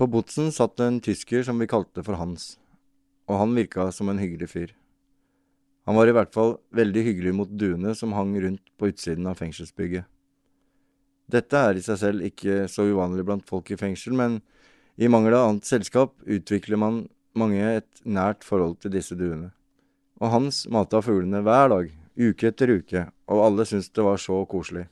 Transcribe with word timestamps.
På 0.00 0.06
botsen 0.08 0.46
satt 0.48 0.80
en 0.80 0.96
tysker 1.04 1.42
som 1.44 1.58
vi 1.60 1.66
kalte 1.68 2.00
for 2.00 2.16
Hans, 2.16 2.54
og 3.28 3.36
han 3.36 3.50
virka 3.52 3.84
som 3.92 4.08
en 4.08 4.16
hyggelig 4.16 4.46
fyr. 4.48 4.70
Han 5.84 5.98
var 5.98 6.08
i 6.08 6.14
hvert 6.16 6.32
fall 6.32 6.54
veldig 6.72 7.02
hyggelig 7.04 7.34
mot 7.36 7.50
duene 7.52 7.92
som 7.98 8.14
hang 8.16 8.32
rundt 8.40 8.62
på 8.80 8.88
utsiden 8.88 9.28
av 9.28 9.36
fengselsbygget. 9.36 10.06
Dette 11.28 11.60
er 11.60 11.76
i 11.76 11.84
seg 11.84 11.98
selv 12.00 12.24
ikke 12.24 12.62
så 12.72 12.86
uvanlig 12.88 13.26
blant 13.28 13.44
folk 13.44 13.68
i 13.68 13.76
fengsel, 13.76 14.16
men 14.16 14.38
i 14.96 15.10
mangel 15.12 15.36
av 15.36 15.50
annet 15.50 15.68
selskap 15.68 16.14
utvikler 16.24 16.80
man 16.80 17.02
mange 17.36 17.60
et 17.60 18.00
nært 18.08 18.48
forhold 18.48 18.78
til 18.80 18.96
disse 18.96 19.12
duene. 19.20 19.50
Og 20.16 20.32
Hans 20.32 20.62
mata 20.72 21.02
fuglene 21.04 21.44
hver 21.44 21.74
dag, 21.74 21.92
uke 22.16 22.48
etter 22.48 22.72
uke, 22.72 23.04
og 23.28 23.44
alle 23.50 23.68
syntes 23.68 23.92
det 23.92 24.08
var 24.08 24.16
så 24.16 24.40
koselig. 24.48 24.86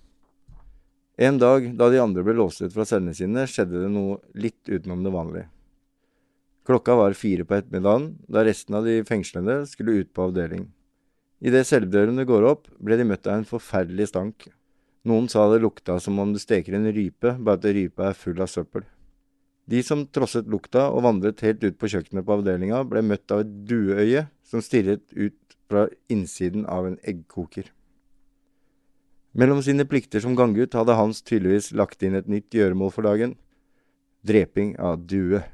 En 1.18 1.38
dag 1.38 1.64
da 1.74 1.88
de 1.90 1.98
andre 1.98 2.22
ble 2.22 2.36
låst 2.38 2.62
ut 2.62 2.70
fra 2.70 2.84
cellene 2.86 3.10
sine, 3.16 3.42
skjedde 3.50 3.80
det 3.82 3.88
noe 3.90 4.20
litt 4.38 4.68
utenom 4.70 5.00
det 5.02 5.10
vanlige. 5.10 5.48
Klokka 6.68 6.94
var 6.94 7.16
fire 7.18 7.42
på 7.48 7.56
ettermiddagen, 7.56 8.12
da 8.30 8.44
resten 8.46 8.76
av 8.78 8.84
de 8.86 9.00
fengslede 9.08 9.64
skulle 9.66 9.96
ut 9.98 10.12
på 10.14 10.28
avdeling. 10.28 10.68
Idet 11.42 11.64
celledørene 11.66 12.26
går 12.28 12.46
opp, 12.46 12.68
ble 12.78 13.00
de 13.00 13.06
møtt 13.08 13.26
av 13.26 13.40
en 13.40 13.48
forferdelig 13.48 14.12
stank. 14.12 14.46
Noen 15.10 15.26
sa 15.32 15.48
det 15.50 15.62
lukta 15.64 15.96
som 16.02 16.20
om 16.22 16.34
du 16.34 16.38
steker 16.38 16.76
en 16.78 16.86
rype, 16.94 17.32
bare 17.34 17.58
at 17.58 17.66
rypa 17.66 18.12
er 18.12 18.20
full 18.20 18.38
av 18.44 18.52
søppel. 18.52 18.86
De 19.68 19.82
som 19.82 20.06
trosset 20.06 20.46
lukta 20.46 20.86
og 20.92 21.02
vandret 21.08 21.42
helt 21.42 21.66
ut 21.66 21.80
på 21.80 21.90
kjøkkenet 21.90 22.26
på 22.26 22.36
avdelinga, 22.38 22.84
ble 22.86 23.02
møtt 23.02 23.34
av 23.34 23.42
et 23.42 23.50
dueøye 23.66 24.28
som 24.46 24.62
stirret 24.62 25.02
ut 25.18 25.58
fra 25.66 25.88
innsiden 26.12 26.62
av 26.70 26.86
en 26.88 27.00
eggkoker. 27.02 27.66
Mellom 29.38 29.60
sine 29.62 29.84
plikter 29.86 30.18
som 30.18 30.34
ganggutt 30.34 30.74
hadde 30.74 30.96
Hans 30.98 31.20
tydeligvis 31.22 31.70
lagt 31.78 32.02
inn 32.02 32.16
et 32.18 32.26
nytt 32.26 32.50
gjøremål 32.50 32.90
for 32.90 33.06
dagen– 33.06 33.36
dreping 34.26 34.72
av 34.82 35.04
due. 35.06 35.44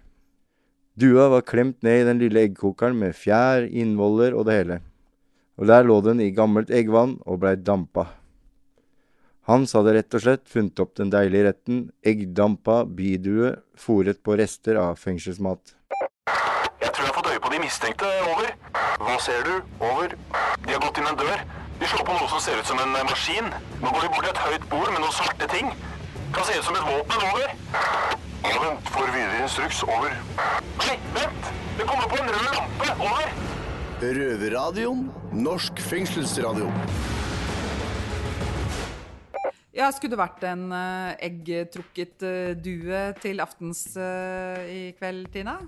Dua 0.97 1.27
var 1.29 1.45
klemt 1.45 1.83
ned 1.85 2.01
i 2.01 2.07
den 2.09 2.23
lille 2.23 2.47
eggkokeren 2.47 2.97
med 2.97 3.13
fjær, 3.19 3.67
innvoller 3.69 4.33
og 4.33 4.47
det 4.49 4.55
hele, 4.57 4.79
og 5.61 5.69
der 5.69 5.85
lå 5.85 5.99
den 6.07 6.23
i 6.25 6.31
gammelt 6.33 6.73
eggvann 6.73 7.19
og 7.29 7.43
blei 7.43 7.59
dampa. 7.61 8.07
Hans 9.51 9.77
hadde 9.77 9.93
rett 9.99 10.17
og 10.17 10.25
slett 10.25 10.49
funnet 10.49 10.81
opp 10.81 10.95
den 10.97 11.13
deilige 11.13 11.51
retten 11.51 11.83
eggdampa 12.01 12.79
bidue 12.89 13.53
fòret 13.77 14.23
på 14.25 14.39
rester 14.41 14.81
av 14.81 14.97
fengselsmat. 15.03 15.75
Jeg 16.81 16.89
tror 16.89 17.05
jeg 17.05 17.11
har 17.11 17.19
fått 17.19 17.31
øye 17.35 17.45
på 17.45 17.53
de 17.53 17.61
mistenkte. 17.67 18.15
Over. 18.33 18.57
Hva 19.05 19.19
ser 19.21 19.45
du? 19.45 19.61
Over. 19.85 20.17
De 20.65 20.73
har 20.73 20.81
gått 20.87 21.03
inn 21.03 21.13
en 21.13 21.21
dør. 21.21 21.45
De 21.85 21.89
slår 21.89 22.07
på 22.09 22.15
noe 22.17 22.29
som 22.33 22.41
ser 22.41 22.57
ut 22.57 22.65
som 22.65 22.79
en 22.81 22.95
eh, 22.97 23.03
maskin. 23.05 23.51
Nå 23.83 23.91
går 23.93 24.07
de 24.07 24.09
bort 24.15 24.25
til 24.25 24.31
et 24.31 24.39
høyt 24.41 24.63
bord 24.71 24.87
med 24.89 25.03
noen 25.03 25.13
svarte 25.13 25.49
ting. 25.53 25.67
Kan 26.33 26.47
se 26.49 26.55
ut 26.57 26.65
som 26.65 26.79
et 26.79 26.87
våpen. 26.89 27.25
Over. 27.29 27.51
Vent, 28.47 28.89
får 28.95 29.13
videre 29.13 29.43
instruks. 29.45 29.83
Over. 29.85 30.15
Nei, 30.81 30.97
vent! 31.13 31.51
Det 31.77 31.89
kommer 31.91 32.09
på 32.09 32.23
en 32.23 32.33
rød 32.33 32.49
lampe. 32.57 32.89
Over. 33.05 33.37
Røverradioen. 34.01 35.05
Norsk 35.45 35.85
fengselsradio. 35.91 36.73
Ja, 39.77 39.93
skulle 39.93 40.17
det 40.17 40.25
vært 40.25 40.49
en 40.49 40.69
uh, 40.73 41.13
eggtrukket 41.21 42.25
uh, 42.25 42.53
due 42.65 43.07
til 43.21 43.45
aftens 43.45 43.91
uh, 44.01 44.65
i 44.73 44.87
kveld, 44.97 45.35
Tina? 45.37 45.61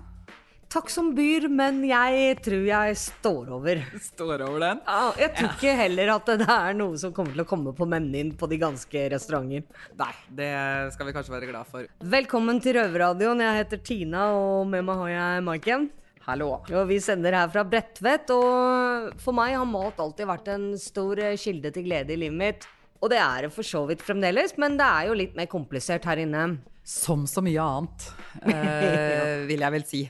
Takk 0.67 0.89
som 0.91 1.13
byr, 1.15 1.45
men 1.47 1.77
jeg 1.87 2.33
tror 2.43 2.65
jeg 2.67 2.95
står 2.99 3.51
over. 3.55 3.79
Står 4.03 4.41
over 4.43 4.59
den? 4.65 4.81
Ja, 4.83 5.05
jeg 5.15 5.31
tror 5.37 5.53
ikke 5.53 5.75
heller 5.79 6.11
at 6.17 6.31
det 6.41 6.47
er 6.57 6.75
noe 6.75 6.99
som 6.99 7.13
kommer 7.15 7.31
til 7.31 7.43
å 7.45 7.47
komme 7.47 7.71
på 7.77 7.87
menyen 7.87 8.33
på 8.35 8.49
de 8.51 8.59
ganske 8.59 9.05
restauranter. 9.13 9.63
Nei, 9.95 10.09
det 10.35 10.51
skal 10.91 11.07
vi 11.07 11.15
kanskje 11.15 11.35
være 11.37 11.49
glad 11.53 11.71
for. 11.71 11.87
Velkommen 12.03 12.59
til 12.59 12.75
Røverradioen. 12.81 13.45
Jeg 13.47 13.61
heter 13.61 13.83
Tina, 13.93 14.27
og 14.35 14.67
med 14.67 14.83
meg 14.89 14.99
har 15.05 15.13
jeg 15.15 15.47
Maiken. 15.47 15.89
Hallo. 16.27 16.51
Og 16.67 16.87
vi 16.91 16.99
sender 16.99 17.39
her 17.39 17.47
fra 17.55 17.63
Bredtvet, 17.63 18.35
og 18.35 19.13
for 19.23 19.39
meg 19.39 19.55
har 19.55 19.69
mat 19.71 20.03
alltid 20.03 20.27
vært 20.27 20.51
en 20.51 20.73
stor 20.83 21.23
kilde 21.39 21.71
til 21.71 21.87
glede 21.87 22.11
i 22.11 22.23
livet 22.27 22.41
mitt. 22.43 22.73
Og 22.99 23.13
det 23.13 23.23
er 23.23 23.47
det 23.47 23.55
for 23.55 23.63
så 23.63 23.87
vidt 23.87 24.03
fremdeles, 24.03 24.57
men 24.59 24.75
det 24.75 24.95
er 24.99 25.07
jo 25.07 25.15
litt 25.15 25.39
mer 25.39 25.47
komplisert 25.47 26.03
her 26.11 26.27
inne. 26.27 26.57
Som 26.87 27.25
så 27.27 27.41
mye 27.43 27.59
annet, 27.59 28.05
eh, 28.47 29.43
vil 29.49 29.63
jeg 29.65 29.73
vel 29.73 29.83
si. 29.87 30.01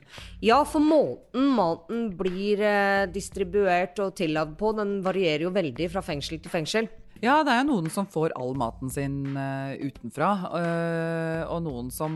Ja, 0.45 0.59
for 0.69 0.83
måten 0.83 1.49
maten 1.57 2.11
blir 2.19 2.61
eh, 2.61 3.07
distribuert 3.09 3.97
og 4.03 4.13
tillagd 4.19 4.53
på, 4.59 4.75
den 4.77 4.99
varierer 5.05 5.47
jo 5.47 5.53
veldig 5.55 5.89
fra 5.95 6.05
fengsel 6.05 6.37
til 6.43 6.53
fengsel. 6.53 6.89
Ja, 7.17 7.39
det 7.41 7.49
er 7.49 7.63
jo 7.63 7.71
noen 7.71 7.89
som 7.89 8.05
får 8.05 8.35
all 8.37 8.53
maten 8.53 8.91
sin 8.93 9.33
uh, 9.33 9.73
utenfra, 9.81 10.31
uh, 10.53 11.41
og 11.49 11.63
noen 11.65 11.89
som 11.89 12.13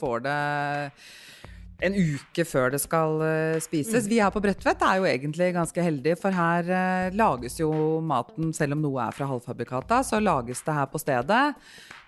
får 0.00 0.22
det 0.24 0.38
en 1.84 1.94
uke 1.94 2.46
før 2.48 2.72
det 2.74 2.80
skal 2.82 3.20
uh, 3.20 3.60
spises. 3.62 4.06
Mm. 4.06 4.10
Vi 4.10 4.22
her 4.22 4.32
på 4.34 4.42
Bredtvet 4.42 4.82
er 4.88 4.98
jo 4.98 5.06
egentlig 5.10 5.52
ganske 5.54 5.84
heldige, 5.84 6.18
for 6.18 6.34
her 6.34 6.72
uh, 6.72 7.14
lages 7.14 7.60
jo 7.60 7.70
maten, 8.00 8.54
selv 8.56 8.78
om 8.78 8.82
noe 8.88 9.04
er 9.04 9.14
fra 9.14 9.28
halvfabrikata, 9.30 10.00
så 10.06 10.22
lages 10.22 10.64
det 10.66 10.80
her 10.80 10.88
på 10.90 11.02
stedet. 11.02 11.44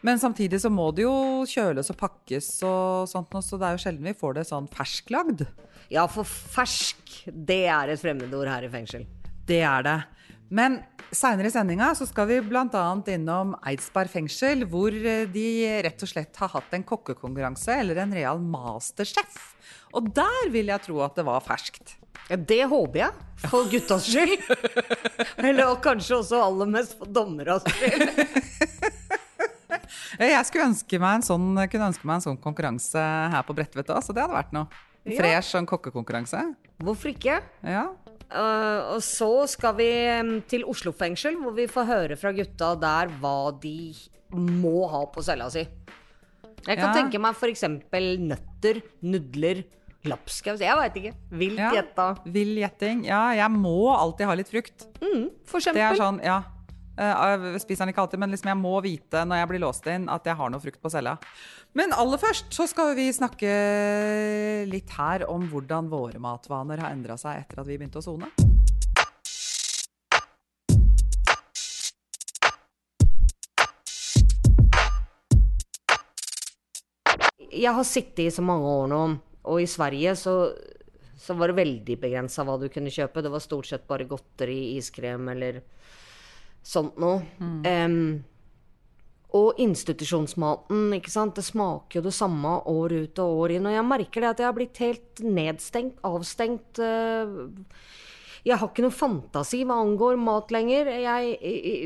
Men 0.07 0.21
samtidig 0.21 0.63
så 0.63 0.71
må 0.73 0.89
det 0.97 1.05
jo 1.05 1.45
kjøles 1.49 1.93
og 1.93 1.99
pakkes 2.01 2.49
og 2.65 3.11
sånt, 3.11 3.35
så 3.45 3.59
det 3.61 3.69
er 3.69 3.77
jo 3.77 3.83
sjelden 3.83 4.09
vi 4.09 4.17
får 4.17 4.39
det 4.39 4.47
sånn 4.49 4.69
fersklagd. 4.73 5.45
Ja, 5.93 6.07
for 6.09 6.25
fersk, 6.25 7.19
det 7.29 7.67
er 7.69 7.93
et 7.93 8.01
fremmedord 8.01 8.49
her 8.49 8.65
i 8.65 8.73
fengsel. 8.73 9.05
Det 9.49 9.61
er 9.67 9.85
det. 9.85 9.99
Men 10.51 10.81
seinere 11.15 11.51
i 11.51 11.55
sendinga 11.55 11.93
så 11.99 12.07
skal 12.09 12.27
vi 12.31 12.41
bl.a. 12.43 12.85
innom 13.13 13.55
Eidsberg 13.67 14.11
fengsel, 14.11 14.65
hvor 14.71 14.95
eh, 14.95 15.27
de 15.31 15.47
rett 15.87 16.03
og 16.07 16.11
slett 16.11 16.41
har 16.43 16.53
hatt 16.55 16.75
en 16.75 16.87
kokkekonkurranse, 16.87 17.77
eller 17.83 18.01
en 18.03 18.15
real 18.15 18.43
masterchef. 18.43 19.41
Og 19.95 20.11
der 20.15 20.51
vil 20.55 20.71
jeg 20.73 20.87
tro 20.87 21.03
at 21.05 21.19
det 21.19 21.27
var 21.27 21.45
ferskt. 21.45 21.97
Ja, 22.31 22.39
det 22.39 22.63
håper 22.71 23.01
jeg, 23.03 23.23
for 23.43 23.67
guttas 23.71 24.07
skyld. 24.07 24.39
Eller 25.49 25.73
kanskje 25.83 26.21
også 26.21 26.39
aller 26.45 26.69
mest 26.71 26.95
for 26.99 27.11
dommeras 27.11 27.67
skyld. 27.67 28.13
Jeg 30.19 30.47
skulle 30.47 30.69
ønske 30.71 31.01
meg 31.03 31.21
en 31.21 31.23
sånn, 31.27 31.49
kunne 31.71 31.89
ønske 31.91 32.07
meg 32.09 32.15
en 32.21 32.27
sånn 32.29 32.41
konkurranse 32.43 33.03
her 33.35 33.43
på 33.49 33.55
Bredtvet 33.59 33.91
òg, 33.95 34.03
så 34.05 34.15
det 34.17 34.23
hadde 34.25 34.37
vært 34.39 34.53
noe. 34.57 34.69
Fresh 35.17 35.55
sånn 35.55 35.67
kokkekonkurranse. 35.67 36.43
Hvorfor 36.85 37.11
ikke? 37.15 37.39
Ja. 37.65 37.87
Uh, 38.31 38.95
og 38.95 39.01
så 39.03 39.31
skal 39.51 39.75
vi 39.75 39.89
til 40.47 40.63
Oslo 40.71 40.93
fengsel, 40.95 41.35
hvor 41.41 41.57
vi 41.57 41.65
får 41.67 41.89
høre 41.89 42.17
fra 42.21 42.31
gutta 42.37 42.75
der 42.79 43.09
hva 43.21 43.51
de 43.61 43.93
må 44.31 44.85
ha 44.93 45.01
på 45.11 45.25
cella 45.27 45.49
si. 45.51 45.65
Jeg 46.67 46.77
kan 46.77 46.91
Ja. 46.91 46.95
tenke 46.95 47.19
meg 47.19 47.35
f.eks. 47.35 47.65
nøtter, 48.21 48.83
nudler, 49.03 49.65
lapskaus 50.05 50.61
Jeg 50.61 50.77
veit 50.77 50.95
ikke. 51.01 51.15
Vilt 51.33 51.59
Ja. 51.59 51.71
gjetta. 51.73 52.07
Vill 52.27 52.55
gjetting. 52.61 53.05
Ja, 53.07 53.33
jeg 53.33 53.51
må 53.51 53.91
alltid 53.97 54.27
ha 54.27 54.35
litt 54.35 54.49
frukt. 54.49 54.87
For 55.45 55.59
eksempel. 55.59 55.75
Det 55.75 55.89
er 55.89 55.97
sånn, 55.97 56.23
ja. 56.23 56.43
Eh, 57.01 57.53
Jeg 57.55 57.63
spiser 57.63 57.87
den 57.87 57.95
ikke 57.95 58.03
alltid, 58.05 58.21
men 58.21 58.33
liksom 58.35 58.51
jeg 58.53 58.61
må 58.61 58.75
vite 58.85 59.25
når 59.25 59.41
jeg 59.41 59.49
blir 59.53 59.63
låst 59.63 59.87
inn, 59.89 60.09
at 60.13 60.27
jeg 60.29 60.37
har 60.37 60.51
noe 60.53 60.61
frukt 60.61 60.83
på 60.83 60.93
cella. 60.93 61.17
Men 61.73 61.95
aller 61.97 62.21
først 62.21 62.53
så 62.53 62.67
skal 62.69 62.93
vi 62.99 63.09
snakke 63.15 63.53
litt 64.69 64.93
her 64.99 65.25
om 65.31 65.47
hvordan 65.49 65.89
våre 65.89 66.21
matvaner 66.21 66.83
har 66.83 66.93
endra 66.93 67.17
seg 67.21 67.41
etter 67.41 67.63
at 67.63 67.71
vi 67.71 67.79
begynte 67.81 68.03
å 68.03 68.05
sone. 68.05 68.29
Jeg 77.51 77.75
har 77.75 77.85
sittet 77.85 78.27
i 78.27 78.31
så 78.33 78.45
mange 78.45 78.69
år 78.69 78.87
nå, 78.93 79.01
og 79.51 79.57
i 79.61 79.67
Sverige 79.69 80.13
så, 80.17 80.35
så 81.19 81.35
var 81.37 81.51
det 81.51 81.59
veldig 81.59 81.97
begrensa 82.03 82.45
hva 82.47 82.61
du 82.61 82.69
kunne 82.73 82.93
kjøpe. 82.93 83.25
Det 83.25 83.33
var 83.33 83.43
stort 83.43 83.69
sett 83.73 83.89
bare 83.89 84.07
godteri, 84.09 84.77
iskrem 84.79 85.33
eller 85.33 85.63
sånt 86.63 86.99
noe. 87.01 87.23
Em, 87.67 88.25
og 89.37 89.61
institusjonsmaten, 89.63 90.89
ikke 90.97 91.13
sant. 91.13 91.37
Det 91.39 91.45
smaker 91.47 92.01
jo 92.01 92.07
det 92.09 92.15
samme 92.17 92.57
år 92.67 92.97
ut 93.05 93.19
og 93.23 93.43
år 93.45 93.57
inn. 93.57 93.69
Og 93.71 93.77
jeg 93.77 93.87
merker 93.87 94.25
det 94.25 94.31
at 94.33 94.43
jeg 94.43 94.49
har 94.49 94.57
blitt 94.57 94.81
helt 94.83 95.23
nedstengt, 95.23 96.01
avstengt. 96.03 96.79
eh, 96.83 97.27
jeg 98.47 98.57
har 98.57 98.69
ikke 98.71 98.85
noe 98.87 98.95
fantasi 98.95 99.63
hva 99.69 99.77
angår 99.83 100.17
mat 100.21 100.53
lenger. 100.55 100.89
Jeg, 101.03 101.35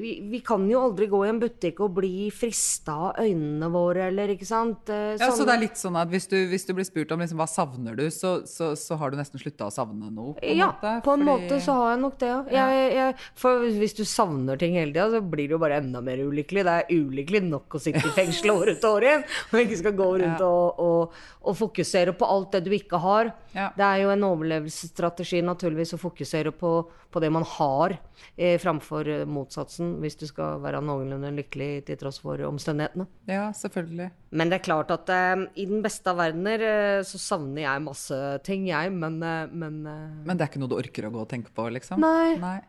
vi, 0.05 0.13
vi 0.31 0.41
kan 0.47 0.65
jo 0.71 0.83
aldri 0.87 1.09
gå 1.11 1.23
i 1.27 1.31
en 1.33 1.41
butikk 1.43 1.81
og 1.85 1.95
bli 1.97 2.29
frista 2.35 2.95
av 3.11 3.21
øynene 3.25 3.69
våre, 3.75 4.09
eller 4.13 4.35
ikke 4.35 4.47
sant? 4.49 4.85
Sånn. 4.87 5.19
Ja, 5.21 5.31
så 5.35 5.47
det 5.49 5.55
er 5.57 5.63
litt 5.65 5.81
sånn 5.81 5.99
at 5.99 6.11
hvis 6.13 6.29
du, 6.31 6.37
hvis 6.51 6.67
du 6.69 6.75
blir 6.77 6.87
spurt 6.87 7.11
om 7.17 7.23
liksom, 7.25 7.41
hva 7.43 7.49
savner 7.51 7.97
du, 7.99 8.05
så, 8.15 8.37
så, 8.47 8.73
så 8.79 8.99
har 9.01 9.11
du 9.15 9.19
nesten 9.19 9.43
slutta 9.43 9.67
å 9.67 9.75
savne 9.75 10.11
noe? 10.15 10.37
På 10.39 10.55
ja, 10.55 10.71
måte, 10.73 10.95
på 11.07 11.17
en 11.17 11.25
fordi- 11.27 11.31
måte 11.49 11.61
så 11.65 11.77
har 11.81 11.91
jeg 11.95 12.03
nok 12.05 12.19
det, 12.23 12.31
ja. 12.31 12.67
Jeg, 12.75 12.93
jeg, 12.99 13.19
for 13.41 13.67
hvis 13.81 13.97
du 13.99 14.05
savner 14.09 14.61
ting 14.61 14.79
hele 14.79 14.93
tida, 14.95 15.09
så 15.11 15.21
blir 15.25 15.49
det 15.51 15.57
jo 15.57 15.61
bare 15.63 15.81
enda 15.83 16.03
mer 16.05 16.23
ulykkelig. 16.23 16.65
Det 16.69 16.77
er 16.85 16.95
ulykkelig 16.95 17.43
nok 17.49 17.79
å 17.79 17.83
sitte 17.83 18.05
i 18.07 18.15
fengsel 18.15 18.53
år 18.55 18.75
ut 18.75 18.85
og 18.89 18.99
år 19.01 19.09
igjen, 19.09 19.27
og 19.53 19.59
ikke 19.65 19.81
skal 19.83 19.97
gå 19.99 20.11
rundt 20.23 20.45
Ja. 20.45 20.49
og, 20.49 20.81
og, 20.85 21.19
og 21.51 21.57
fokusere 21.59 22.15
på 22.19 22.29
alt 22.31 22.55
det 22.57 22.63
du 22.67 22.73
ikke 22.77 22.99
har. 23.03 23.33
Ja. 23.55 23.69
Det 23.77 23.85
er 23.87 24.01
jo 24.05 24.13
en 24.15 24.25
overlevelsesstrategi 24.27 25.43
naturligvis 25.45 25.95
å 25.97 26.01
fokusere 26.01 26.44
fokusere 26.45 26.59
på, 26.59 26.91
på 27.11 27.21
det 27.21 27.31
man 27.33 27.45
har, 27.45 27.99
eh, 28.37 28.59
framfor 28.59 29.09
eh, 29.09 29.25
motsatsen, 29.27 30.01
hvis 30.01 30.17
du 30.17 30.27
skal 30.27 30.61
være 30.61 30.83
noenlunde 30.83 31.33
lykkelig 31.35 31.87
til 31.87 31.97
tross 31.97 32.21
for 32.21 32.39
omstendighetene. 32.45 33.07
Ja, 33.27 33.53
selvfølgelig. 33.53 34.11
Men 34.33 34.51
det 34.51 34.61
er 34.61 34.65
klart 34.65 34.91
at 34.91 35.09
eh, 35.09 35.47
i 35.57 35.67
den 35.67 35.83
beste 35.83 36.11
av 36.11 36.19
verdener 36.19 36.61
eh, 36.61 37.03
så 37.03 37.19
savner 37.19 37.65
jeg 37.65 37.85
masse 37.85 38.21
ting, 38.45 38.69
jeg, 38.69 38.93
men, 38.93 39.23
eh, 39.23 39.47
men 39.53 39.87
eh, 39.87 40.25
Men 40.25 40.37
det 40.37 40.45
er 40.45 40.53
ikke 40.53 40.61
noe 40.63 40.73
du 40.73 40.79
orker 40.79 41.07
å 41.09 41.13
gå 41.15 41.21
og 41.25 41.29
tenke 41.31 41.53
på, 41.55 41.69
liksom? 41.71 42.01
Nei. 42.01 42.37
nei. 42.39 42.61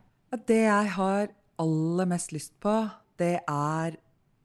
Det 0.45 0.65
jeg 0.65 0.91
har 0.97 1.29
aller 1.61 2.05
mest 2.11 2.33
lyst 2.35 2.55
på, 2.59 2.73
det 3.17 3.39
er 3.47 3.95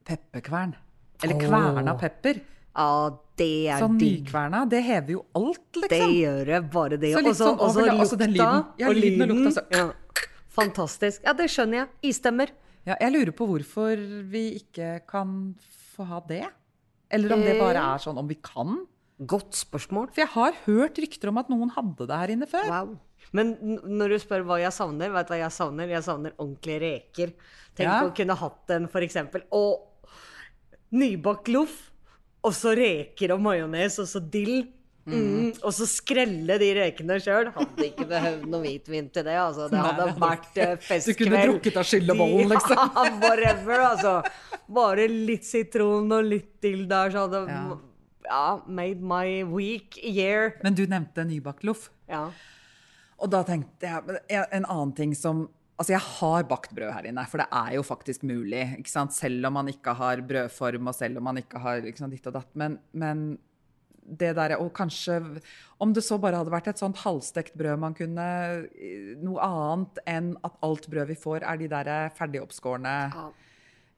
pepperkvern. 0.06 0.76
Eller 1.20 1.36
kverna 1.36 1.94
pepper. 2.00 2.40
Ja, 2.76 3.10
det 3.36 3.68
er 3.68 3.80
Sånn 3.80 3.98
digg. 3.98 4.24
nykverna. 4.26 4.68
Det 4.68 4.82
hever 4.84 5.10
jo 5.16 5.24
alt, 5.34 5.72
liksom. 5.74 5.88
Det 5.88 6.10
gjør 6.22 6.44
det, 6.46 6.70
bare 6.70 6.96
det. 6.96 7.12
Så 7.14 7.22
litt 7.24 7.36
sånn 7.36 7.58
og 7.58 7.70
så 7.74 7.80
over- 7.82 7.90
altså 7.98 8.16
lukta, 8.16 8.28
lyden. 8.30 8.66
Ja, 8.78 8.88
og 8.88 8.94
lyden 8.94 9.22
og 9.22 9.28
lukta, 9.28 9.52
så- 9.52 9.66
Ja. 9.76 9.92
Fantastisk. 10.50 11.22
Ja, 11.24 11.32
det 11.32 11.46
skjønner 11.50 11.74
jeg. 11.74 11.88
Istemmer. 12.12 12.48
Ja, 12.86 12.96
jeg 13.00 13.12
lurer 13.12 13.32
på 13.32 13.46
hvorfor 13.46 13.96
vi 14.30 14.60
ikke 14.60 15.06
kan 15.06 15.54
få 15.96 16.04
ha 16.06 16.20
det. 16.20 16.46
Eller 17.10 17.32
om 17.34 17.40
det 17.40 17.58
bare 17.58 17.76
Eh. 17.76 17.94
er 17.94 17.98
sånn 17.98 18.18
om 18.18 18.26
vi 18.28 18.34
kan. 18.36 18.86
Godt 19.20 19.52
spørsmål. 19.52 20.08
For 20.14 20.20
jeg 20.22 20.28
har 20.28 20.52
hørt 20.66 20.94
rykter 20.96 21.28
om 21.28 21.38
at 21.38 21.48
noen 21.48 21.70
hadde 21.70 22.06
det 22.06 22.16
her 22.16 22.28
inne 22.28 22.46
før. 22.48 22.68
Wow. 22.68 22.98
Men 23.32 23.56
når 23.84 24.08
du 24.08 24.18
spør 24.18 24.44
hva 24.44 24.58
jeg 24.60 24.72
savner, 24.72 25.12
vet 25.12 25.26
du 25.28 25.34
hva 25.34 25.38
jeg 25.38 25.50
savner? 25.50 25.88
Jeg 25.88 26.02
savner 26.02 26.32
ordentlige 26.38 26.80
reker. 26.80 27.32
Tenk 27.76 27.86
Ja. 27.86 28.02
å 28.08 28.14
kunne 28.14 28.36
hatt 28.36 28.70
en, 28.70 28.86
for 28.88 29.00
eksempel. 29.00 29.42
Og 29.52 29.86
nybakt 30.92 31.48
loff, 31.48 31.89
og 32.42 32.52
så 32.56 32.74
reker 32.76 33.34
og 33.34 33.40
majones, 33.44 33.98
og 34.02 34.06
så 34.08 34.20
dill. 34.32 34.62
Mm. 35.10 35.54
Og 35.64 35.72
så 35.74 35.86
skrelle 35.88 36.58
de 36.60 36.68
rekene 36.76 37.16
sjøl. 37.24 37.48
Hadde 37.54 37.86
ikke 37.88 38.04
behøvd 38.06 38.44
noe 38.52 38.60
hvitvin 38.62 39.08
til 39.10 39.24
det. 39.26 39.34
Altså. 39.40 39.66
Det 39.72 39.80
hadde 39.80 40.04
Nei, 40.06 40.18
vært 40.22 40.58
festkveld. 40.84 41.16
Du 41.16 41.24
kunne 41.24 41.40
drukket 41.48 41.78
av 41.80 41.88
skyllebollen, 41.88 42.52
liksom. 42.52 42.76
Ja, 42.76 43.04
whatever, 43.24 43.80
altså. 43.88 44.12
Bare 44.70 45.08
litt 45.10 45.48
sitron 45.48 46.12
og 46.14 46.28
litt 46.28 46.52
dill 46.62 46.84
der, 46.90 47.10
så 47.10 47.24
hadde 47.26 47.40
Ja. 47.50 47.64
ja, 48.28 48.44
made 48.68 49.00
my 49.02 49.42
week 49.50 49.98
year. 50.04 50.54
Men 50.62 50.76
du 50.78 50.84
nevnte 50.86 51.24
nybakt 51.26 51.64
loff. 51.66 51.88
Ja. 52.08 52.28
Og 53.18 53.32
da 53.32 53.42
tenkte 53.44 53.88
jeg 53.88 54.20
en- 54.30 54.46
En 54.52 54.64
annen 54.64 54.92
ting 54.94 55.14
som 55.14 55.48
Altså, 55.80 55.94
jeg 55.94 56.04
har 56.20 56.42
bakt 56.44 56.74
brød 56.76 56.90
her 56.92 57.06
inne, 57.08 57.22
for 57.30 57.40
det 57.40 57.46
er 57.56 57.70
jo 57.78 57.82
faktisk 57.86 58.22
mulig. 58.28 58.66
Selv 58.86 59.46
om 59.48 59.54
man 59.56 59.70
ikke 59.72 59.94
har 59.96 60.20
brødform, 60.28 60.90
og 60.92 60.94
selv 60.94 61.16
om 61.16 61.24
man 61.24 61.38
ikke 61.40 61.58
har 61.62 61.80
sant, 61.96 62.12
ditt 62.12 62.26
og 62.28 62.34
datt. 62.36 62.50
Men, 62.60 62.74
men 62.92 63.22
det 64.04 64.34
der, 64.36 64.56
Og 64.60 64.72
kanskje 64.74 65.40
Om 65.80 65.92
det 65.94 66.02
så 66.02 66.18
bare 66.20 66.36
hadde 66.40 66.50
vært 66.50 66.68
et 66.68 66.80
sånt 66.80 66.96
halvstekt 67.04 67.54
brød 67.56 67.78
man 67.78 67.94
kunne 67.94 68.24
Noe 69.22 69.40
annet 69.44 70.00
enn 70.08 70.32
at 70.44 70.56
alt 70.66 70.88
brød 70.90 71.06
vi 71.12 71.14
får, 71.20 71.44
er 71.46 71.56
de 71.60 71.68
der 71.70 72.10
ferdigoppskårne 72.18 72.94
Ja. 73.14 73.26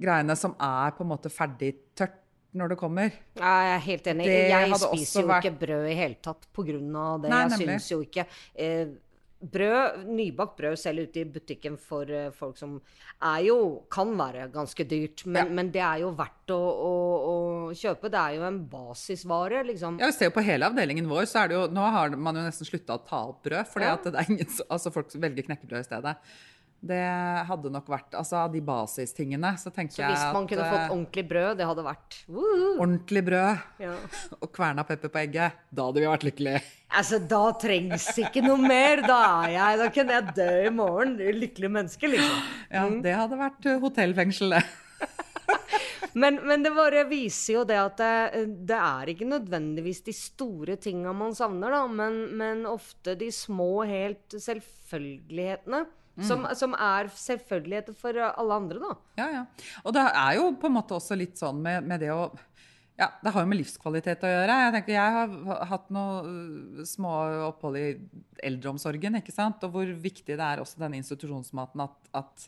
greiene 0.02 0.36
som 0.36 0.54
er 0.60 0.90
på 0.98 1.02
en 1.06 1.08
måte 1.14 1.30
ferdig 1.32 1.74
tørt 1.96 2.18
når 2.54 2.68
det 2.74 2.76
kommer. 2.78 3.12
Ja, 3.38 3.52
Jeg 3.62 3.74
er 3.74 3.84
helt 3.86 4.06
enig. 4.12 4.24
Det 4.26 4.50
jeg 4.50 4.74
spiser 4.76 5.22
jo 5.22 5.28
vært- 5.28 5.44
ikke 5.46 5.58
brød 5.66 5.86
i 5.90 5.94
hele 5.96 6.16
tatt 6.20 6.46
på 6.52 6.64
grunn 6.66 6.94
av 6.96 7.22
det. 7.22 7.30
Nei, 7.30 7.48
jeg 7.48 7.58
syns 7.66 7.88
jo 7.90 8.00
ikke 8.04 8.26
eh, 8.54 8.86
Brød, 9.42 10.04
nybakt 10.06 10.54
brød 10.56 10.76
selv 10.78 11.02
ute 11.08 11.18
i 11.18 11.24
butikken 11.26 11.74
for 11.76 12.06
eh, 12.14 12.28
folk 12.30 12.54
som 12.60 12.76
er 13.26 13.40
jo 13.48 13.56
Kan 13.90 14.12
være 14.18 14.44
ganske 14.54 14.84
dyrt, 14.86 15.24
men, 15.26 15.46
Ja. 15.48 15.52
men 15.58 15.70
det 15.74 15.82
er 15.82 15.98
jo 16.04 16.12
verdt 16.14 16.52
å, 16.54 16.58
å, 16.60 16.92
å 17.32 17.34
kjøpe. 17.74 18.10
Det 18.12 18.20
er 18.20 18.36
jo 18.38 18.44
en 18.46 18.60
basisvare, 18.70 19.64
liksom. 19.66 19.98
Ja, 19.98 20.06
vi 20.06 20.12
ser 20.12 20.30
jo 20.30 20.36
på 20.36 20.44
hele 20.46 20.68
avdelingen 20.70 21.08
vår, 21.10 21.26
så 21.26 21.42
er 21.42 21.48
det 21.50 21.58
jo 21.58 21.66
Nå 21.74 21.88
har 21.96 22.14
man 22.16 22.38
jo 22.38 22.46
nesten 22.46 22.68
slutta 22.70 22.94
å 23.00 23.02
ta 23.08 23.24
opp 23.32 23.42
brød, 23.42 23.66
fordi 23.72 23.88
Ja. 23.90 23.94
at 23.98 24.04
det 24.04 24.14
er 24.14 24.30
ingen 24.30 24.46
Altså, 24.70 24.92
folk 24.94 25.10
velger 25.14 25.42
knekkebrød 25.50 25.80
i 25.80 25.88
stedet. 25.90 26.16
Det 26.82 26.98
hadde 27.46 27.70
nok 27.70 27.86
vært 27.92 28.16
Altså, 28.18 28.40
av 28.40 28.50
de 28.50 28.58
basistingene, 28.66 29.52
så 29.60 29.70
tenker 29.70 30.00
Så 30.00 30.02
hvis 30.02 30.24
man 30.34 30.42
at 30.42 30.50
kunne 30.50 30.64
eh, 30.66 30.72
fått 30.72 30.94
ordentlig 30.96 31.24
brød, 31.30 31.50
det 31.60 31.68
hadde 31.68 31.84
vært 31.86 32.16
woohoo. 32.26 32.72
ordentlig 32.82 33.22
brød 33.28 33.84
Ja. 33.84 33.92
og 34.42 34.48
kverna 34.50 34.82
pepper 34.88 35.12
på 35.14 35.20
egget, 35.22 35.60
da 35.70 35.86
hadde 35.86 36.02
vi 36.02 36.08
vært 36.10 36.26
lykkelige. 36.26 36.62
Altså, 36.90 37.20
da 37.30 37.42
trengs 37.62 38.08
ikke 38.18 38.42
noe 38.44 38.58
mer. 38.58 39.04
Da 39.06 39.20
er 39.44 39.54
jeg 39.54 39.78
Da 39.84 39.88
kunne 39.94 40.18
jeg 40.18 40.34
dø 40.40 40.50
i 40.66 40.74
morgen. 40.74 41.14
Lykkelig 41.38 41.70
menneske, 41.78 42.10
liksom. 42.10 42.42
Ja, 42.74 42.88
det 43.06 43.14
hadde 43.20 43.38
vært 43.40 43.70
eh, 43.70 43.78
hotellfengsel, 43.86 44.58
det. 44.58 44.64
Men, 46.12 46.42
men 46.44 46.60
det 46.60 46.74
bare 46.76 47.06
viser 47.08 47.54
jo 47.54 47.60
det 47.64 47.78
at 47.80 47.96
det, 47.96 48.42
det 48.68 48.76
er 48.76 49.08
ikke 49.14 49.30
nødvendigvis 49.30 50.02
de 50.04 50.12
store 50.12 50.76
tinga 50.76 51.14
man 51.16 51.32
savner, 51.32 51.72
da, 51.72 51.86
men, 51.88 52.18
men 52.36 52.66
ofte 52.68 53.14
de 53.16 53.30
små, 53.32 53.70
helt 53.88 54.36
selvfølgelighetene. 54.36 55.86
Som, 56.20 56.44
som 56.58 56.74
er 56.76 57.08
selvfølgeligheter 57.16 57.96
for 57.96 58.18
alle 58.20 58.56
andre, 58.60 58.80
da. 58.82 58.96
Ja, 59.16 59.28
ja. 59.32 59.68
Og 59.80 59.94
det 59.96 60.02
er 60.04 60.34
jo 60.36 60.50
på 60.60 60.68
en 60.68 60.74
måte 60.76 60.98
også 60.98 61.16
litt 61.16 61.40
sånn 61.40 61.62
med, 61.64 61.86
med 61.88 62.04
det 62.04 62.10
å 62.12 62.26
ja, 63.00 63.08
Det 63.22 63.32
har 63.32 63.42
jo 63.42 63.48
med 63.48 63.58
livskvalitet 63.58 64.24
å 64.26 64.30
gjøre. 64.30 64.56
Jeg 64.66 64.74
tenker, 64.74 64.92
jeg 64.94 65.14
har 65.16 65.62
hatt 65.70 65.88
noen 65.94 66.84
små 66.86 67.14
opphold 67.48 67.78
i 67.80 67.86
eldreomsorgen, 68.44 69.16
ikke 69.22 69.34
sant? 69.34 69.64
og 69.64 69.72
hvor 69.74 69.94
viktig 70.04 70.36
det 70.36 70.44
er 70.44 70.60
også 70.62 70.82
denne 70.82 71.00
institusjonsmaten 71.00 71.82
at, 71.86 71.96
at 72.20 72.46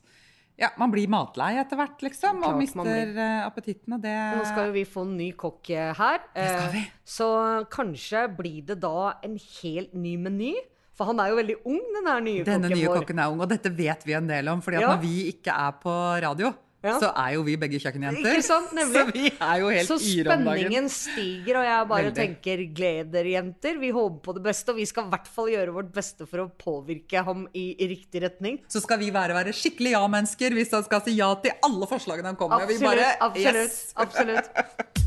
ja, 0.61 0.69
man 0.79 0.93
blir 0.93 1.11
matlei 1.11 1.57
etter 1.59 1.79
hvert, 1.81 2.03
liksom, 2.05 2.39
Klart 2.39 2.55
og 2.55 2.61
mister 2.61 3.17
eh, 3.19 3.41
appetitten. 3.43 3.97
Og 3.97 4.05
det 4.05 4.15
Nå 4.39 4.45
skal 4.47 4.69
jo 4.69 4.77
vi 4.77 4.85
få 4.87 5.03
en 5.09 5.17
ny 5.19 5.33
kokk 5.39 5.73
eh, 5.75 5.91
her. 5.99 6.21
Det 6.37 6.47
skal 6.47 6.69
eh, 6.69 6.77
vi. 6.77 6.85
Så 7.17 7.29
kanskje 7.75 8.23
blir 8.37 8.61
det 8.69 8.79
da 8.85 9.17
en 9.27 9.35
helt 9.41 9.97
ny 9.99 10.15
meny. 10.29 10.53
For 10.95 11.09
han 11.11 11.19
er 11.19 11.33
jo 11.33 11.37
veldig 11.41 11.57
ung, 11.67 11.81
den 11.97 12.07
her 12.07 12.21
nye 12.23 12.45
Denne 12.47 12.69
kokken 12.71 12.79
nye 12.79 12.93
kokken 13.01 13.19
er 13.25 13.33
ung, 13.33 13.41
og 13.43 13.49
dette 13.51 13.71
vet 13.75 14.05
vi 14.07 14.13
en 14.15 14.29
del 14.31 14.49
om. 14.53 14.61
fordi 14.63 14.77
at 14.79 14.83
Ja. 14.87 14.93
når 14.95 15.01
vi 15.03 15.33
ikke 15.33 15.51
er 15.51 15.73
på 15.83 15.95
radio, 16.23 16.53
Ja. 16.85 16.99
så 17.01 17.09
er 17.17 17.33
jo 17.35 17.43
vi 17.43 17.57
begge 17.57 17.79
kjøkkenjenter. 17.81 18.29
Ikke 18.37 18.43
sant, 18.45 18.71
nemlig. 18.77 19.01
Så 19.09 19.13
vi 19.15 19.33
er 19.41 19.59
jo 19.59 19.69
helt 19.73 19.89
Så 19.89 19.97
yre 19.99 20.35
om 20.37 20.45
dagen. 20.45 20.61
spenningen 20.61 20.89
stiger, 20.93 21.57
og 21.57 21.65
jeg 21.65 21.89
bare 21.89 22.03
Veldig. 22.05 22.15
tenker 22.15 22.75
gleder, 22.77 23.25
jenter. 23.25 23.79
Vi 23.81 23.91
håper 23.91 24.21
på 24.23 24.35
det 24.35 24.43
beste, 24.45 24.69
og 24.71 24.77
vi 24.77 24.85
skal 24.85 25.07
i 25.07 25.11
hvert 25.15 25.27
fall 25.27 25.47
gjøre 25.49 25.73
vårt 25.73 25.91
beste 25.97 26.27
for 26.29 26.39
å 26.45 26.51
påvirke 26.53 27.25
ham 27.25 27.49
i, 27.55 27.75
i 27.81 27.89
riktig 27.89 28.23
retning. 28.23 28.61
Så 28.69 28.83
skal 28.85 28.99
vi 29.01 29.11
være, 29.11 29.33
være 29.35 29.51
skikkelig 29.57 29.97
ja-mennesker 29.97 30.51
hvis 30.53 30.71
han 30.77 30.85
skal 30.85 31.01
si 31.09 31.17
ja 31.17 31.35
til 31.41 31.53
alle 31.65 31.87
forslagene 31.89 32.27
han 32.27 32.37
kommer 32.37 32.59
med. 32.61 32.69
Vi 32.69 32.75
Absolutt. 32.75 32.95
bare, 32.95 33.17
absolutt, 33.19 33.65
yes. 33.65 33.93
absolutt. 33.97 35.01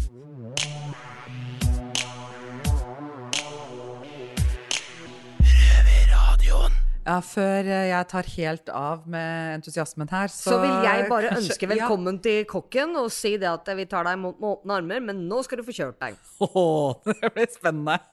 Ja, 7.08 7.22
før 7.24 7.64
eh, 7.72 7.86
jeg 7.88 8.08
tar 8.12 8.28
helt 8.34 8.70
av 8.76 9.06
med 9.08 9.54
entusiasmen 9.62 10.10
her, 10.12 10.28
så 10.28 10.52
Så 10.52 10.58
vil 10.60 10.74
jeg 10.84 11.06
bare 11.08 11.30
kanskje- 11.32 11.54
ønske 11.54 11.70
velkommen 11.72 12.18
til 12.22 12.42
kokken 12.50 12.98
og 13.00 13.08
si 13.16 13.38
det 13.40 13.48
at 13.48 13.70
vi 13.80 13.86
tar 13.88 14.04
deg 14.10 14.18
imot 14.20 14.42
med 14.44 14.50
åpne 14.58 14.76
armer, 14.82 15.00
men 15.06 15.22
nå 15.30 15.40
skal 15.46 15.62
du 15.62 15.64
få 15.64 15.72
kjørt 15.78 16.00
deg. 16.04 16.18
Ja. 16.20 16.48
Åh, 16.52 17.00
det 17.08 17.32
blir 17.38 17.48
spennende. 17.54 17.96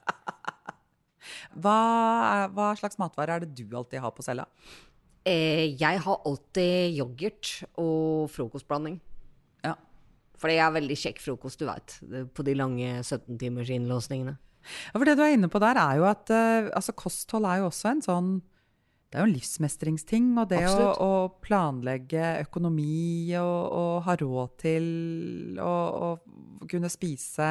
Hva, 1.59 2.47
hva 2.53 2.69
slags 2.77 2.99
matvarer 3.01 3.35
er 3.35 3.43
det 3.45 3.55
du 3.57 3.75
alltid 3.75 3.99
har 4.03 4.11
på 4.15 4.23
cella? 4.23 4.45
Eh, 5.25 5.73
jeg 5.79 5.99
har 6.05 6.21
alltid 6.29 6.95
yoghurt 6.99 7.51
og 7.81 8.29
frokostblanding. 8.31 8.99
Ja. 9.65 9.73
Fordi 10.37 10.55
jeg 10.59 10.65
er 10.67 10.75
veldig 10.75 10.97
kjekk 11.01 11.19
frokost, 11.23 11.59
du 11.59 11.65
veit. 11.67 11.95
På 12.35 12.45
de 12.45 12.53
lange 12.59 12.99
17 13.01 13.39
timers 13.41 13.71
innlåsningene. 13.73 14.35
Ja, 14.65 14.93
For 14.99 15.05
det 15.09 15.15
du 15.17 15.23
er 15.25 15.33
inne 15.35 15.49
på 15.51 15.59
der, 15.63 15.79
er 15.81 15.97
jo 15.99 16.05
at 16.09 16.29
eh, 16.33 16.69
altså, 16.75 16.93
kosthold 16.95 17.45
er 17.49 17.63
jo 17.63 17.71
også 17.71 17.91
en 17.95 18.05
sånn 18.05 18.29
Det 19.09 19.19
er 19.19 19.23
jo 19.23 19.29
en 19.29 19.35
livsmestringsting. 19.35 20.29
Og 20.41 20.49
det 20.51 20.61
å, 20.69 20.87
å 20.99 21.11
planlegge 21.43 22.35
økonomi 22.45 23.33
og, 23.39 23.59
og 23.79 23.93
ha 24.07 24.15
råd 24.21 24.55
til 24.65 24.87
å 25.61 26.15
kunne 26.69 26.91
spise 26.91 27.49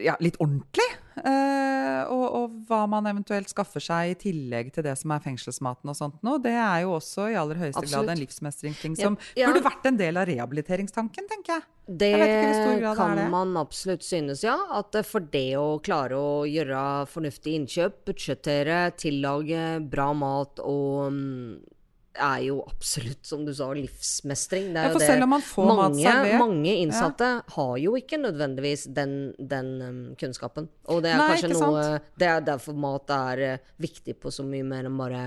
ja, 0.00 0.14
litt 0.22 0.36
ordentlig. 0.42 0.86
eh, 1.18 2.02
og, 2.08 2.24
og 2.38 2.58
hva 2.68 2.84
man 2.90 3.08
eventuelt 3.10 3.50
skaffer 3.50 3.82
seg 3.82 4.12
i 4.12 4.16
tillegg 4.20 4.70
til 4.74 4.84
det 4.86 4.94
som 5.00 5.10
er 5.14 5.22
fengselsmaten 5.24 5.90
og 5.90 5.96
sånt 5.98 6.20
nå, 6.26 6.36
det 6.44 6.52
er 6.54 6.84
jo 6.84 6.92
også 6.98 7.26
i 7.32 7.38
aller 7.38 7.58
høyeste 7.58 7.82
grad 7.90 8.12
en 8.12 8.20
livsmestringsting 8.22 8.94
Ja, 8.98 9.08
som 9.08 9.18
ja. 9.38 9.48
burde 9.50 9.64
vært 9.66 9.88
en 9.90 9.98
del 9.98 10.20
av 10.20 10.28
rehabiliteringstanken, 10.30 11.26
tenker 11.30 11.56
jeg. 11.58 11.66
Det 11.88 12.10
Jeg 12.12 12.82
kan 12.98 13.16
det. 13.16 13.28
man 13.32 13.56
absolutt 13.56 14.04
synes, 14.04 14.42
ja. 14.44 14.58
At 14.76 14.94
for 15.08 15.24
det 15.32 15.56
å 15.56 15.78
klare 15.80 16.18
å 16.20 16.44
gjøre 16.46 17.06
fornuftige 17.08 17.56
innkjøp, 17.62 18.02
budsjettere, 18.10 18.82
tillage 19.00 19.62
bra 19.88 20.10
mat 20.12 20.60
og 20.60 21.08
mm, 21.14 21.77
er 22.20 22.40
jo 22.46 22.58
absolutt, 22.68 23.20
som 23.26 23.44
du 23.46 23.52
sa, 23.54 23.68
livsmestring. 23.76 24.72
Det 24.74 24.80
er 24.82 24.88
Ja, 24.88 24.92
jo 24.94 24.98
det. 25.02 25.06
selv 25.10 25.26
om 25.26 25.32
man 25.36 25.44
får 25.44 25.68
mat 25.70 25.98
mange, 25.98 26.38
mange 26.38 26.74
innsatte 26.84 27.30
har 27.54 27.76
jo 27.82 27.94
ikke 27.98 28.18
nødvendigvis 28.20 28.86
den, 28.94 29.34
den 29.38 29.70
um, 29.82 30.00
kunnskapen. 30.20 30.68
Og 30.88 31.02
det 31.04 31.12
er 31.14 31.22
Nei, 31.22 31.28
kanskje 31.34 31.52
noe 31.54 31.84
sant? 31.84 32.10
Det 32.18 32.28
er 32.28 32.40
derfor 32.52 32.74
mat 32.74 33.10
er 33.10 33.44
uh, 33.54 33.72
viktig 33.80 34.18
på 34.20 34.32
så 34.34 34.44
mye 34.46 34.66
mer 34.66 34.88
enn 34.90 34.98
bare 34.98 35.22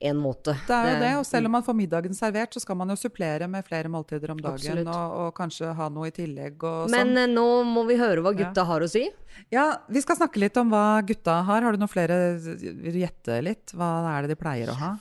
én 0.00 0.16
måte. 0.16 0.54
Det 0.66 0.74
er 0.74 0.86
jo 0.94 1.00
det, 1.02 1.10
og 1.20 1.26
selv 1.28 1.46
om 1.46 1.52
man 1.58 1.64
får 1.66 1.76
middagen 1.76 2.14
servert, 2.16 2.54
så 2.56 2.60
skal 2.62 2.76
man 2.80 2.88
jo 2.88 2.96
supplere 2.96 3.46
med 3.50 3.66
flere 3.66 3.90
måltider 3.92 4.32
om 4.32 4.40
dagen, 4.40 4.80
og, 4.88 5.16
og 5.20 5.34
kanskje 5.36 5.74
ha 5.76 5.88
noe 5.92 6.08
i 6.08 6.14
tillegg 6.14 6.62
og 6.64 6.88
Men 6.90 7.12
sånn. 7.12 7.34
nå 7.36 7.46
må 7.68 7.84
vi 7.88 7.98
høre 8.00 8.24
hva 8.24 8.32
gutta 8.36 8.64
har 8.64 8.80
å 8.86 8.88
si. 8.90 9.04
Ja, 9.52 9.66
vi 9.92 10.00
skal 10.00 10.16
snakke 10.16 10.40
litt 10.40 10.56
om 10.56 10.70
hva 10.72 11.02
gutta 11.06 11.40
har. 11.46 11.62
Har 11.66 11.74
du 11.74 11.82
noen 11.82 11.90
flere 11.90 12.16
Vil 12.38 12.94
du 12.94 13.00
gjette 13.02 13.40
litt? 13.44 13.74
Hva 13.76 13.90
er 14.14 14.24
det 14.24 14.34
de 14.34 14.40
pleier 14.40 14.70
å 14.72 14.78
ha? 14.78 14.92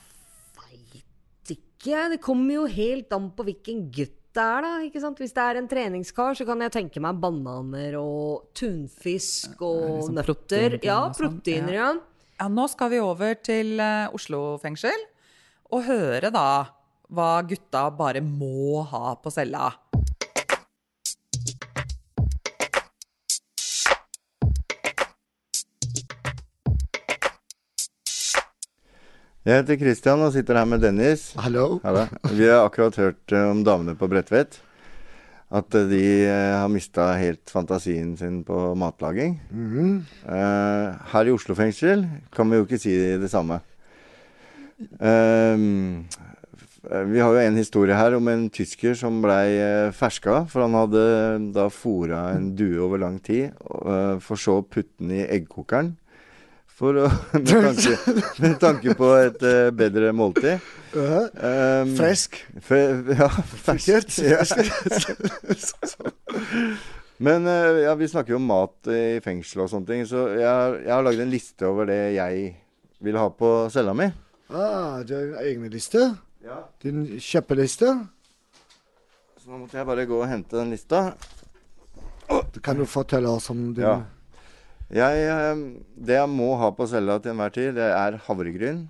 Ikke. 1.83 2.03
Det 2.15 2.19
kommer 2.23 2.61
jo 2.61 2.65
helt 2.71 3.11
an 3.15 3.29
på 3.35 3.43
hvilken 3.51 3.87
gutt 3.91 4.19
det 4.33 4.41
er, 4.41 4.65
da. 4.65 4.69
ikke 4.81 5.01
sant? 5.03 5.19
Hvis 5.21 5.33
det 5.35 5.43
er 5.45 5.59
en 5.59 5.67
treningskar, 5.69 6.33
så 6.33 6.45
kan 6.47 6.63
jeg 6.65 6.73
tenke 6.73 7.01
meg 7.03 7.19
bananer 7.21 7.99
og 7.99 8.47
tunfisk 8.57 9.61
og 9.61 9.99
liksom 9.99 10.15
nøtter. 10.17 10.31
Protein, 10.31 10.79
Ja, 10.87 10.99
sånn, 11.11 11.37
proteiner, 11.37 11.75
ja. 11.75 11.89
ja. 11.93 12.37
Ja, 12.39 12.47
nå 12.49 12.65
skal 12.71 12.89
vi 12.89 12.97
over 13.03 13.35
til 13.45 13.77
eh, 13.77 14.09
Oslo 14.17 14.55
fengsel 14.63 15.05
og 15.69 15.85
høre 15.85 16.31
da 16.33 16.47
hva 17.13 17.29
gutta 17.45 17.85
bare 17.93 18.23
må 18.25 18.81
ha 18.89 19.13
på 19.21 19.29
cella. 19.33 19.69
Jeg 29.43 29.59
heter 29.59 29.75
Christian 29.75 30.21
og 30.23 30.29
sitter 30.31 30.55
her 30.55 30.67
med 30.71 30.79
Dennis. 30.79 31.33
Hallo. 31.35 31.81
Vi 32.31 32.45
har 32.47 32.61
akkurat 32.63 32.95
hørt 32.95 33.33
eh, 33.35 33.49
om 33.51 33.59
damene 33.67 33.91
på 33.99 34.07
Bredtvet. 34.07 34.55
At 35.51 35.75
eh, 35.75 35.89
de 35.89 36.03
eh, 36.23 36.53
har 36.55 36.69
mista 36.71 37.09
helt 37.19 37.51
fantasien 37.51 38.13
sin 38.15 38.37
på 38.47 38.71
matlaging. 38.79 39.35
Eh, 40.23 41.09
her 41.11 41.27
i 41.27 41.33
Oslo 41.35 41.57
fengsel 41.59 42.05
kan 42.31 42.47
vi 42.47 42.61
jo 42.61 42.67
ikke 42.69 42.79
si 42.79 42.95
det 43.19 43.27
samme. 43.33 43.59
Ehm, 45.03 46.05
vi 47.11 47.19
har 47.19 47.35
jo 47.35 47.43
en 47.43 47.59
historie 47.59 47.99
her 47.99 48.15
om 48.15 48.31
en 48.31 48.45
tysker 48.47 48.95
som 48.95 49.19
blei 49.23 49.91
ferska. 49.91 50.45
For 50.47 50.63
han 50.63 50.79
hadde 50.79 51.03
da 51.59 51.67
fora 51.67 52.29
en 52.37 52.53
due 52.55 52.79
over 52.79 53.03
lang 53.03 53.19
tid, 53.19 53.51
for 54.23 54.39
så 54.39 54.61
å 54.61 54.65
putte 54.65 55.03
den 55.03 55.13
i 55.19 55.27
eggkokeren. 55.27 55.93
For 56.73 56.97
å, 56.97 57.09
med, 57.35 57.45
tanke, 57.49 58.13
med 58.43 58.55
tanke 58.61 58.95
på 58.97 59.11
et 59.19 59.45
uh, 59.45 59.69
bedre 59.75 60.09
måltid. 60.15 60.63
Um, 60.93 61.93
fresk. 61.97 62.39
Fe, 62.65 62.79
ja, 63.19 63.29
ferskt. 63.67 64.19
Ja. 64.25 64.41
Men 67.23 67.45
uh, 67.45 67.77
ja, 67.83 67.93
vi 67.97 68.09
snakker 68.09 68.33
jo 68.35 68.41
om 68.41 68.49
mat 68.49 68.89
i 68.89 69.21
fengsel 69.23 69.63
og 69.65 69.69
sånne 69.71 69.89
ting, 69.91 70.03
så 70.09 70.25
jeg, 70.33 70.81
jeg 70.87 70.93
har 70.95 71.05
lagd 71.05 71.21
en 71.23 71.33
liste 71.33 71.69
over 71.69 71.87
det 71.89 72.01
jeg 72.17 72.49
vil 73.03 73.21
ha 73.21 73.27
på 73.37 73.53
cella 73.73 73.93
mi. 73.97 74.09
Ah, 74.49 75.03
du 75.05 75.13
har 75.13 75.29
en 75.29 75.37
egen 75.45 75.69
liste? 75.71 76.01
Ja. 76.43 76.63
Din 76.83 77.05
kjøpeliste? 77.21 77.93
Så 79.39 79.51
nå 79.51 79.61
måtte 79.61 79.77
jeg 79.77 79.87
bare 79.87 80.07
gå 80.09 80.17
og 80.19 80.27
hente 80.29 80.57
den 80.57 80.73
lista. 80.73 81.05
Kan 82.63 82.79
du 82.79 82.85
fortelle 82.89 83.29
oss 83.29 83.49
om 83.53 83.71
din 83.75 83.85
Ja. 83.85 83.97
Jeg, 84.93 85.21
eh, 85.25 85.61
det 86.05 86.17
jeg 86.19 86.29
må 86.29 86.51
ha 86.61 86.69
på 86.75 86.85
cella 86.89 87.17
til 87.21 87.33
enhver 87.33 87.53
tid, 87.55 87.71
det 87.79 87.85
er 87.89 88.19
havregryn, 88.27 88.83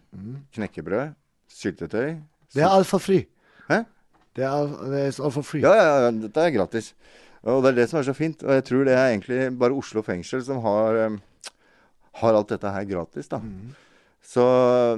knekkebrød, 0.55 1.13
syltetøy 1.47 2.17
Det 2.53 2.63
er 2.63 2.73
altfor 2.73 2.99
fri. 2.99 3.21
Hæ? 3.69 3.83
Det 4.35 4.43
er, 4.43 4.73
det 4.89 4.99
er 4.99 5.21
altfor 5.23 5.45
fri. 5.45 5.61
Ja, 5.63 5.71
ja, 5.77 5.93
ja, 6.05 6.11
dette 6.25 6.43
er 6.43 6.51
gratis. 6.51 6.91
Og 7.43 7.63
det 7.63 7.71
er 7.71 7.77
det 7.81 7.87
som 7.89 7.99
er 7.99 8.07
så 8.07 8.15
fint. 8.15 8.43
Og 8.43 8.53
jeg 8.57 8.65
tror 8.67 8.83
det 8.87 8.93
er 8.97 9.07
egentlig 9.13 9.47
bare 9.59 9.75
Oslo 9.75 10.03
fengsel 10.03 10.43
som 10.43 10.59
har, 10.63 10.99
em, 11.05 11.17
har 12.19 12.35
alt 12.35 12.51
dette 12.51 12.71
her 12.75 12.85
gratis, 12.89 13.27
da. 13.31 13.39
Så 14.23 14.43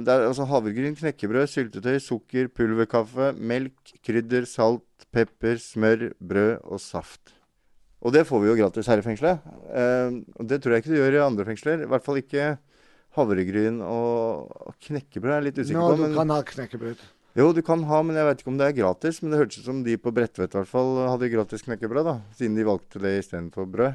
det 0.06 0.12
er 0.12 0.26
altså 0.28 0.46
havregryn, 0.46 0.94
knekkebrød, 0.94 1.46
syltetøy, 1.50 1.98
sukker, 2.02 2.48
pulverkaffe, 2.48 3.32
melk, 3.34 3.94
krydder, 4.06 4.46
salt, 4.46 5.06
pepper, 5.12 5.58
smør, 5.58 6.10
brød 6.22 6.60
og 6.62 6.80
saft. 6.80 7.35
Og 8.04 8.12
det 8.12 8.26
får 8.28 8.42
vi 8.42 8.48
jo 8.50 8.56
gratis 8.60 8.86
her 8.90 8.98
i 9.00 9.04
fengselet. 9.06 9.40
Eh, 9.72 10.18
og 10.38 10.46
det 10.48 10.60
tror 10.62 10.72
jeg 10.76 10.84
ikke 10.84 10.92
du 10.94 10.98
gjør 11.00 11.16
i 11.16 11.24
andre 11.26 11.44
fengsler. 11.48 11.82
I 11.82 11.90
hvert 11.90 12.04
fall 12.04 12.20
ikke 12.20 12.58
havregryn 13.16 13.78
og 13.82 14.74
knekkebrød. 14.84 15.32
er 15.32 15.38
jeg 15.40 15.46
litt 15.48 15.60
usikker 15.64 15.80
Nå, 15.80 15.88
på. 15.90 15.96
du 15.96 16.02
men- 16.02 16.14
kan 16.14 16.28
ha 16.30 16.42
knekkebrød. 16.42 16.96
jo, 17.36 17.52
du 17.52 17.62
kan 17.62 17.82
ha, 17.84 18.02
men 18.02 18.16
jeg 18.16 18.24
vet 18.26 18.38
ikke 18.42 18.48
om 18.52 18.58
det 18.58 18.66
er 18.68 18.82
gratis. 18.82 19.22
Men 19.22 19.30
det 19.32 19.38
hørtes 19.40 19.58
ut 19.58 19.64
som 19.64 19.82
de 19.82 19.96
på 19.96 20.12
Bredtvet 20.12 20.52
i 20.54 20.58
hvert 20.58 20.68
fall 20.68 21.08
hadde 21.08 21.30
gratis 21.32 21.62
knekkebrød, 21.62 22.04
da. 22.04 22.20
Siden 22.36 22.54
de 22.56 22.64
valgte 22.64 23.00
det 23.00 23.24
istedenfor 23.24 23.66
brød. 23.72 23.94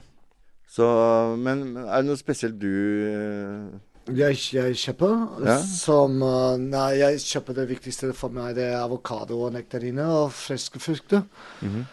Så, 0.67 1.38
men 1.38 1.74
men 1.74 1.84
er 1.86 2.01
det 2.01 2.05
noe 2.08 2.15
spesielt 2.17 2.58
du 2.58 2.67
eh, 2.72 3.79
Jeg, 4.15 4.36
jeg 4.55 4.74
kjøper 4.74 5.46
Ja. 5.46 5.58
som 5.62 6.22
uh, 6.24 6.58
Nei, 6.58 6.98
jeg 6.98 7.20
kjøper 7.20 7.53
det 7.53 7.67
viktigste 7.70 8.13
for 8.15 8.29
meg. 8.29 8.55
Det 8.55 8.63
er 8.72 8.79
avokado 8.81 9.38
og 9.46 9.53
nektariner 9.53 10.08
og 10.25 10.31
friske 10.31 10.79
frukter. 10.79 11.24
Mhm. 11.62 11.86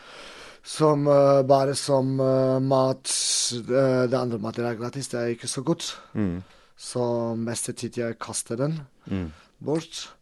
Som 0.68 1.06
uh, 1.08 1.40
bare 1.48 1.72
som 1.78 2.18
uh, 2.20 2.58
mat 2.60 3.08
uh, 3.56 4.04
Det 4.10 4.18
andre 4.18 4.38
maten 4.42 4.66
er 4.68 4.76
gratis. 4.76 5.08
Det 5.08 5.20
er 5.20 5.32
ikke 5.32 5.48
så 5.48 5.64
godt. 5.64 5.90
mm, 6.12 6.42
Så 6.76 7.04
meste 7.34 7.72
tid 7.72 7.98
jeg 7.98 8.18
kaster 8.20 8.56
den 8.60 8.80
mm. 9.06 9.30
bort. 9.64 10.17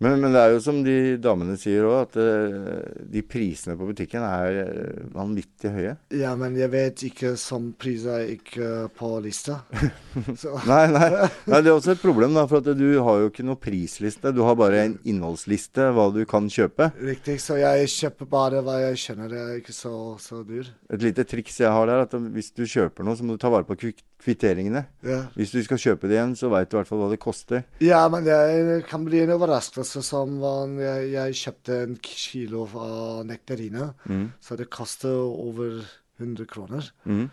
Men, 0.00 0.14
men 0.22 0.32
det 0.32 0.40
er 0.40 0.54
jo 0.54 0.60
som 0.64 0.78
de 0.80 0.94
damene 1.20 1.58
sier 1.60 1.84
òg, 1.84 1.96
at 2.06 2.14
uh, 2.16 3.02
de 3.12 3.20
prisene 3.28 3.74
på 3.76 3.84
butikken 3.90 4.22
er 4.24 4.60
eh, 4.62 5.02
vanvittig 5.12 5.72
høye. 5.74 5.92
Ja, 6.16 6.30
men 6.40 6.56
jeg 6.56 6.70
vet 6.72 7.02
ikke 7.04 7.34
som 7.36 7.66
priser 7.76 8.24
ikke 8.32 8.86
på 8.96 9.10
lista. 9.20 9.58
Så 10.40 10.54
Nei, 10.64 10.86
nei, 10.94 11.10
nei, 11.44 11.60
det 11.60 11.68
er 11.68 11.74
også 11.74 11.92
et 11.92 12.00
problem, 12.00 12.32
da. 12.38 12.46
For 12.48 12.64
at 12.64 12.72
du 12.80 12.86
har 13.04 13.20
jo 13.20 13.28
ikke 13.28 13.44
noe 13.44 13.60
prisliste. 13.60 14.32
Du 14.32 14.40
har 14.48 14.56
bare 14.56 14.80
en 14.86 14.96
innholdsliste 15.04 15.90
hva 15.92 16.08
du 16.16 16.22
kan 16.28 16.48
kjøpe. 16.48 16.90
riktig. 17.04 17.36
Så 17.44 17.60
jeg 17.60 17.92
kjøper 17.92 18.30
bare 18.32 18.64
hva 18.64 18.78
jeg 18.86 19.02
skjønner. 19.04 19.28
Det 19.36 19.42
er 19.44 19.58
ikke 19.60 19.76
så, 19.76 19.94
så 20.22 20.40
dyr. 20.48 20.72
Et 20.96 21.04
lite 21.04 21.28
triks 21.28 21.60
jeg 21.60 21.68
har 21.76 21.92
der, 21.92 22.06
at 22.08 22.16
hvis 22.32 22.54
du 22.56 22.64
kjøper 22.64 23.04
noe, 23.04 23.20
så 23.20 23.26
må 23.28 23.36
du 23.36 23.44
ta 23.44 23.52
vare 23.52 23.68
på 23.68 23.76
kvik- 23.84 24.00
kvitteringene. 24.20 24.84
Ja. 25.06 25.22
Hvis 25.36 25.54
du 25.54 25.60
skal 25.64 25.80
kjøpe 25.80 26.10
det 26.10 26.18
igjen, 26.18 26.36
så 26.38 26.50
veit 26.52 26.70
du 26.70 26.76
i 26.76 26.80
hvert 26.80 26.90
fall 26.90 27.02
hva 27.02 27.08
det 27.12 27.20
koster. 27.22 27.64
Ja, 27.84 28.02
men 28.12 28.26
det 28.26 28.82
kan 28.90 29.06
bli 29.06 29.22
en 29.24 29.34
overraskelse 29.36 30.04
som 30.06 30.36
jeg, 30.80 31.08
jeg 31.14 31.40
kjøpte 31.40 31.80
en 31.86 31.96
kilo 32.04 32.66
av 32.76 33.24
nektariner. 33.28 33.94
Mm. 34.10 34.28
Så 34.44 34.60
det 34.60 34.70
koster 34.72 35.16
over 35.16 35.80
100 36.20 36.46
kroner. 36.50 36.92
Mm. 37.08 37.28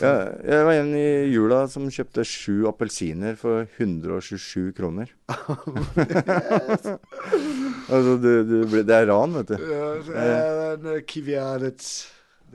Ja, 0.00 0.12
jeg 0.40 0.64
var 0.64 0.72
en 0.78 0.94
i 0.96 1.08
jula 1.28 1.66
som 1.68 1.90
kjøpte 1.92 2.24
sju 2.24 2.64
appelsiner 2.70 3.34
for 3.36 3.66
127 3.76 4.70
kroner. 4.78 5.10
altså, 7.92 8.14
du, 8.22 8.30
du, 8.48 8.56
det 8.72 8.96
er 8.96 9.10
ran, 9.10 9.36
vet 9.36 9.52
du. 9.52 9.56
Ja, 9.68 9.92
en 10.72 10.88
eh, 10.94 11.04
kiwi 11.04 11.36
er 11.36 11.68
er 11.68 11.76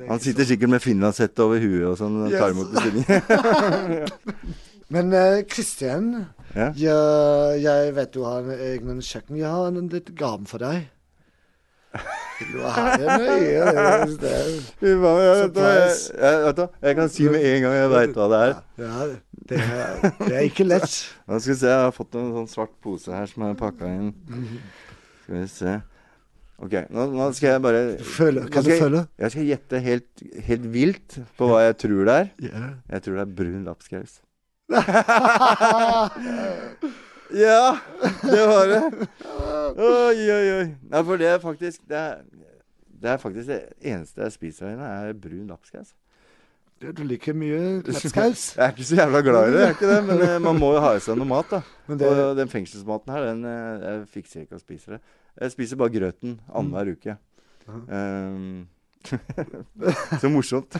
Han 0.05 0.21
sitter 0.21 0.45
sikkert 0.45 0.69
med 0.75 0.83
finlandshette 0.83 1.45
over 1.45 1.61
huet 1.63 1.87
og 1.89 1.95
sånn 1.99 2.19
og 2.27 2.35
tar 2.35 2.53
imot 2.53 2.73
bestillinger. 2.75 4.11
Men 4.93 5.15
Kristian, 5.49 6.11
uh, 6.15 6.51
ja. 6.55 6.69
jeg, 6.79 7.63
jeg 7.65 7.95
vet 7.97 8.13
du 8.13 8.21
har 8.27 8.45
en 8.45 8.53
egen 8.53 9.01
kjøkken. 9.01 9.39
Jeg 9.41 9.49
har 9.49 9.73
en 9.73 9.89
litt 9.91 10.13
gave 10.19 10.45
for 10.47 10.63
deg. 10.63 10.85
Du 12.51 12.61
har 12.61 12.97
det 12.97 13.07
nøye. 13.07 13.63
Det 14.21 14.31
er, 14.31 14.49
Fy 14.79 14.93
faen, 15.01 15.21
jeg, 15.23 15.37
vet 15.41 15.55
du, 15.55 15.61
jeg, 15.63 15.95
jeg, 16.45 16.67
jeg 16.81 16.97
kan 16.99 17.11
si 17.11 17.27
med 17.33 17.45
en 17.49 17.61
gang 17.65 17.75
jeg 17.77 17.91
veit 17.93 18.17
hva 18.17 18.27
det 18.31 18.39
er. 18.45 18.53
ja, 18.83 19.07
det 19.49 19.59
er, 19.63 20.07
det 20.21 20.33
er 20.35 20.45
ikke 20.45 20.67
lett. 20.67 20.97
Nå 21.27 21.39
skal 21.41 21.53
vi 21.53 21.59
se, 21.59 21.71
jeg 21.71 21.85
har 21.87 21.93
fått 21.95 22.17
en 22.19 22.33
sånn 22.35 22.49
svart 22.51 22.73
pose 22.83 23.13
her 23.15 23.29
som 23.31 23.47
er 23.47 23.57
pakka 23.59 23.89
inn. 23.89 24.11
Skal 25.23 25.39
vi 25.39 25.45
se. 25.51 25.77
Ok, 26.57 26.73
nå, 26.89 27.03
nå 27.13 27.25
skal 27.37 27.51
jeg 27.51 27.61
bare 27.61 27.81
føler, 28.01 28.47
kan 28.49 28.63
skal 28.65 28.73
jeg- 28.73 28.81
føle? 28.81 29.01
Jeg 29.21 29.31
skal 29.31 29.45
gjette 29.45 29.79
helt, 29.85 30.23
helt 30.47 30.65
vilt 30.73 31.17
på 31.37 31.47
hva 31.51 31.59
jeg 31.67 31.75
tror 31.83 32.05
det 32.09 32.15
er. 32.15 32.31
Yeah. 32.41 32.69
Jeg 32.95 33.03
tror 33.05 33.13
det 33.19 33.21
er 33.27 33.35
brun 33.37 33.63
lapskaus. 33.67 34.15
ja, 37.45 37.77
det 38.23 38.47
var 38.49 38.65
det. 38.71 38.81
Oi, 39.77 40.17
oi, 40.31 40.47
oi. 40.57 40.65
Nei, 40.89 41.03
for 41.05 41.21
det 41.21 41.27
er 41.29 41.39
faktisk 41.43 41.83
det 41.87 41.97
er, 41.99 42.17
det 43.01 43.09
er 43.13 43.17
faktisk 43.21 43.47
det 43.51 43.61
eneste 43.93 44.21
jeg 44.25 44.31
spiser 44.35 44.65
her 44.67 44.73
inne, 44.77 44.89
er 45.11 45.13
brun 45.13 45.47
lapskaus. 45.51 45.93
Du 46.81 47.03
liker 47.05 47.33
mye 47.37 47.59
lapskaus. 47.87 48.55
Jeg 48.57 48.65
er 48.65 48.73
ikke 48.73 48.85
så 48.89 48.95
jævla 48.99 49.21
glad 49.25 49.47
i 49.49 49.53
det, 49.53 49.61
jeg 49.61 49.69
er 49.69 49.77
ikke 49.77 49.91
det, 49.93 50.01
men 50.09 50.21
eh, 50.27 50.35
man 50.45 50.59
må 50.61 50.73
jo 50.75 50.81
ha 50.83 50.91
i 50.97 50.99
seg 51.05 51.17
noe 51.21 51.29
mat, 51.29 51.49
da. 51.53 51.61
Men 51.87 52.01
det, 52.01 52.09
Og 52.11 52.33
den 52.37 52.49
fengselsmaten 52.51 53.13
her, 53.13 53.21
den 53.29 53.45
eh, 53.47 53.85
jeg 53.87 54.01
fikser 54.17 54.43
ikke 54.43 54.57
å 54.59 54.61
spise 54.61 54.97
det. 54.97 55.01
Jeg 55.41 55.51
spiser 55.53 55.77
bare 55.79 55.93
grøten 55.93 56.39
annenhver 56.49 56.93
uke. 56.97 57.17
Um, 57.67 58.67
så 60.21 60.29
morsomt. 60.31 60.73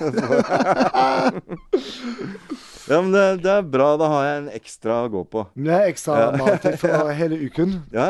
Ja, 2.88 3.02
men 3.04 3.12
det, 3.12 3.24
det 3.44 3.52
er 3.52 3.66
bra. 3.68 3.90
Da 4.00 4.08
har 4.12 4.24
jeg 4.28 4.38
en 4.42 4.50
ekstra 4.58 4.98
å 5.06 5.10
gå 5.12 5.22
på. 5.32 5.44
Det 5.60 5.74
er 5.76 5.90
ekstra 5.92 6.18
Ja. 6.22 6.30
mat 6.40 6.68
for 6.82 7.12
hele 7.20 7.40
uken. 7.44 7.76
Ja. 7.94 8.08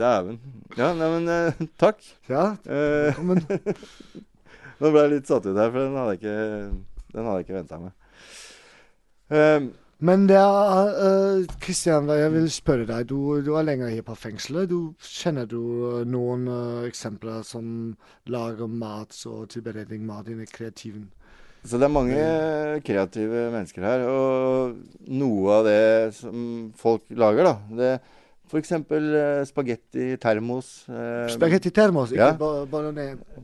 Dæven. 0.00 0.38
Ja, 0.78 0.90
nei, 0.96 1.08
men 1.18 1.28
eh, 1.34 1.60
takk. 1.80 2.00
Ja, 2.30 2.44
Eh, 2.64 3.10
velkommen. 3.10 3.44
nå 4.80 4.90
ble 4.94 5.02
jeg 5.04 5.12
litt 5.18 5.28
satt 5.30 5.44
ut 5.46 5.56
her, 5.58 5.68
for 5.74 5.80
den 5.82 5.98
hadde 6.00 6.14
jeg 6.16 6.20
ikke, 6.22 6.36
den 7.12 7.26
hadde 7.28 7.38
jeg 7.42 7.46
ikke 7.48 7.58
venta 7.58 7.80
meg. 7.82 7.92
Eh, 9.30 9.60
Men 10.00 10.24
det 10.30 10.38
er 10.40 10.94
uh, 10.96 11.56
Kristian, 11.60 12.08
jeg 12.08 12.32
vil 12.32 12.46
spørre 12.52 12.86
deg. 12.88 13.08
Du, 13.10 13.40
du 13.44 13.52
er 13.58 13.66
lenger 13.68 13.90
her 13.92 14.04
på 14.06 14.16
fengselet. 14.16 14.70
Du, 14.70 14.94
kjenner 15.04 15.44
du 15.48 15.60
eh, 15.60 16.06
noen 16.08 16.46
uh, 16.48 16.86
eksempler 16.88 17.42
som 17.44 17.98
lager 18.32 18.70
mat 18.70 19.12
og 19.28 19.50
tilberedning 19.52 20.06
mat 20.08 20.30
innen 20.32 20.48
kreativen? 20.48 21.10
Så 21.68 21.76
det 21.76 21.84
er 21.84 21.92
mange 21.92 22.22
kreative 22.86 23.50
mennesker 23.52 23.84
her, 23.84 24.06
og 24.08 24.78
noe 25.12 25.58
av 25.58 25.68
det 25.68 25.82
som 26.16 26.70
folk 26.80 27.04
lager, 27.12 27.50
da 27.50 27.76
det 27.76 27.90
F.eks. 28.50 28.72
Uh, 28.90 29.44
spagetti 29.46 30.16
termos. 30.18 30.70
eh, 30.90 31.28
Spagetti 31.30 31.70
termos, 31.70 32.10
ikke 32.10 32.32
ja. 32.32 32.32
bo- 32.34 32.66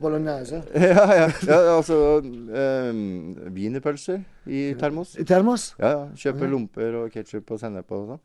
bolognese. 0.00 0.62
ja, 0.74 1.04
ja, 1.14 1.28
ja, 1.46 1.58
altså 1.76 1.98
um, 2.24 3.36
Wienerpølser 3.54 4.24
i 4.50 4.72
termos. 4.80 5.14
I 5.14 5.24
termos? 5.28 5.68
Ja, 5.78 5.92
ja. 5.94 6.02
Kjøper 6.18 6.48
Ja. 6.48 6.50
lomper 6.56 6.98
og 7.04 7.14
ketsjup 7.14 7.54
og 7.54 7.62
sennep 7.62 7.94
og 7.94 8.08
sånn. 8.16 8.20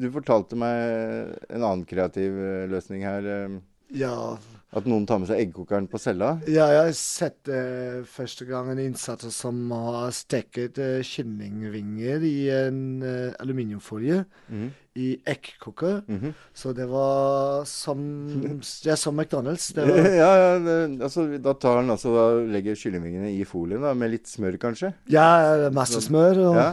Du 0.00 0.08
fortalte 0.14 0.56
meg 0.56 1.36
en 1.52 1.60
annen 1.60 1.84
kreativ 1.84 2.32
eh, 2.40 2.64
løsning 2.72 3.04
her. 3.04 3.28
eh, 3.28 3.60
Ja. 3.94 4.36
At 4.74 4.88
noen 4.90 5.04
tar 5.06 5.20
med 5.22 5.28
seg 5.30 5.38
eggkokeren 5.38 5.84
på 5.86 6.00
cella. 6.02 6.32
ja, 6.50 6.64
jeg 6.66 6.80
har 6.88 6.94
sett 6.98 7.46
eh, 7.46 8.00
første 8.10 8.42
gang 8.48 8.72
en 8.72 8.80
innsatte 8.82 9.30
som 9.30 9.60
har 9.70 10.10
steket 10.10 10.80
uh, 10.82 10.96
kyllingvinger 11.06 12.24
i 12.26 12.32
en 12.50 12.80
eh, 13.06 13.36
aluminiumfolie 13.38 14.24
Mhm. 14.50 14.72
i 14.98 15.06
eggkoker. 15.30 16.02
Mhm. 16.10 16.34
Så 16.54 16.74
det 16.74 16.88
var 16.90 17.62
som 17.70 18.02
Ja, 18.88 18.96
som 18.98 19.14
McDonald's. 19.20 19.70
Det 19.74 19.86
var, 19.88 20.10
ja, 20.10 20.32
ja 20.42 20.58
det, 20.58 21.00
altså, 21.06 21.28
da 21.38 21.54
tar 21.54 21.76
han 21.78 21.90
altså 21.94 22.10
da 22.18 22.26
legger 22.50 22.74
kyllingvingene 22.74 23.30
i 23.30 23.44
folien 23.46 23.80
da, 23.86 23.94
med 23.94 24.10
litt 24.10 24.26
smør, 24.26 24.58
kanskje. 24.58 24.90
ja, 25.06 25.70
masse 25.70 26.02
smør 26.02 26.42
og 26.50 26.56
Ja. 26.58 26.68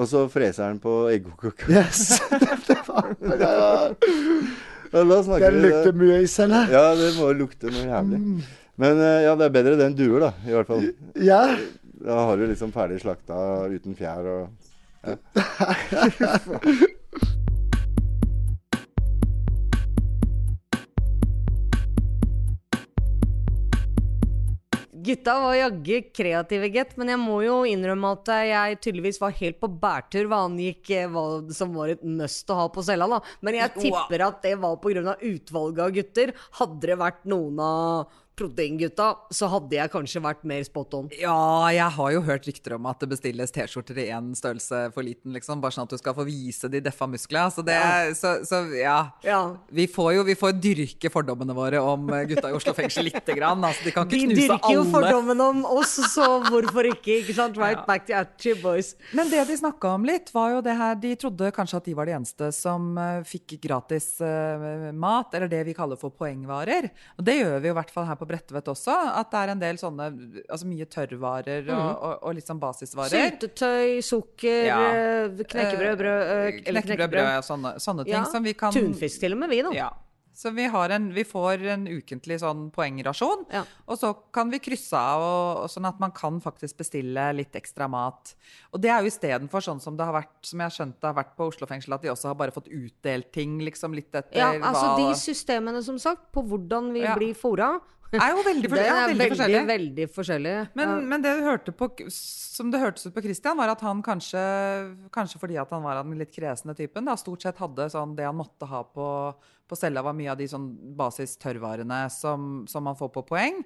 Og 0.00 0.06
så 0.06 0.20
freser 0.30 0.68
han 0.68 0.78
på 0.78 1.08
eggkokeren. 1.10 1.72
Yes. 1.72 2.20
det 2.68 2.76
var, 2.86 3.08
det 3.18 3.38
var, 3.40 3.96
Ja, 4.90 5.04
da 5.06 5.20
det 5.22 5.50
vi 5.54 5.60
lukter 5.66 5.98
mye 6.00 6.16
i 6.24 6.30
cella. 6.30 6.64
Ja, 6.70 6.86
det 6.98 7.12
må 7.18 7.28
lukte 7.38 7.70
noe 7.70 7.84
jævlig. 7.86 8.18
Men 8.80 9.02
eh, 9.04 9.20
ja, 9.26 9.36
det 9.38 9.46
er 9.46 9.54
bedre 9.54 9.76
det 9.78 9.86
enn 9.90 9.98
duer, 9.98 10.26
da. 10.26 10.30
I 10.48 10.56
hvert 10.56 10.70
fall. 10.70 10.88
Ja. 11.20 11.42
Da 12.00 12.16
har 12.30 12.40
du 12.40 12.46
liksom 12.48 12.72
ferdig 12.74 12.98
slakta 13.02 13.36
uten 13.70 13.94
fjær 13.98 14.30
og 14.34 14.42
Gutta 25.10 25.32
var 25.42 25.56
jaggu 25.58 25.96
kreative, 26.14 26.68
gitt, 26.70 26.92
men 27.00 27.08
jeg 27.10 27.18
må 27.18 27.40
jo 27.42 27.56
innrømme 27.66 28.12
at 28.14 28.28
jeg 28.46 28.76
tydeligvis 28.84 29.18
var 29.18 29.34
helt 29.40 29.58
på 29.58 29.70
bærtur 29.82 30.28
hva 30.30 30.44
angikk 30.46 30.92
eh, 30.94 31.08
hva 31.10 31.24
som 31.54 31.74
var 31.74 31.90
et 31.96 32.04
must 32.06 32.52
å 32.52 32.58
ha 32.60 32.68
på 32.70 32.84
cella, 32.86 33.08
da. 33.10 33.18
Men 33.42 33.58
jeg 33.58 33.74
tipper 33.80 34.26
at 34.28 34.38
det 34.46 34.54
var 34.62 34.78
pga. 34.78 35.16
utvalget 35.18 35.82
av 35.82 35.94
gutter. 35.96 36.34
Hadde 36.60 36.92
det 36.92 36.98
vært 37.00 37.26
noen 37.32 37.58
av 37.64 38.19
proteingutta, 38.40 39.10
så 39.34 39.48
hadde 39.52 39.76
jeg 39.76 39.92
kanskje 39.92 40.22
vært 40.24 40.42
mer 40.48 40.64
spot 40.66 40.96
on. 40.98 41.10
Ja, 41.20 41.36
jeg 41.74 41.88
har 41.96 42.14
jo 42.16 42.22
hørt 42.26 42.48
rykter 42.48 42.76
om 42.78 42.88
at 42.90 43.02
det 43.02 43.10
bestilles 43.12 43.52
T-skjorter 43.54 44.00
i 44.00 44.08
én 44.14 44.32
størrelse 44.38 44.86
for 44.94 45.06
liten, 45.06 45.34
liksom. 45.36 45.60
Bare 45.62 45.76
sånn 45.76 45.86
at 45.86 45.94
du 45.94 46.00
skal 46.00 46.16
få 46.16 46.24
vise 46.28 46.70
de 46.72 46.82
deffa 46.84 47.08
musklene. 47.10 47.52
Så 47.54 47.64
det 47.66 47.78
så, 48.18 48.38
så 48.46 48.62
ja. 48.76 48.98
Ja. 49.26 49.40
Vi 49.70 49.86
får 49.90 50.14
jo 50.16 50.24
vi 50.28 50.36
får 50.38 50.56
dyrke 50.62 51.10
fordommene 51.12 51.54
våre 51.56 51.80
om 51.82 52.08
eh, 52.14 52.24
gutta 52.30 52.50
i 52.50 52.56
Oslo 52.56 52.74
fengsel 52.76 53.08
lite 53.08 53.36
grann. 53.36 53.62
Altså, 53.66 53.86
de 53.86 53.94
kan 53.94 54.08
De 54.08 54.18
ikke 54.18 54.32
knuse 54.32 54.46
dyrker 54.46 54.74
jo 54.74 54.84
alle. 54.84 54.92
fordommen 54.94 55.44
om 55.44 55.62
oss, 55.76 55.96
så 56.12 56.28
hvorfor 56.48 56.90
ikke? 56.92 57.20
ikke 57.22 57.36
sant? 57.36 57.58
Right 57.60 57.82
back 57.88 58.06
to 58.08 58.16
Atchie 58.18 58.56
boys. 58.62 58.94
Men 59.16 59.30
det 59.32 59.44
de 59.50 59.58
snakka 59.60 59.94
om 59.98 60.06
litt, 60.08 60.32
var 60.34 60.56
jo 60.56 60.64
det 60.64 60.76
her 60.78 60.98
De 61.00 61.14
trodde 61.20 61.50
kanskje 61.54 61.80
at 61.80 61.88
de 61.90 61.96
var 61.98 62.08
de 62.08 62.16
eneste 62.18 62.50
som 62.56 62.92
eh, 63.00 63.20
fikk 63.26 63.58
gratis 63.62 64.12
uh, 64.22 64.90
mat, 64.96 65.34
eller 65.36 65.50
det 65.50 65.64
vi 65.68 65.76
kaller 65.76 65.98
for 66.00 66.14
poengvarer. 66.14 66.90
Og 67.18 67.26
det 67.26 67.40
gjør 67.40 67.58
vi 67.60 67.70
jo 67.70 67.74
i 67.74 67.78
hvert 67.80 67.92
fall 67.94 68.06
her 68.08 68.18
på 68.20 68.28
Bredtvet 68.30 68.70
også. 68.72 68.94
At 69.20 69.30
det 69.34 69.40
er 69.42 69.52
en 69.56 69.62
del 69.62 69.80
sånne 69.82 70.08
Altså 70.46 70.68
mye 70.70 70.86
tørrvarer 70.86 71.70
og, 71.74 71.88
og, 71.90 72.14
og 72.30 72.36
litt 72.38 72.46
sånn 72.50 72.60
basisvarer. 72.62 73.10
Syltetøy, 73.16 73.98
sukker, 74.06 74.60
Ja. 74.70 74.78
eh, 74.92 75.42
knekkebrød, 75.42 75.96
brød, 76.04 76.22
eh, 76.22 76.60
eller 76.70 76.86
Knekkebrød, 76.86 77.10
brød, 77.16 77.48
sånne, 77.50 77.74
sånne 77.82 78.04
ting 78.06 78.14
Ja, 78.14 78.24
som 78.30 78.46
vi 78.46 78.54
kan 78.54 78.72
Tunfisk 78.76 79.20
til 79.26 79.34
og 79.34 79.42
med, 79.42 79.50
vi, 79.50 79.60
da. 79.66 79.74
Ja. 79.76 79.90
Så 80.40 80.52
vi, 80.56 80.64
har 80.72 80.88
en, 80.94 81.08
vi 81.12 81.24
får 81.26 81.64
en 81.68 81.82
ukentlig 81.90 82.38
sånn 82.40 82.70
poengrasjon, 82.72 83.42
Ja. 83.52 83.64
og 83.90 83.98
så 83.98 84.12
kan 84.32 84.48
vi 84.48 84.60
krysse 84.62 84.96
av, 84.96 85.20
og, 85.20 85.64
og 85.64 85.68
sånn 85.68 85.84
at 85.90 85.98
man 86.00 86.12
kan 86.16 86.38
faktisk 86.40 86.78
bestille 86.78 87.26
litt 87.36 87.52
ekstra 87.58 87.88
mat. 87.90 88.32
Og 88.72 88.80
det 88.80 88.88
er 88.94 89.02
jo 89.04 89.10
istedenfor 89.10 89.60
sånn 89.66 89.82
som 89.84 89.98
det 89.98 90.06
har 90.06 90.14
vært, 90.16 90.30
som 90.46 90.62
jeg 90.62 90.70
har 90.70 90.76
skjønt 90.78 90.96
det 91.02 91.10
har 91.10 91.18
vært 91.18 91.34
på 91.36 91.48
Oslo 91.50 91.66
fengsel, 91.68 91.92
at 91.98 92.06
de 92.06 92.12
også 92.14 92.30
har 92.30 92.38
bare 92.40 92.54
fått 92.56 92.70
utdelt 92.72 93.28
ting, 93.34 93.58
liksom 93.66 93.92
litt 93.98 94.14
etter 94.14 94.38
Ja, 94.40 94.52
altså 94.54 94.86
hva 94.86 94.96
de 95.02 95.18
systemene, 95.20 95.82
som 95.84 95.98
sagt, 96.00 96.30
på 96.32 96.46
hvordan 96.46 96.92
vi 96.94 97.02
Ja. 97.04 97.16
blir 97.18 97.34
fora, 97.36 97.74
er 98.24 98.32
jo 98.34 98.42
veldig, 98.46 98.62
det 98.66 98.70
for, 98.72 98.80
ja, 98.80 98.94
er 98.94 99.08
veldig, 99.10 99.18
veldig, 99.20 99.28
forskjellig. 99.36 99.60
veldig 99.70 100.06
forskjellig. 100.16 100.54
Men, 100.74 100.88
Ja. 100.88 100.96
men 101.12 101.22
det 101.22 101.34
du 101.38 101.44
hørte 101.46 101.72
på, 101.76 101.88
som 102.10 102.70
det 102.72 102.80
hørtes 102.82 103.06
ut 103.06 103.14
på 103.14 103.22
Christian, 103.22 103.56
var 103.60 103.70
at 103.74 103.80
han 103.86 104.02
kanskje, 104.02 104.42
kanskje 105.14 105.38
fordi 105.42 105.56
at 105.62 105.70
han 105.70 105.82
var 105.86 106.00
av 106.00 106.08
den 106.08 106.18
litt 106.18 106.32
kresne 106.34 106.74
typen, 106.74 107.04
da, 107.06 107.14
stort 107.20 107.42
sett 107.46 107.60
hadde 107.62 107.86
sånn 107.92 108.16
det 108.18 108.26
han 108.26 108.36
måtte 108.40 108.66
ha 108.66 108.82
på, 108.84 109.06
på 109.70 109.78
cella, 109.78 110.02
var 110.02 110.16
mye 110.18 110.32
av 110.34 110.38
de 110.40 110.48
sånn 110.50 110.68
basis-tørrvarene 110.98 112.04
som, 112.10 112.64
som 112.68 112.84
man 112.84 112.98
får 112.98 113.12
på 113.14 113.26
poeng. 113.30 113.62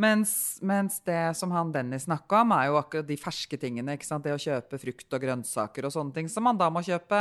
Mens, 0.00 0.60
mens 0.64 1.00
det 1.04 1.36
som 1.36 1.50
han 1.52 1.72
Dennis 1.74 2.06
snakka 2.06 2.40
om, 2.44 2.52
er 2.56 2.70
jo 2.70 2.78
akkurat 2.80 3.06
de 3.08 3.16
ferske 3.20 3.58
tingene. 3.60 3.98
ikke 3.98 4.06
sant? 4.06 4.24
Det 4.24 4.32
å 4.32 4.40
kjøpe 4.40 4.78
frukt 4.80 5.12
og 5.12 5.20
grønnsaker 5.20 5.84
og 5.84 5.92
sånne 5.92 6.14
ting 6.14 6.28
som 6.30 6.46
man 6.46 6.56
da 6.56 6.70
må 6.72 6.80
kjøpe 6.86 7.18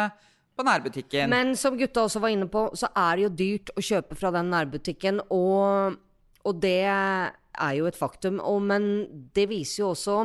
på 0.55 0.63
nærbutikken. 0.63 1.27
Men 1.31 1.55
som 1.59 1.75
gutta 1.79 2.05
også 2.05 2.21
var 2.23 2.31
inne 2.31 2.47
på, 2.51 2.69
så 2.79 2.87
er 2.95 3.15
det 3.19 3.25
jo 3.25 3.31
dyrt 3.41 3.73
å 3.75 3.83
kjøpe 3.83 4.15
fra 4.19 4.31
den 4.35 4.49
nærbutikken, 4.53 5.19
og, 5.31 5.97
og 6.47 6.61
det 6.63 6.77
er 6.87 7.73
jo 7.75 7.89
et 7.89 7.97
faktum. 7.99 8.39
Og, 8.39 8.61
men 8.63 8.85
det 9.35 9.49
viser 9.51 9.83
jo 9.83 9.93
også 9.95 10.21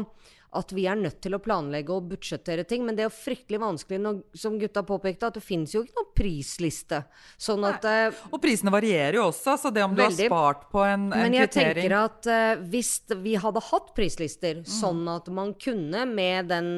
at 0.54 0.70
vi 0.70 0.84
er 0.86 0.94
nødt 0.94 1.16
til 1.18 1.34
å 1.34 1.40
planlegge 1.42 1.90
og 1.90 2.04
budsjettere 2.12 2.62
ting. 2.70 2.84
Men 2.86 2.94
det 2.94 3.02
er 3.02 3.08
jo 3.08 3.16
fryktelig 3.16 3.58
vanskelig, 3.58 3.98
når, 4.04 4.20
som 4.38 4.54
gutta 4.60 4.84
påpekte, 4.86 5.26
at 5.26 5.34
det 5.34 5.42
finnes 5.42 5.72
jo 5.74 5.82
ikke 5.82 5.96
noen 5.98 6.12
prisliste. 6.14 7.00
Sånn 7.42 7.66
at 7.66 7.88
eh, 7.90 8.20
Og 8.30 8.38
prisene 8.38 8.70
varierer 8.70 9.18
jo 9.18 9.24
også, 9.32 9.56
så 9.58 9.72
det 9.74 9.82
om 9.82 9.96
du 9.96 10.04
Veldig. 10.04 10.28
har 10.28 10.30
spart 10.30 10.68
på 10.70 10.84
en, 10.86 11.08
en 11.10 11.24
Men 11.26 11.34
jeg 11.34 11.50
kvittering 11.50 11.80
tenker 11.88 11.96
at 11.98 12.30
uh, 12.30 12.62
hvis 12.70 12.92
vi 13.26 13.34
hadde 13.42 13.64
hatt 13.72 13.90
prislister, 13.98 14.62
Mm. 14.62 14.70
sånn 14.70 15.02
at 15.10 15.26
man 15.34 15.50
kunne 15.58 16.04
med 16.06 16.46
den 16.54 16.68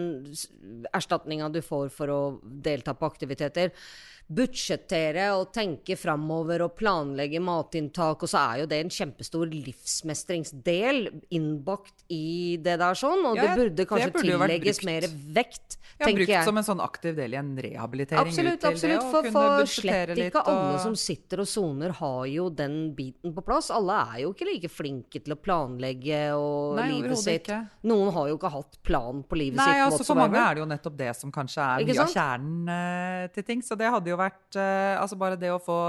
erstatninga 0.96 1.50
du 1.52 1.60
får 1.60 1.90
for 1.92 2.08
å 2.12 2.20
delta 2.42 2.94
på 2.96 3.06
aktiviteter, 3.12 3.74
budsjettere 4.26 5.28
og 5.36 5.52
tenke 5.54 5.94
framover 5.98 6.64
og 6.64 6.74
planlegge 6.78 7.38
matinntak, 7.42 8.24
og 8.24 8.30
så 8.30 8.40
er 8.42 8.62
jo 8.64 8.68
det 8.72 8.80
en 8.82 8.90
kjempestor 8.90 9.46
livsmestringsdel 9.52 11.04
innbakt 11.36 12.02
i 12.10 12.56
det 12.62 12.74
der 12.82 12.98
sånn, 12.98 13.22
og 13.22 13.38
Ja, 13.38 13.46
det 13.46 13.60
burde 13.60 13.76
det 13.78 13.86
kanskje 13.86 14.10
burde 14.16 14.24
tillegges 14.26 14.82
mer 14.86 15.06
vekt, 15.36 15.78
Ja, 15.96 16.08
tenker 16.08 16.26
brukt 16.26 16.48
som 16.48 16.58
en 16.58 16.66
sånn 16.66 16.82
aktiv 16.82 17.14
del 17.16 17.36
i 17.36 17.38
en 17.38 17.54
rehabilitering 17.54 18.26
Absolutt, 18.26 18.66
absolutt. 18.66 19.04
det. 19.04 19.12
For, 19.14 19.30
for 19.32 19.70
slett 19.70 20.12
ikke 20.26 20.42
alle 20.42 20.82
som 20.82 20.98
sitter 20.98 21.44
og 21.44 21.48
soner, 21.48 21.94
har 22.00 22.26
jo 22.28 22.48
den 22.50 22.76
biten 22.98 23.32
på 23.36 23.44
plass. 23.46 23.70
Alle 23.72 24.00
er 24.10 24.18
jo 24.24 24.34
ikke 24.34 24.50
like 24.50 24.70
flinke 24.72 25.22
til 25.22 25.36
å 25.36 25.38
planlegge 25.38 26.20
og 26.34 26.76
Nei, 26.80 26.88
livet 26.96 27.22
sitt. 27.22 27.46
ikke. 27.46 27.62
Noen 27.86 28.12
har 28.12 28.28
jo 28.32 28.36
ikke 28.40 28.52
hatt 28.52 28.78
plan 28.86 29.22
på 29.22 29.38
livet 29.38 29.60
Nei, 29.62 29.70
sitt 29.70 29.86
altså 29.86 30.08
For 30.10 30.18
mange 30.18 30.42
er 30.42 30.58
det 30.58 30.64
jo 30.64 30.68
nettopp 30.74 30.98
det 30.98 31.12
som 31.16 31.32
kanskje 31.32 31.62
er 31.62 31.86
mye 31.86 32.04
av 32.04 32.12
kjernen 32.12 32.74
uh, 32.74 33.24
til 33.32 33.46
ting. 33.46 33.64
Så 33.64 33.78
det 33.78 33.88
hadde 33.94 34.12
jo 34.12 34.15
vært 34.20 34.58
eh, 34.60 34.94
Altså 35.00 35.18
bare 35.20 35.38
det 35.40 35.52
å 35.54 35.62
få 35.62 35.80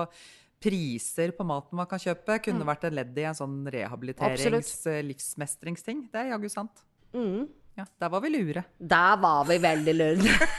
priser 0.64 1.32
på 1.38 1.46
maten 1.46 1.78
man 1.78 1.88
kan 1.90 2.02
kjøpe, 2.02 2.40
kunne 2.48 2.66
vært 2.66 2.88
et 2.90 2.96
ledd 2.98 3.18
i 3.22 3.28
en 3.30 3.38
sånn 3.38 3.60
rehabiliterings 3.70 4.74
eh. 4.90 6.08
Det 6.10 6.24
er 6.24 6.32
jaggu 6.32 6.50
sant. 6.50 6.82
Mm. 7.14 7.46
Ja, 7.78 7.86
der 8.02 8.10
var 8.10 8.24
vi 8.26 8.32
lure. 8.34 8.64
Der 8.82 9.20
var 9.22 9.46
vi 9.46 9.60
veldig 9.62 9.94
lure. 9.94 10.50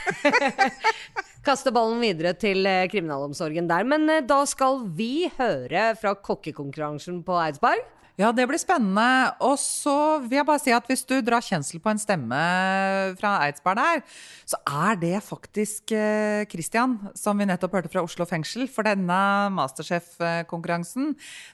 Kaste 1.47 1.73
ballen 1.75 1.99
videre 2.03 2.31
til 2.39 2.63
eh, 2.67 2.87
kriminalomsorgen 2.91 3.67
der. 3.67 3.83
Men 3.87 4.07
da 4.27 4.39
skal 4.47 4.85
vi 4.95 5.27
høre 5.35 5.89
fra 5.99 6.15
kokkekonkurransen 6.15 7.19
på 7.27 7.35
Eidsberg. 7.43 7.83
Ja, 8.19 8.33
det 8.35 8.43
blir 8.49 8.59
spennende. 8.59 9.31
Og 9.47 9.55
så 9.61 10.19
vil 10.25 10.41
jeg 10.41 10.47
bare 10.49 10.59
si 10.59 10.73
at 10.75 10.87
hvis 10.91 11.05
du 11.07 11.15
drar 11.23 11.43
kjensel 11.43 11.79
på 11.79 11.87
en 11.93 12.01
stemme 12.01 12.39
fra 13.15 13.37
Eidsberg 13.45 13.79
der, 13.79 14.01
så 14.43 14.59
er 14.67 14.97
det 14.99 15.21
faktisk 15.23 15.93
eh, 15.95 16.43
Kristian, 16.51 16.97
som 17.15 17.39
vi 17.39 17.47
nettopp 17.47 17.77
hørte 17.77 17.91
fra 17.93 18.03
Oslo 18.03 18.27
fengsel. 18.27 18.67
For 18.67 18.83
denne 18.83 19.19
Masterchef-konkurransen, 19.55 21.13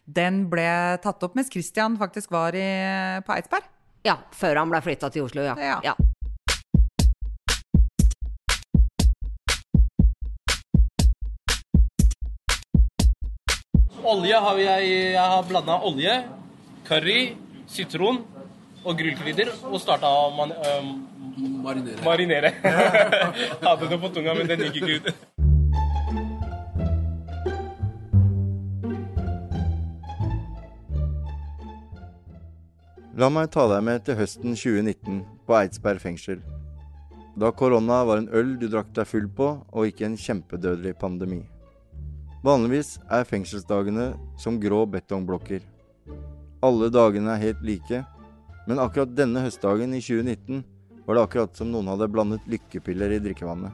den 0.10 0.47
ble 0.49 0.65
tatt 1.06 1.21
opp 1.21 1.38
mens 1.38 1.54
Kristian 1.54 1.99
faktisk 2.01 2.34
var 2.34 2.58
i, 2.58 2.65
eh, 2.65 3.21
på 3.21 3.36
Eidsberg. 3.36 3.69
Ja, 4.06 4.17
før 4.34 4.63
han 4.63 4.73
ble 4.73 4.82
flytta 4.82 5.12
til 5.13 5.28
Oslo, 5.28 5.45
ja. 5.45 5.54
ja. 5.62 5.78
ja. 5.86 5.93
Olje 14.06 14.41
har 14.47 14.58
jeg, 14.62 14.89
jeg 15.13 15.30
har 15.30 15.45
blanda 15.45 15.78
olje 15.86 16.17
curry, 16.86 17.36
sitron 17.67 18.21
og 18.86 18.98
grillkrydder 19.00 19.50
og 19.71 19.80
starta 19.82 20.10
å 20.10 20.30
man, 20.36 20.54
øhm, 20.54 20.91
Marinere. 21.65 22.04
marinere. 22.06 22.52
Hadde 23.65 23.89
det 23.89 24.00
på 24.02 24.12
tunga, 24.13 24.36
men 24.38 24.48
den 24.48 24.67
gikk 24.67 24.84
ikke 24.84 25.00
ut. 25.00 25.26
La 33.15 33.30
meg 33.32 33.48
ta 33.48 33.63
deg 33.71 33.84
med 33.88 34.04
til 34.04 34.17
høsten 34.19 34.58
2019 34.60 35.21
på 35.48 35.56
Eidsberg 35.56 36.02
fengsel. 36.04 36.41
Da 37.39 37.48
korona 37.56 38.02
var 38.08 38.19
en 38.19 38.28
øl 38.36 38.58
du 38.60 38.67
drakk 38.71 38.89
deg 38.95 39.08
full 39.08 39.30
på, 39.32 39.48
og 39.71 39.88
ikke 39.88 40.06
en 40.08 40.17
kjempedødelig 40.19 40.98
pandemi. 41.00 41.41
Vanligvis 42.43 42.98
er 43.08 43.24
fengselsdagene 43.28 44.12
som 44.39 44.60
grå 44.62 44.84
betongblokker. 44.91 45.63
Alle 46.63 46.91
dagene 46.94 47.34
er 47.36 47.41
helt 47.41 47.65
like, 47.65 48.04
men 48.68 48.82
akkurat 48.82 49.12
denne 49.15 49.44
høstdagen 49.44 49.94
i 49.94 50.02
2019 50.04 50.63
var 51.06 51.18
det 51.18 51.26
akkurat 51.26 51.58
som 51.58 51.70
noen 51.72 51.91
hadde 51.91 52.08
blandet 52.10 52.48
lykkepiller 52.50 53.18
i 53.18 53.22
drikkevannet. 53.22 53.74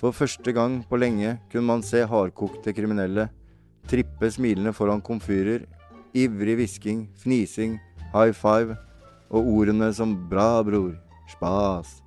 For 0.00 0.16
første 0.16 0.54
gang 0.56 0.80
på 0.88 0.96
lenge 0.96 1.36
kunne 1.52 1.68
man 1.68 1.82
se 1.84 2.00
hardkokte 2.08 2.72
kriminelle 2.72 3.28
trippe 3.90 4.30
smilende 4.32 4.72
foran 4.72 5.02
komfyrer, 5.04 5.66
ivrig 6.16 6.56
hvisking, 6.60 7.08
fnising, 7.20 7.76
high 8.14 8.32
five 8.32 8.76
og 9.30 9.46
ordene 9.46 9.92
som 9.94 10.14
'bra, 10.28 10.62
bror', 10.62 10.96
'spas' 11.28 12.00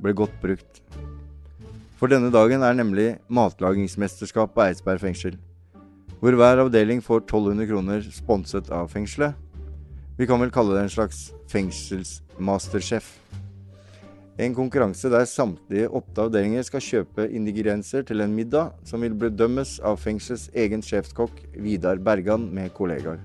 ble 0.00 0.12
godt 0.12 0.36
brukt. 0.42 0.82
For 1.98 2.10
denne 2.10 2.32
dagen 2.34 2.62
er 2.62 2.74
nemlig 2.74 3.18
matlagingsmesterskap 3.28 4.54
på 4.54 4.64
Eidsberg 4.64 5.00
fengsel, 5.00 5.36
hvor 6.22 6.36
hver 6.38 6.60
avdeling 6.62 7.00
får 7.02 7.24
1200 7.24 7.66
kroner 7.66 8.04
sponset 8.14 8.68
av 8.70 8.86
fengselet. 8.92 9.34
Vi 10.14 10.26
kan 10.30 10.38
vel 10.38 10.52
kalle 10.54 10.76
det 10.76 10.84
en 10.84 10.92
slags 10.94 11.22
fengselsmasterchef. 11.50 13.08
En 14.38 14.54
konkurranse 14.54 15.10
der 15.10 15.26
samtlige 15.26 15.88
åtte 15.90 16.22
avdelinger 16.22 16.62
skal 16.62 16.84
kjøpe 16.84 17.26
ingredienser 17.26 18.06
til 18.06 18.22
en 18.22 18.36
middag 18.36 18.70
som 18.86 19.02
vil 19.02 19.16
bedømmes 19.18 19.80
av 19.82 19.98
fengselets 19.98 20.46
egen 20.54 20.84
sjefskokk 20.86 21.42
Vidar 21.58 21.98
Bergan 21.98 22.46
med 22.54 22.70
kollegaer. 22.76 23.18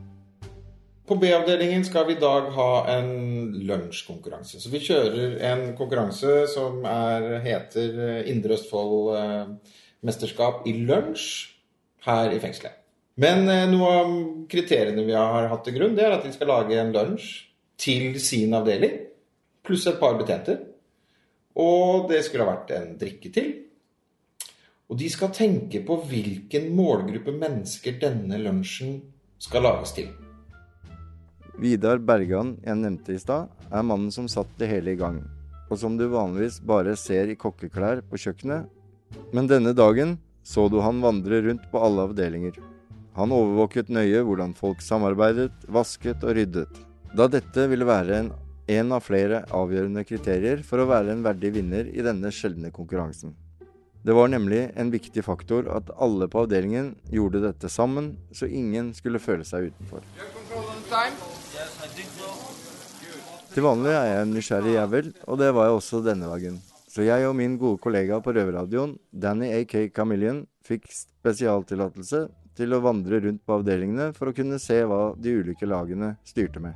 På 1.08 1.20
B-avdelingen 1.22 1.86
skal 1.86 2.10
vi 2.10 2.18
i 2.18 2.20
dag 2.20 2.50
ha 2.58 2.72
en 2.98 3.54
lunsjkonkurranse. 3.70 4.58
Så 4.58 4.74
vi 4.74 4.82
kjører 4.82 5.38
en 5.52 5.64
konkurranse 5.78 6.48
som 6.50 6.82
er, 6.82 7.30
heter 7.46 8.26
Indre 8.26 8.58
Østfold 8.58 9.14
eh, 9.22 9.78
mesterskap 10.02 10.66
i 10.66 10.76
lunsj 10.82 11.30
her 12.10 12.34
i 12.34 12.42
fengselet. 12.42 12.87
Men 13.18 13.48
eh, 13.50 13.66
noe 13.70 13.92
av 14.04 14.16
kriteriene 14.50 15.06
vi 15.08 15.16
har 15.18 15.50
hatt 15.50 15.64
til 15.66 15.78
grunn, 15.80 15.96
det 15.98 16.06
er 16.06 16.18
at 16.20 16.26
de 16.26 16.34
skal 16.36 16.52
lage 16.52 16.78
en 16.78 16.94
lunsj 16.94 17.30
til 17.78 18.18
sin 18.22 18.54
avdeling, 18.58 19.00
pluss 19.66 19.88
et 19.90 19.98
par 20.02 20.18
betjenter. 20.20 20.60
Og 21.58 22.06
det 22.12 22.22
skulle 22.26 22.46
ha 22.46 22.54
vært 22.54 22.76
en 22.78 22.94
drikke 23.02 23.32
til. 23.34 23.50
Og 24.88 25.02
de 25.02 25.10
skal 25.12 25.34
tenke 25.36 25.82
på 25.86 25.98
hvilken 26.08 26.70
målgruppe 26.78 27.34
mennesker 27.36 27.98
denne 28.00 28.38
lunsjen 28.40 29.02
skal 29.42 29.66
lages 29.66 29.98
til. 29.98 30.14
Vidar 31.58 31.98
Bergan 31.98 32.54
jeg 32.62 32.78
nevnte 32.78 33.18
i 33.18 33.20
stad, 33.20 33.50
er 33.74 33.84
mannen 33.84 34.14
som 34.14 34.30
satt 34.30 34.54
det 34.62 34.70
hele 34.70 34.94
i 34.94 35.00
gang, 35.00 35.24
og 35.68 35.82
som 35.82 35.98
du 35.98 36.06
vanligvis 36.14 36.62
bare 36.62 36.94
ser 36.96 37.34
i 37.34 37.40
kokkeklær 37.40 38.06
på 38.06 38.22
kjøkkenet. 38.22 38.70
Men 39.34 39.50
denne 39.50 39.74
dagen 39.74 40.20
så 40.46 40.70
du 40.72 40.80
han 40.86 41.02
vandre 41.04 41.42
rundt 41.44 41.66
på 41.74 41.82
alle 41.82 42.06
avdelinger. 42.08 42.56
Han 43.18 43.32
overvåket 43.34 43.88
nøye 43.90 44.20
hvordan 44.22 44.52
folk 44.54 44.84
samarbeidet, 44.86 45.50
vasket 45.74 46.22
og 46.22 46.36
ryddet, 46.38 46.84
da 47.18 47.26
dette 47.26 47.64
ville 47.72 47.88
være 47.88 48.20
en, 48.22 48.30
en 48.70 48.94
av 48.94 49.02
flere 49.08 49.40
avgjørende 49.58 50.04
kriterier 50.06 50.62
for 50.62 50.84
å 50.84 50.86
være 50.92 51.16
en 51.16 51.24
verdig 51.26 51.56
vinner 51.56 51.90
i 51.90 52.06
denne 52.06 52.30
sjeldne 52.30 52.70
konkurransen. 52.76 53.34
Det 54.06 54.14
var 54.14 54.30
nemlig 54.30 54.68
en 54.78 54.94
viktig 54.94 55.26
faktor 55.26 55.66
at 55.74 55.90
alle 55.98 56.30
på 56.30 56.46
avdelingen 56.46 56.94
gjorde 57.10 57.42
dette 57.48 57.74
sammen, 57.74 58.14
så 58.30 58.46
ingen 58.46 58.94
skulle 58.94 59.24
føle 59.24 59.48
seg 59.48 59.72
utenfor. 59.72 60.06
Til 63.56 63.66
vanlig 63.66 63.98
er 63.98 64.10
jeg 64.12 64.24
en 64.28 64.34
nysgjerrig 64.38 64.78
jævel, 64.78 65.14
og 65.26 65.42
det 65.42 65.54
var 65.58 65.72
jeg 65.72 65.82
også 65.82 66.06
denne 66.06 66.30
dagen. 66.30 66.62
Så 66.86 67.02
jeg 67.02 67.26
og 67.26 67.34
min 67.40 67.58
gode 67.58 67.82
kollega 67.82 68.22
på 68.22 68.38
røverradioen, 68.38 69.00
Danny 69.10 69.50
AK 69.58 69.88
Chameleon, 69.90 70.46
fikk 70.62 70.86
spesialtillatelse 70.94 72.28
til 72.58 72.74
å 72.74 72.82
vandre 72.82 73.22
rundt 73.24 73.44
på 73.46 73.60
avdelingene 73.60 74.10
for 74.18 74.32
å 74.32 74.36
kunne 74.36 74.60
se 74.62 74.80
hva 74.90 75.14
de 75.16 75.38
ulike 75.40 75.70
lagene 75.70 76.16
styrte 76.26 76.62
med. 76.64 76.74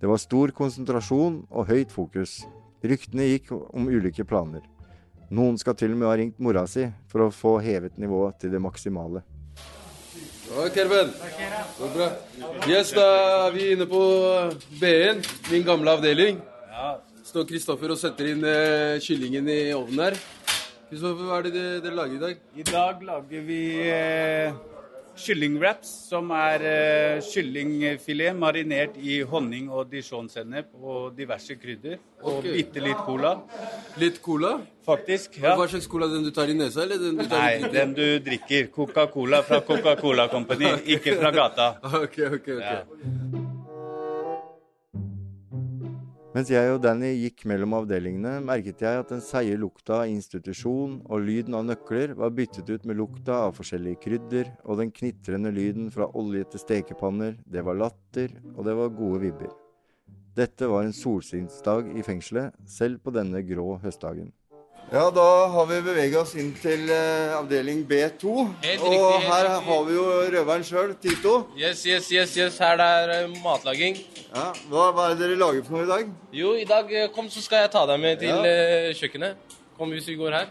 Det 0.00 0.08
var 0.10 0.20
stor 0.20 0.52
konsentrasjon 0.54 1.42
og 1.50 1.70
høyt 1.70 1.92
fokus. 1.92 2.42
Ryktene 2.84 3.30
gikk 3.30 3.52
om 3.56 3.88
ulike 3.88 4.26
planer. 4.28 4.62
Noen 5.34 5.56
skal 5.58 5.74
til 5.74 5.94
og 5.94 5.98
med 5.98 6.06
ha 6.06 6.18
ringt 6.20 6.38
mora 6.38 6.66
si 6.70 6.84
for 7.10 7.24
å 7.24 7.32
få 7.34 7.56
hevet 7.64 7.96
nivået 7.98 8.38
til 8.42 8.52
det 8.54 8.60
maksimale. 8.62 9.24
Ja, 10.46 10.68
Kerben. 10.70 11.10
Går 11.80 11.90
bra. 11.96 12.10
Yes, 12.70 12.92
da 12.94 13.06
er 13.48 13.56
vi 13.56 13.72
inne 13.74 13.88
på 13.90 14.02
B1, 14.78 15.26
min 15.50 15.66
gamle 15.66 15.96
avdeling. 15.96 16.38
Står 17.26 17.48
Kristoffer 17.48 17.90
og 17.90 17.98
setter 17.98 18.30
inn 18.30 18.46
eh, 18.46 19.02
kyllingen 19.02 19.50
i 19.50 19.60
ovnen 19.74 20.04
her. 20.06 20.20
Kristoffer, 20.90 21.26
hva 21.26 21.38
er 21.40 21.46
det 21.48 21.52
dere- 21.82 21.94
lager 21.98 22.14
i 22.14 22.18
dag? 22.22 22.36
I 22.56 22.62
dag 22.68 23.00
lager 23.02 23.40
vi 23.42 23.60
eh, 23.90 24.52
kyllingwraps, 25.18 25.88
som 26.12 26.30
er 26.30 26.62
eh, 26.62 27.20
kyllingfilet 27.26 28.36
marinert 28.38 28.94
i 29.00 29.16
honning 29.26 29.66
og 29.72 29.88
dijon-sennep 29.90 30.68
og 30.78 31.16
diverse 31.18 31.56
krydder. 31.58 31.98
Og 32.22 32.38
okay. 32.38 32.52
bitte 32.60 32.84
litt 32.84 33.02
cola, 33.08 33.34
Litt 33.98 34.20
cola? 34.22 34.60
faktisk. 34.86 35.40
Ja. 35.42 35.56
Hva 35.58 35.66
slags 35.72 35.88
cola? 35.90 36.06
Den 36.12 36.22
du 36.22 36.30
tar 36.30 36.46
i 36.52 36.54
nesa, 36.54 36.84
eller 36.86 37.02
den 37.02 37.18
du 37.18 37.24
tar 37.26 37.42
Nei, 37.42 37.56
i 37.58 37.64
Nei, 37.66 37.72
den 37.74 37.96
du 37.98 38.04
drikker. 38.22 38.70
Coca-Cola 38.70 39.42
fra 39.42 39.60
Coca-Cola 39.66 40.28
Company, 40.30 40.70
ikke 40.98 41.18
fra 41.18 41.34
gata. 41.34 41.72
Ok, 42.04 42.20
ok, 42.30 42.48
ok. 42.60 42.62
Ja. 42.62 43.45
Mens 46.36 46.50
jeg 46.52 46.68
og 46.68 46.82
Danny 46.84 47.14
gikk 47.16 47.46
mellom 47.48 47.72
avdelingene, 47.78 48.42
merket 48.44 48.82
jeg 48.84 49.00
at 49.00 49.08
den 49.08 49.22
seige 49.24 49.54
lukta 49.56 50.02
av 50.02 50.10
institusjon 50.12 50.98
og 51.08 51.22
lyden 51.24 51.56
av 51.56 51.64
nøkler 51.64 52.12
var 52.18 52.34
byttet 52.36 52.68
ut 52.68 52.84
med 52.84 52.98
lukta 53.00 53.38
av 53.46 53.54
forskjellige 53.56 54.02
krydder, 54.02 54.50
og 54.68 54.82
den 54.82 54.92
knitrende 54.92 55.48
lyden 55.56 55.88
fra 55.94 56.10
oljete 56.12 56.60
stekepanner, 56.60 57.38
det 57.48 57.64
var 57.64 57.80
latter, 57.80 58.36
og 58.52 58.68
det 58.68 58.76
var 58.76 58.92
gode 58.98 59.22
vibber. 59.24 59.54
Dette 60.36 60.68
var 60.68 60.84
en 60.84 60.92
solskinnsdag 60.92 61.94
i 61.96 62.04
fengselet, 62.04 62.52
selv 62.68 63.00
på 63.00 63.16
denne 63.16 63.40
grå 63.40 63.78
høstdagen. 63.80 64.28
Ja, 64.92 65.08
da 65.10 65.22
har 65.50 65.64
vi 65.66 65.80
beveget 65.82 66.14
oss 66.20 66.36
inn 66.38 66.52
til 66.62 66.86
avdeling 67.34 67.80
B2. 67.90 68.34
Helt 68.62 68.82
riktig, 68.84 68.98
her 69.26 69.46
riktig. 69.48 69.64
har 69.66 69.80
vi 69.88 69.94
jo 69.96 70.04
røveren 70.36 70.62
sjøl, 70.64 70.92
Tito. 71.02 71.32
Yes, 71.58 71.80
yes, 71.90 72.06
yes, 72.14 72.36
yes. 72.38 72.58
Her 72.62 72.76
det 72.78 72.86
er 73.00 73.14
eh, 73.16 73.32
matlaging. 73.42 73.98
Ja, 74.30 74.44
hva, 74.70 74.84
hva 74.94 75.08
er 75.10 75.16
det 75.16 75.24
dere 75.24 75.38
lager 75.40 75.64
for 75.66 75.74
noe 75.80 75.86
i 75.88 75.90
dag? 75.90 76.12
Jo, 76.38 76.52
i 76.54 76.68
dag 76.70 76.92
eh, 76.94 77.08
kom, 77.16 77.26
så 77.34 77.42
skal 77.42 77.64
jeg 77.64 77.72
ta 77.74 77.82
deg 77.90 77.98
med 78.04 78.20
til 78.22 78.30
Ja. 78.30 78.44
eh, 78.46 78.92
kjøkkenet. 78.94 79.56
Kom 79.76 79.90
hvis 79.90 80.06
vi 80.06 80.14
går 80.20 80.36
her. 80.38 80.46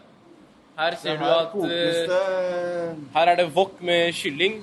Her 0.76 0.98
ser 1.00 1.15
du 1.15 1.24
at 1.24 1.56
eh, 1.71 2.91
Her 3.15 3.32
er 3.32 3.39
det 3.39 3.48
wok 3.56 3.80
med 3.82 4.12
kylling. 4.19 4.60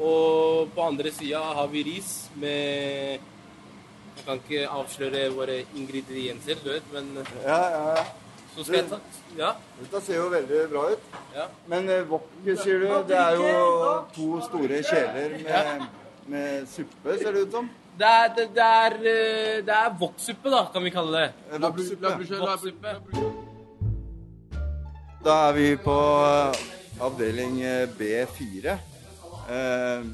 Og 0.00 0.72
på 0.72 0.86
andre 0.88 1.12
sida 1.12 1.42
har 1.58 1.68
vi 1.68 1.82
ris 1.84 2.30
med 2.40 3.20
Jeg 3.20 4.24
kan 4.24 4.40
ikke 4.40 4.64
avsløre 4.72 5.26
våre 5.36 5.60
ingredienser, 5.76 6.56
du 6.64 6.72
vet, 6.72 6.88
men 6.96 7.12
Ja, 7.44 7.60
ja, 7.76 7.84
ja. 7.98 8.08
Så 8.60 8.66
skal 8.68 8.76
jeg 8.76 8.88
ta 8.90 8.98
Ja. 9.38 9.50
Dette 9.80 10.00
ser 10.04 10.16
jo 10.20 10.28
veldig 10.28 10.62
bra 10.70 10.82
ut. 10.92 11.04
ja. 11.34 11.46
Men 11.70 11.88
eh, 11.88 12.02
wok, 12.10 12.26
sier 12.44 12.80
du, 12.82 12.88
det 13.08 13.16
er 13.16 13.36
jo 13.40 13.92
to 14.14 14.40
store 14.44 14.80
kjeler 14.84 15.36
med, 15.44 15.84
med 16.28 16.66
suppe, 16.68 17.16
ser 17.22 17.32
det 17.32 17.46
ut 17.48 17.54
som. 17.56 17.70
Det 18.00 18.08
er, 18.08 18.28
det, 18.36 18.46
det 18.56 18.64
er, 18.64 18.94
eh, 19.00 19.56
det 19.66 19.74
er 19.76 19.94
woksuppe, 20.00 20.50
da, 20.52 20.64
kan 20.72 20.84
vi 20.84 20.92
kalle 20.94 21.24
det. 21.24 21.32
Eh, 21.52 21.60
woksuppe. 21.64 22.94
Da 25.24 25.34
er 25.48 25.56
vi 25.56 25.68
på 25.76 25.96
eh, 26.24 26.60
avdeling 27.04 27.60
eh, 27.64 27.86
B4. 27.98 28.76
Eh, 29.50 30.04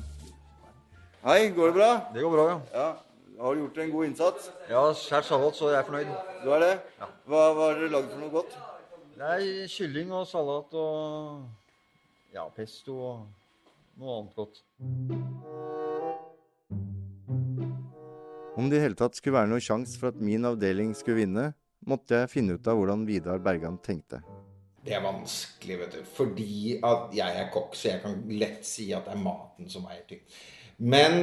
hei, 1.27 1.41
går 1.55 1.73
det 1.73 1.77
bra? 1.81 1.91
Det 2.15 2.23
går 2.25 2.33
bra, 2.39 2.47
ja. 2.53 2.61
Ja. 2.75 2.89
Har 3.47 3.55
du 3.55 3.61
gjort 3.61 3.77
en 3.79 3.91
god 3.91 4.05
innsats? 4.05 4.47
Ja, 4.67 4.81
skjært 4.99 5.29
salat, 5.29 5.55
så 5.55 5.69
jeg 5.71 5.79
er 5.79 5.85
fornøyd. 5.87 6.09
Du 6.43 6.49
er 6.51 6.63
det? 6.65 6.71
Hva, 7.31 7.43
hva 7.55 7.69
har 7.69 7.77
dere 7.79 7.93
lagd 7.93 8.09
for 8.11 8.19
noe 8.25 8.33
godt? 8.33 8.57
Det 9.13 9.29
er 9.37 9.69
kylling 9.71 10.11
og 10.19 10.25
salat 10.27 10.75
og 10.75 11.45
ja, 12.35 12.43
pesto 12.57 12.97
og 12.97 14.01
noe 14.03 14.17
annet 14.17 14.35
godt. 14.41 14.59
Om 18.59 18.73
det 18.73 18.81
i 18.81 18.85
hele 18.89 18.99
tatt 18.99 19.15
skulle 19.21 19.39
være 19.39 19.53
noen 19.53 19.63
sjanse 19.63 19.95
for 20.03 20.11
at 20.11 20.19
min 20.19 20.51
avdeling 20.51 20.91
skulle 20.99 21.21
vinne, 21.23 21.47
måtte 21.87 22.25
jeg 22.25 22.33
finne 22.35 22.59
ut 22.59 22.67
av 22.67 22.83
hvordan 22.83 23.07
Vidar 23.07 23.39
Bergan 23.47 23.79
tenkte. 23.79 24.25
Det 24.83 24.99
er 24.99 25.07
vanskelig, 25.07 25.79
vet 25.85 26.01
du. 26.01 26.03
Fordi 26.19 26.81
at 26.83 27.15
jeg 27.15 27.43
er 27.45 27.55
kokk, 27.55 27.79
så 27.79 27.93
jeg 27.93 28.03
kan 28.09 28.19
lett 28.43 28.67
si 28.67 28.91
at 28.91 29.07
det 29.07 29.15
er 29.15 29.23
maten 29.23 29.71
som 29.71 29.87
veier 29.87 30.03
tyngst. 30.11 30.35
Men 30.77 31.15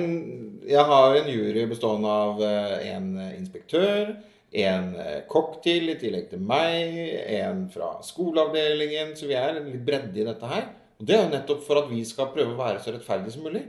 jeg 0.65 0.85
har 0.89 1.15
en 1.17 1.29
jury 1.29 1.65
bestående 1.69 2.09
av 2.09 2.39
eh, 2.41 2.93
en 2.93 3.09
inspektør, 3.35 4.15
en 4.53 4.93
eh, 5.01 5.19
kokk 5.29 5.59
til 5.65 5.91
i 5.93 5.97
tillegg 6.01 6.29
til 6.31 6.41
meg, 6.41 6.97
en 7.37 7.67
fra 7.73 7.95
skoleavdelingen, 8.05 9.13
så 9.17 9.29
vi 9.29 9.37
er 9.37 9.59
litt 9.59 9.85
bredde 9.85 10.21
i 10.21 10.27
dette 10.27 10.49
her. 10.49 10.69
Og 10.97 11.07
det 11.09 11.17
er 11.17 11.25
jo 11.25 11.33
nettopp 11.33 11.65
for 11.65 11.81
at 11.81 11.89
vi 11.91 12.01
skal 12.07 12.31
prøve 12.33 12.55
å 12.55 12.59
være 12.61 12.81
så 12.81 12.93
rettferdige 12.93 13.35
som 13.35 13.45
mulig. 13.45 13.65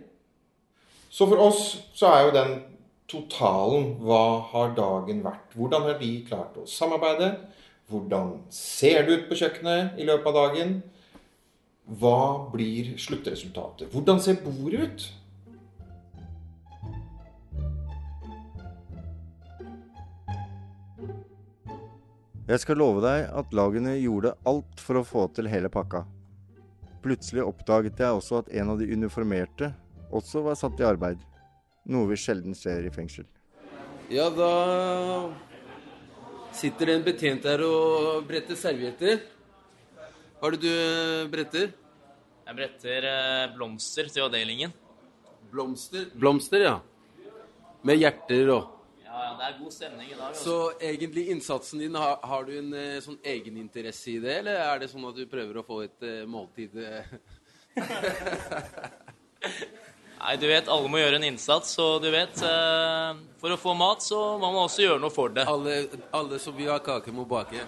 Så 1.15 1.29
for 1.31 1.41
oss 1.43 1.67
så 1.97 2.11
er 2.11 2.25
jo 2.27 2.35
den 2.35 2.55
totalen 3.11 3.93
hva 4.03 4.25
har 4.51 4.73
dagen 4.77 5.21
vært? 5.25 5.53
Hvordan 5.55 5.89
har 5.89 6.01
vi 6.01 6.17
klart 6.27 6.57
å 6.59 6.67
samarbeide? 6.69 7.35
Hvordan 7.93 8.39
ser 8.55 9.05
det 9.05 9.19
ut 9.19 9.29
på 9.29 9.39
kjøkkenet 9.39 10.01
i 10.01 10.07
løpet 10.09 10.31
av 10.31 10.39
dagen? 10.41 10.79
Hva 12.01 12.49
blir 12.53 12.95
sluttresultatet? 13.01 13.91
Hvordan 13.93 14.23
ser 14.25 14.41
bordet 14.41 14.87
ut? 14.89 15.07
Jeg 22.45 22.61
skal 22.61 22.77
love 22.77 23.01
deg 23.01 23.31
at 23.33 23.55
lagene 23.57 23.95
gjorde 23.97 24.35
alt 24.45 24.81
for 24.85 25.01
å 25.01 25.07
få 25.07 25.23
til 25.33 25.47
hele 25.49 25.71
pakka. 25.73 26.03
Plutselig 27.01 27.41
oppdaget 27.41 28.03
jeg 28.05 28.19
også 28.19 28.43
at 28.43 28.51
en 28.61 28.73
av 28.75 28.83
de 28.83 28.89
uniformerte 28.93 29.71
også 30.13 30.43
var 30.45 30.59
satt 30.61 30.77
i 30.83 30.85
arbeid. 30.85 31.23
Noe 31.89 32.11
vi 32.11 32.19
sjelden 32.21 32.53
ser 32.57 32.85
i 32.85 32.93
fengsel. 32.93 33.25
Ja, 34.13 34.29
da 34.29 34.51
sitter 36.53 36.93
det 36.93 36.99
en 36.99 37.07
betjent 37.07 37.49
her 37.49 37.65
og 37.65 38.29
bretter 38.29 38.61
servietter. 38.61 39.25
Hva 40.37 40.51
er 40.51 40.59
det 40.59 40.63
du 40.67 40.69
eh, 40.69 41.25
bretter? 41.33 41.73
Jeg 42.45 42.59
bretter 42.61 43.09
eh, 43.09 43.49
blomster 43.57 44.13
til 44.13 44.27
avdelingen. 44.27 44.77
Blomster? 45.49 46.11
Blomster, 46.13 46.69
ja. 46.69 46.77
Med 47.89 48.05
hjerter 48.05 48.53
og 48.53 48.84
det 49.39 49.47
er 49.47 49.59
god 49.61 49.73
stemning 49.75 50.09
i 50.11 50.17
dag. 50.17 50.31
Også. 50.31 50.45
Så 50.45 50.57
egentlig 50.81 51.29
innsatsen 51.35 51.83
din, 51.85 51.95
har, 51.99 52.19
har 52.23 52.45
du 52.49 52.53
en 52.59 52.73
eh, 52.79 53.03
sånn 53.05 53.19
egeninteresse 53.23 54.15
i 54.15 54.19
det, 54.23 54.41
eller 54.41 54.61
er 54.65 54.83
det 54.83 54.91
sånn 54.93 55.07
at 55.11 55.17
du 55.19 55.25
prøver 55.31 55.61
å 55.61 55.67
få 55.67 55.83
et 55.87 56.07
uh, 56.07 56.25
måltid 56.31 56.77
eh? 56.81 57.15
Nei, 60.25 60.37
du 60.41 60.47
vet, 60.49 60.69
alle 60.73 60.89
må 60.89 61.01
gjøre 61.03 61.19
en 61.19 61.27
innsats, 61.29 61.75
og 61.83 61.99
du 62.01 62.09
vet 62.15 62.39
eh, 62.49 63.11
For 63.43 63.53
å 63.53 63.59
få 63.61 63.75
mat, 63.77 64.01
så 64.01 64.21
må 64.41 64.49
man 64.49 64.65
også 64.65 64.87
gjøre 64.87 65.03
noe 65.03 65.13
for 65.13 65.35
det. 65.35 65.45
Alle, 65.51 65.83
alle 66.17 66.39
som 66.41 66.57
vil 66.57 66.71
ha 66.73 66.79
kake, 66.81 67.13
må 67.13 67.27
bake. 67.29 67.61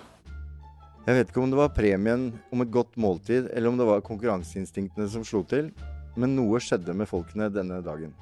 Jeg 1.06 1.18
vet 1.18 1.28
ikke 1.30 1.42
om 1.44 1.52
det 1.52 1.58
var 1.60 1.74
premien 1.76 2.30
om 2.50 2.64
et 2.64 2.72
godt 2.72 2.96
måltid, 2.98 3.50
eller 3.52 3.70
om 3.70 3.76
det 3.78 3.86
var 3.86 4.00
konkurranseinstinktene 4.06 5.06
som 5.12 5.26
slo 5.26 5.44
til, 5.46 5.68
men 6.16 6.32
noe 6.34 6.58
skjedde 6.64 6.96
med 6.96 7.10
folkene 7.10 7.50
denne 7.52 7.82
dagen. 7.84 8.16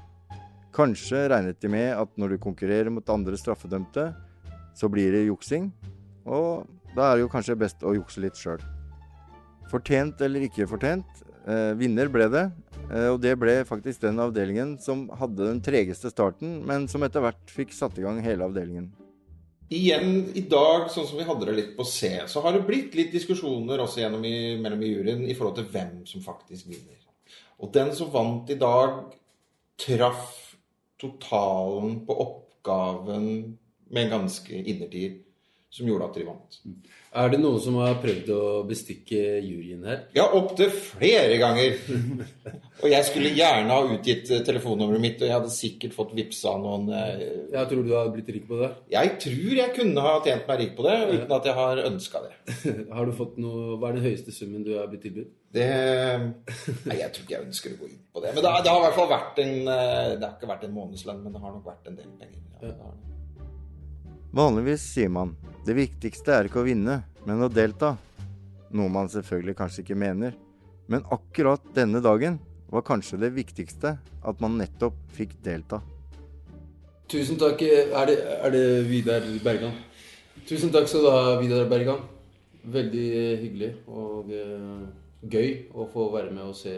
Kanskje 0.75 1.29
regnet 1.31 1.61
de 1.63 1.71
med 1.71 1.93
at 1.95 2.17
når 2.19 2.35
du 2.35 2.41
konkurrerer 2.43 2.91
mot 2.91 3.11
andre 3.15 3.39
straffedømte, 3.39 4.09
så 4.75 4.91
blir 4.91 5.15
det 5.15 5.29
juksing, 5.29 5.69
og 6.27 6.67
da 6.97 7.07
er 7.07 7.19
det 7.19 7.25
jo 7.25 7.31
kanskje 7.31 7.59
best 7.61 7.85
å 7.87 7.95
jukse 7.95 8.23
litt 8.25 8.39
sjøl. 8.39 8.59
Fortjent 9.71 10.19
eller 10.27 10.49
ikke 10.49 10.67
fortjent, 10.67 11.23
eh, 11.47 11.73
vinner 11.79 12.11
ble 12.11 12.27
det, 12.27 12.45
eh, 12.91 13.07
og 13.07 13.21
det 13.23 13.37
ble 13.39 13.63
faktisk 13.65 14.03
den 14.03 14.19
avdelingen 14.19 14.77
som 14.83 15.09
hadde 15.15 15.47
den 15.47 15.63
tregeste 15.63 16.11
starten, 16.11 16.67
men 16.67 16.89
som 16.89 17.03
etter 17.07 17.23
hvert 17.23 17.47
fikk 17.47 17.73
satt 17.73 17.99
i 17.99 18.03
gang 18.03 18.21
hele 18.23 18.43
avdelingen. 18.43 18.91
Igjen 19.71 20.33
i 20.35 20.43
dag, 20.43 20.91
sånn 20.91 21.07
som 21.07 21.19
vi 21.19 21.25
hadde 21.25 21.47
det 21.47 21.55
litt 21.55 21.77
på 21.77 21.87
C, 21.87 22.21
så 22.27 22.43
har 22.43 22.53
det 22.53 22.67
blitt 22.67 22.95
litt 22.95 23.15
diskusjoner 23.15 23.79
også 23.79 24.03
gjennom 24.03 24.25
i, 24.27 24.59
mellom 24.61 24.83
i 24.83 24.91
juryen 24.91 25.23
i 25.23 25.35
forhold 25.35 25.57
til 25.57 25.71
hvem 25.71 26.03
som 26.05 26.21
faktisk 26.21 26.67
vinner. 26.67 26.99
Og 27.63 27.73
den 27.73 27.95
som 27.95 28.11
vant 28.11 28.51
i 28.51 28.59
dag, 28.59 29.15
traff 29.79 30.44
totalen 31.05 32.01
på 32.07 32.17
oppgaven 32.25 33.29
med 33.91 34.05
en 34.07 34.11
ganske 34.11 34.63
innertier, 34.63 35.19
som 35.75 35.89
gjorde 35.91 36.07
at 36.07 36.17
de 36.21 36.25
vant. 36.29 36.59
Er 37.15 37.29
det 37.31 37.39
noen 37.39 37.61
som 37.63 37.77
har 37.79 37.97
prøvd 38.03 38.29
å 38.35 38.43
bestikke 38.67 39.19
juryen 39.43 39.85
her? 39.87 40.01
Ja, 40.17 40.25
opptil 40.35 40.71
flere 40.75 41.37
ganger. 41.39 41.77
Og 42.83 42.89
jeg 42.91 43.07
skulle 43.07 43.31
gjerne 43.35 43.71
ha 43.75 43.85
utgitt 43.95 44.31
eh, 44.35 44.41
telefonnummeret 44.47 45.03
mitt, 45.03 45.21
og 45.23 45.29
jeg 45.29 45.35
hadde 45.37 45.53
sikkert 45.55 45.95
fått 45.95 46.11
vippsa 46.19 46.57
noen 46.59 46.89
eh, 46.91 47.23
Jeg 47.55 47.69
tror 47.71 47.85
du 47.87 47.93
har 47.95 48.11
blitt 48.13 48.33
rik 48.35 48.49
på 48.51 48.59
det? 48.59 48.69
Jeg 48.93 49.13
tror 49.23 49.55
jeg 49.61 49.75
kunne 49.77 50.03
ha 50.05 50.15
tjent 50.27 50.51
meg 50.51 50.59
rik 50.65 50.75
på 50.79 50.87
det, 50.89 50.97
uten 51.15 51.37
at 51.39 51.47
jeg 51.49 51.57
har 51.61 51.83
ønska 51.87 52.23
det. 52.27 52.35
Har 52.99 53.07
du 53.09 53.15
fått 53.17 53.39
noe 53.41 53.79
Hva 53.79 53.93
er 53.93 53.99
den 54.01 54.09
høyeste 54.11 54.35
summen 54.35 54.67
du 54.67 54.73
har 54.75 54.91
blitt 54.91 55.07
tilbudt? 55.07 55.31
Det 55.55 55.69
Nei, 56.91 56.99
jeg 56.99 57.15
tror 57.15 57.23
ikke 57.25 57.37
jeg 57.39 57.47
ønsker 57.47 57.77
å 57.77 57.81
gå 57.85 57.89
inn 57.93 58.03
på 58.11 58.25
det. 58.27 58.35
Men 58.35 58.43
det, 58.43 58.51
har- 58.57 58.67
det 58.67 58.75
har 58.75 58.83
i 58.83 58.87
hvert 58.89 58.99
fall 58.99 59.11
vært 59.15 59.43
en 59.47 59.55
eh, 59.79 60.13
Det 60.19 60.27
har 60.27 60.35
ikke 60.35 60.51
vært 60.51 60.67
en 60.69 60.77
månedslønn, 60.83 61.23
men 61.25 61.39
det 61.39 61.45
har 61.47 61.55
nok 61.61 61.69
vært 61.71 61.91
en 61.93 61.99
del 62.03 62.15
penger. 62.21 62.47
Ja. 62.75 62.95
Vanligvis 64.35 64.83
sier 64.97 65.13
man 65.15 65.37
det 65.63 65.77
viktigste 65.79 66.33
er 66.35 66.49
ikke 66.49 66.59
å 66.59 66.67
vinne, 66.67 66.97
men 67.23 67.43
å 67.45 67.47
delta. 67.47 67.93
Noe 68.75 68.91
man 68.91 69.07
selvfølgelig 69.13 69.55
kanskje 69.61 69.85
ikke 69.85 69.97
mener. 69.97 70.35
Men 70.91 71.05
akkurat 71.15 71.63
denne 71.77 72.01
dagen 72.03 72.41
var 72.67 72.83
kanskje 72.83 73.21
det 73.23 73.31
viktigste 73.37 73.93
at 74.03 74.43
man 74.43 74.57
nettopp 74.59 74.97
fikk 75.15 75.37
delta. 75.45 75.79
Tusen 77.07 77.39
takk. 77.39 77.63
Er 77.63 78.11
det, 78.11 78.17
er 78.35 78.55
det 78.57 78.65
Vidar 78.89 79.29
Bergan? 79.45 79.79
Tusen 80.49 80.75
takk 80.75 80.91
skal 80.91 81.07
du 81.07 81.11
ha, 81.15 81.39
Vidar 81.39 81.71
Bergan. 81.71 82.03
Veldig 82.75 83.07
hyggelig 83.39 83.71
og 83.87 84.35
eh, 84.35 84.83
gøy 85.31 85.51
å 85.79 85.87
få 85.95 86.09
være 86.11 86.35
med 86.35 86.51
og 86.51 86.59
se 86.59 86.75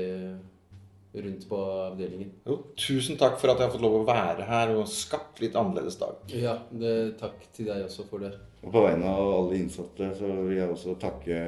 rundt 1.25 1.47
på 1.49 1.59
avdelingen. 1.87 2.33
Jo, 2.47 2.59
tusen 2.79 3.19
takk 3.21 3.39
for 3.41 3.53
at 3.53 3.61
jeg 3.61 3.69
har 3.69 3.75
fått 3.75 3.85
lov 3.85 4.01
å 4.01 4.07
være 4.09 4.47
her 4.49 4.75
og 4.77 4.89
skapt 4.91 5.41
litt 5.43 5.57
annerledes 5.59 5.99
dag. 6.01 6.21
Ja, 6.35 6.59
det, 6.71 7.17
takk 7.21 7.47
til 7.57 7.71
deg 7.71 7.87
også 7.87 8.07
for 8.11 8.25
det. 8.27 8.35
Og 8.67 8.73
på 8.75 8.83
vegne 8.83 9.11
av 9.11 9.33
alle 9.37 9.61
innsatte 9.61 10.11
så 10.19 10.31
vil 10.43 10.57
jeg 10.59 10.71
også 10.73 10.97
takke 11.01 11.41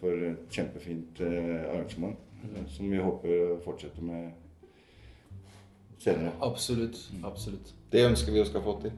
for 0.00 0.26
et 0.30 0.44
kjempefint 0.54 1.22
eh, 1.26 1.56
arrangement. 1.72 2.18
Mm. 2.40 2.62
Som 2.72 2.92
vi 2.92 3.00
håper 3.02 3.32
å 3.50 3.58
fortsette 3.64 4.04
med 4.04 4.30
senere. 6.00 6.32
Absolutt. 6.46 7.02
Absolutt. 7.26 7.74
Det 7.92 8.06
ønsker 8.08 8.32
vi 8.32 8.40
å 8.40 8.48
skal 8.48 8.64
få 8.64 8.78
til. 8.84 8.94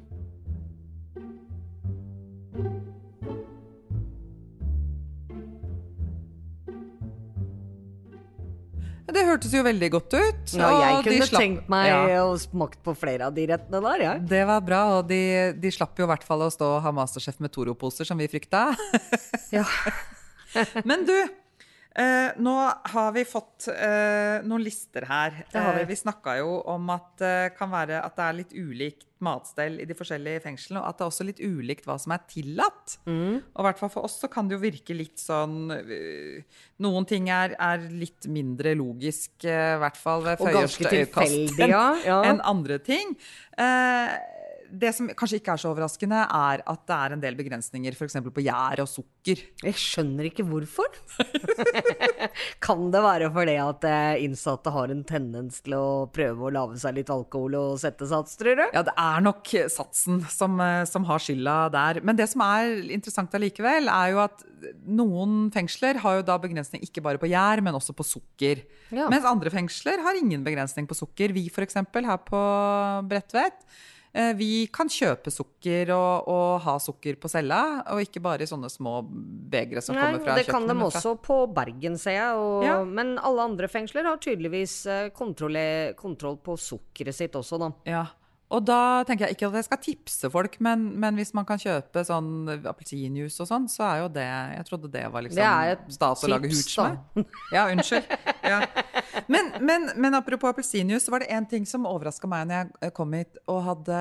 Hørtes 9.33 9.53
jo 9.57 9.63
veldig 9.67 9.89
godt 9.97 10.15
ut. 10.15 10.55
Ja, 10.57 10.71
jeg 10.83 11.05
kunne 11.09 11.27
slapp- 11.29 11.43
tenkt 11.43 11.69
meg 11.73 11.89
Ja. 11.91 12.01
å 12.25 12.37
smakt 12.41 12.83
på 12.85 12.95
flere 12.97 13.27
av 13.29 13.35
de 13.35 13.47
rettene 13.51 13.81
der, 13.83 14.05
jeg. 14.07 14.27
Det 14.29 14.43
var 14.47 14.61
bra, 14.65 14.83
og 14.99 15.09
de, 15.09 15.21
de 15.59 15.71
slapp 15.75 15.99
jo 15.99 16.05
i 16.07 16.11
hvert 16.13 16.25
fall 16.25 16.47
å 16.47 16.51
stå 16.53 16.77
og 16.77 16.83
ha 16.85 16.93
Masterchef 16.93 17.41
med 17.41 17.53
Toro-poser, 17.53 18.05
som 18.09 18.19
vi 18.19 18.29
frykta. 18.29 18.71
Ja. 19.53 19.65
Men 20.89 21.05
du, 21.09 21.15
eh, 21.95 22.33
nå 22.43 22.57
har 22.95 23.13
vi 23.17 23.25
fått 23.29 23.69
eh, 23.73 24.43
noen 24.47 24.65
lister 24.65 25.07
her. 25.09 25.43
Vi. 25.53 25.59
Eh, 25.59 25.83
vi 25.89 25.97
snakka 25.99 26.37
jo 26.41 26.59
om 26.73 26.93
at 26.95 27.15
det 27.23 27.55
kan 27.59 27.73
være 27.73 28.03
at 28.03 28.19
det 28.19 28.29
er 28.29 28.39
litt 28.41 28.55
ulikt 28.57 29.09
matstell 29.23 29.79
i 29.83 29.87
de 29.87 29.95
forskjellige 29.97 30.43
fengslene, 30.45 30.83
og 30.83 30.89
at 30.89 30.99
det 30.99 31.05
er 31.05 31.13
også 31.13 31.27
litt 31.29 31.41
ulikt 31.43 31.87
hva 31.87 31.97
som 32.03 32.15
er 32.15 32.25
tillatt. 32.31 32.97
Mm. 33.07 33.39
Og 33.39 33.63
i 33.63 33.67
hvert 33.69 33.81
fall 33.81 33.93
for 33.95 34.09
oss 34.09 34.19
så 34.23 34.31
kan 34.33 34.49
det 34.49 34.59
jo 34.59 34.65
virke 34.65 34.97
litt 34.97 35.23
sånn 35.23 35.71
øh, 35.77 36.43
Noen 36.83 37.07
ting 37.07 37.29
er, 37.31 37.55
er 37.63 37.87
litt 37.87 38.27
mindre 38.33 38.75
logisk, 38.79 39.37
eh, 39.47 39.77
i 39.77 39.81
hvert 39.83 39.99
fall 40.01 40.27
ved 40.27 40.43
første 40.43 40.91
øyekast, 40.91 41.63
ja. 41.63 41.87
enn 42.29 42.43
andre 42.43 42.81
ting. 42.83 43.15
Eh, 43.61 44.17
det 44.73 44.93
som 44.97 45.09
kanskje 45.17 45.39
ikke 45.41 45.55
er 45.55 45.61
så 45.61 45.71
overraskende, 45.73 46.23
er 46.25 46.63
at 46.73 46.85
det 46.89 46.97
er 46.97 47.15
en 47.15 47.23
del 47.23 47.37
begrensninger 47.37 47.97
f.eks. 47.97 48.17
på 48.25 48.45
gjær 48.45 48.81
og 48.85 48.89
sukker. 48.89 49.43
Jeg 49.67 49.77
skjønner 49.79 50.29
ikke 50.31 50.47
hvorfor. 50.49 50.97
kan 52.67 52.87
det 52.95 53.03
være 53.05 53.29
fordi 53.35 53.59
at 53.61 53.85
eh, 53.89 54.23
innsatte 54.25 54.73
har 54.73 54.95
en 54.95 55.05
tendens 55.09 55.61
til 55.67 55.77
å 55.77 55.87
prøve 56.13 56.49
å 56.49 56.55
lage 56.57 56.81
seg 56.81 56.97
litt 56.97 57.13
alkohol 57.13 57.59
og 57.59 57.83
sette 57.83 58.09
sats, 58.09 58.39
tror 58.41 58.63
du? 58.63 58.65
Ja, 58.73 58.85
det 58.87 58.97
er 58.97 59.27
nok 59.27 59.53
satsen 59.73 60.23
som, 60.33 60.57
eh, 60.65 60.87
som 60.89 61.07
har 61.11 61.23
skylda 61.23 61.59
der. 61.75 62.03
Men 62.07 62.19
det 62.19 62.31
som 62.33 62.45
er 62.47 62.81
interessant 62.89 63.37
allikevel, 63.37 63.93
er 63.93 64.15
jo 64.15 64.25
at 64.25 64.47
noen 64.87 65.47
fengsler 65.53 66.01
har 66.03 66.21
jo 66.21 66.27
da 66.27 66.39
begrensning 66.41 66.85
ikke 66.87 67.05
bare 67.05 67.21
på 67.21 67.31
gjær, 67.31 67.61
men 67.65 67.77
også 67.77 67.95
på 67.99 68.07
sukker. 68.07 68.65
Ja. 68.95 69.09
Mens 69.13 69.29
andre 69.29 69.53
fengsler 69.53 70.01
har 70.05 70.19
ingen 70.19 70.45
begrensning 70.47 70.89
på 70.89 70.97
sukker. 70.97 71.35
Vi 71.37 71.49
f.eks. 71.53 71.83
her 71.83 72.23
på 72.25 72.43
Bredtvet. 73.11 73.67
Eh, 74.15 74.33
Vi 74.39 74.67
kan 74.73 74.89
kjøpe 74.93 75.33
sukker 75.33 75.91
og, 75.97 76.29
og 76.29 76.61
ha 76.67 76.77
sukker 76.79 77.17
på 77.21 77.31
cella, 77.33 77.83
og 77.93 78.01
ikke 78.05 78.23
bare 78.25 78.43
i 78.47 78.51
sånne 78.51 78.71
små 78.73 79.01
begre 79.05 79.83
som 79.85 79.97
Nei, 79.97 80.03
kommer 80.13 80.25
fra 80.25 80.37
kjøkkenet. 80.37 80.47
det 80.47 80.53
kan 80.53 80.67
de 80.69 80.89
også 80.89 81.15
på 81.23 81.39
Bergen, 81.55 81.99
ser 81.99 82.19
jeg. 82.19 82.41
Og, 82.41 82.65
Ja. 82.67 82.79
Men 82.85 83.17
alle 83.19 83.43
andre 83.51 83.69
fengsler 83.69 84.05
har 84.09 84.17
tydeligvis 84.23 84.83
kontroll, 85.17 85.59
kontroll 85.99 86.37
på 86.45 86.57
sukkeret 86.61 87.15
sitt 87.15 87.33
også, 87.39 87.59
da. 87.59 87.73
Ja. 87.89 88.05
Og 88.53 88.61
da 88.69 89.01
tenker 89.09 89.27
jeg 89.27 89.37
ikke 89.37 89.49
at 89.49 89.57
jeg 89.61 89.67
skal 89.67 89.81
tipse 89.81 90.31
folk, 90.33 90.59
men, 90.65 90.85
men 91.01 91.17
hvis 91.17 91.33
man 91.37 91.47
kan 91.49 91.61
kjøpe 91.61 92.03
sånn 92.05 92.51
appelsinjuice 92.69 93.41
og 93.41 93.49
sånn, 93.49 93.69
så 93.73 93.87
er 93.89 94.03
jo 94.03 94.11
det 94.13 94.27
Jeg 94.27 94.67
trodde 94.69 94.91
det 94.93 95.05
var 95.15 95.25
liksom 95.25 95.41
Det 95.41 95.49
er 95.49 95.73
et 95.77 95.87
stas 95.97 96.25
å 96.27 96.31
lage 96.31 96.51
hooch 96.53 96.75
med. 96.83 97.27
Ja, 97.55 97.65
unnskyld. 97.73 98.13
Ja. 98.43 98.61
Men, 99.33 99.53
men, 99.65 99.89
men 99.97 100.19
apropos 100.19 100.53
appelsinjuice, 100.53 101.07
så 101.07 101.15
var 101.15 101.25
det 101.25 101.33
én 101.33 101.49
ting 101.49 101.65
som 101.69 101.89
overraska 101.89 102.29
meg 102.29 102.49
når 102.51 102.73
jeg 102.85 102.95
kom 102.97 103.17
hit 103.17 103.41
og 103.47 103.63
hadde 103.71 103.99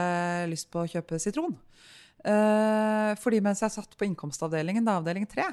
lyst 0.51 0.71
på 0.73 0.83
å 0.83 0.89
kjøpe 0.89 1.19
sitron. 1.21 1.55
Eh, 2.21 3.11
fordi 3.21 3.39
mens 3.43 3.63
jeg 3.63 3.73
satt 3.73 3.95
på 3.97 4.05
innkomstavdelingen, 4.09 4.85
da 4.85 4.99
avdeling 4.99 5.25
tre, 5.29 5.47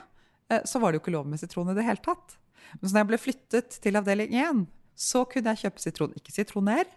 eh, 0.50 0.64
så 0.68 0.80
var 0.82 0.92
det 0.92 0.98
jo 0.98 1.06
ikke 1.06 1.14
lov 1.14 1.28
med 1.30 1.40
sitron 1.40 1.70
i 1.72 1.76
det 1.78 1.86
hele 1.86 2.02
tatt. 2.04 2.36
Men 2.80 2.88
så 2.88 2.94
når 2.94 3.00
jeg 3.00 3.10
ble 3.12 3.20
flyttet 3.22 3.78
til 3.84 4.00
avdeling 4.00 4.34
én, 4.36 4.64
så 4.98 5.22
kunne 5.30 5.54
jeg 5.54 5.68
kjøpe 5.68 5.84
sitron. 5.84 6.16
Ikke 6.18 6.34
sitroner, 6.34 6.90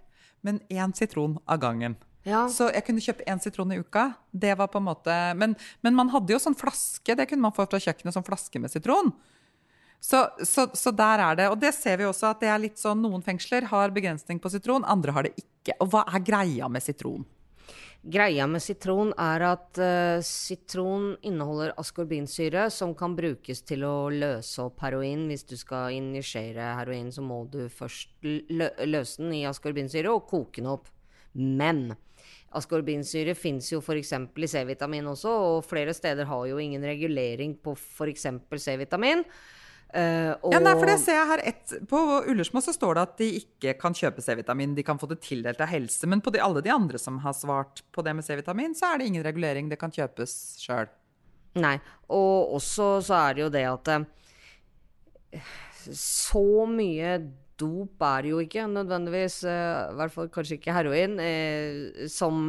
men 0.45 0.61
én 0.69 0.93
sitron 0.97 1.37
av 1.45 1.61
gangen. 1.61 1.97
Ja. 2.27 2.45
Så 2.53 2.67
jeg 2.69 2.85
kunne 2.85 3.01
kjøpe 3.01 3.25
én 3.29 3.41
sitron 3.41 3.73
i 3.73 3.79
uka. 3.81 4.11
Det 4.29 4.53
var 4.57 4.69
på 4.69 4.77
en 4.77 4.85
måte 4.85 5.15
men, 5.37 5.55
men 5.81 5.97
man 5.97 6.11
hadde 6.13 6.35
jo 6.35 6.41
sånn 6.41 6.57
flaske, 6.57 7.15
det 7.17 7.27
kunne 7.29 7.47
man 7.47 7.55
få 7.55 7.65
fra 7.65 7.81
kjøkkenet, 7.81 8.13
sånn 8.13 8.27
flaske 8.27 8.61
med 8.61 8.73
sitron. 8.73 9.09
Så, 10.01 10.23
så, 10.45 10.65
så 10.73 10.93
der 10.97 11.21
er 11.21 11.37
det. 11.37 11.49
Og 11.53 11.59
det 11.61 11.73
ser 11.77 11.99
vi 12.01 12.07
også 12.09 12.31
at 12.31 12.41
det 12.41 12.49
er 12.49 12.61
litt 12.61 12.81
sånn 12.81 13.03
noen 13.03 13.21
fengsler 13.25 13.67
har 13.69 13.93
begrensning 13.93 14.41
på 14.41 14.49
sitron, 14.53 14.85
andre 14.89 15.13
har 15.13 15.27
det 15.27 15.35
ikke. 15.37 15.77
Og 15.83 15.91
hva 15.93 16.05
er 16.09 16.25
greia 16.25 16.69
med 16.73 16.81
sitron? 16.85 17.25
Greia 18.01 18.47
med 18.49 18.63
sitron 18.65 19.11
er 19.13 19.43
at 19.45 19.77
uh, 19.77 20.23
sitron 20.25 21.11
inneholder 21.21 21.75
askorbinsyre, 21.77 22.63
som 22.73 22.95
kan 22.97 23.13
brukes 23.13 23.61
til 23.61 23.85
å 23.85 24.09
løse 24.09 24.63
opp 24.63 24.81
heroin. 24.81 25.27
Hvis 25.29 25.45
du 25.45 25.53
skal 25.59 25.93
injisere 25.93 26.71
heroin, 26.79 27.11
så 27.13 27.21
må 27.21 27.43
du 27.53 27.67
først 27.69 28.25
lø 28.25 28.71
løse 28.89 29.21
den 29.21 29.35
i 29.37 29.45
askorbinsyre 29.45 30.09
og 30.09 30.25
koke 30.31 30.63
den 30.63 30.71
opp. 30.73 30.89
Men 31.37 31.91
askorbinsyre 32.57 33.37
fins 33.37 33.69
jo 33.69 33.83
f.eks. 33.85 34.15
i 34.17 34.49
C-vitamin 34.49 35.13
også, 35.13 35.37
og 35.53 35.69
flere 35.69 35.93
steder 35.93 36.25
har 36.25 36.49
jo 36.49 36.57
ingen 36.57 36.81
regulering 36.81 37.53
på 37.61 37.77
f.eks. 37.77 38.25
C-vitamin. 38.65 39.21
Eh, 39.93 40.31
og 40.39 40.53
Ja, 40.55 40.61
nei, 40.63 40.71
for 40.79 40.87
det 40.87 40.97
ser 41.01 41.17
jeg 41.17 41.27
her 41.27 41.41
et, 41.51 41.73
På 41.91 41.99
Ullersmo 42.31 42.61
så 42.63 42.71
står 42.71 42.95
det 42.95 43.01
at 43.03 43.17
de 43.19 43.27
ikke 43.41 43.73
kan 43.81 43.95
kjøpe 43.97 44.23
C-vitamin. 44.23 44.75
De 44.77 44.85
kan 44.87 44.99
få 45.01 45.09
det 45.11 45.19
tildelt 45.25 45.59
av 45.61 45.71
helse. 45.71 46.07
Men 46.07 46.23
på 46.23 46.31
de, 46.31 46.39
alle 46.43 46.63
de 46.63 46.71
andre 46.71 47.01
som 47.01 47.19
har 47.25 47.35
svart 47.35 47.83
på 47.91 48.05
det 48.05 48.15
med 48.15 48.27
C-vitamin, 48.27 48.75
så 48.77 48.93
er 48.93 49.01
det 49.01 49.11
ingen 49.11 49.25
regulering. 49.25 49.71
Det 49.71 49.79
kan 49.81 49.91
kjøpes 49.91 50.37
sjøl. 50.63 50.87
Nei. 51.59 51.75
Og 52.07 52.55
også 52.57 52.93
så 53.03 53.19
er 53.25 53.35
det 53.35 53.43
jo 53.43 53.51
det 53.51 53.67
at 53.67 53.91
eh, 53.97 55.53
Så 55.91 56.45
mye 56.71 57.17
dop 57.61 58.01
er 58.07 58.25
jo 58.25 58.39
ikke 58.41 58.63
nødvendigvis, 58.71 59.41
eh, 59.45 59.91
i 59.91 59.97
hvert 59.99 60.13
fall 60.15 60.31
kanskje 60.33 60.55
ikke 60.57 60.73
heroin, 60.73 61.19
som 62.09 62.39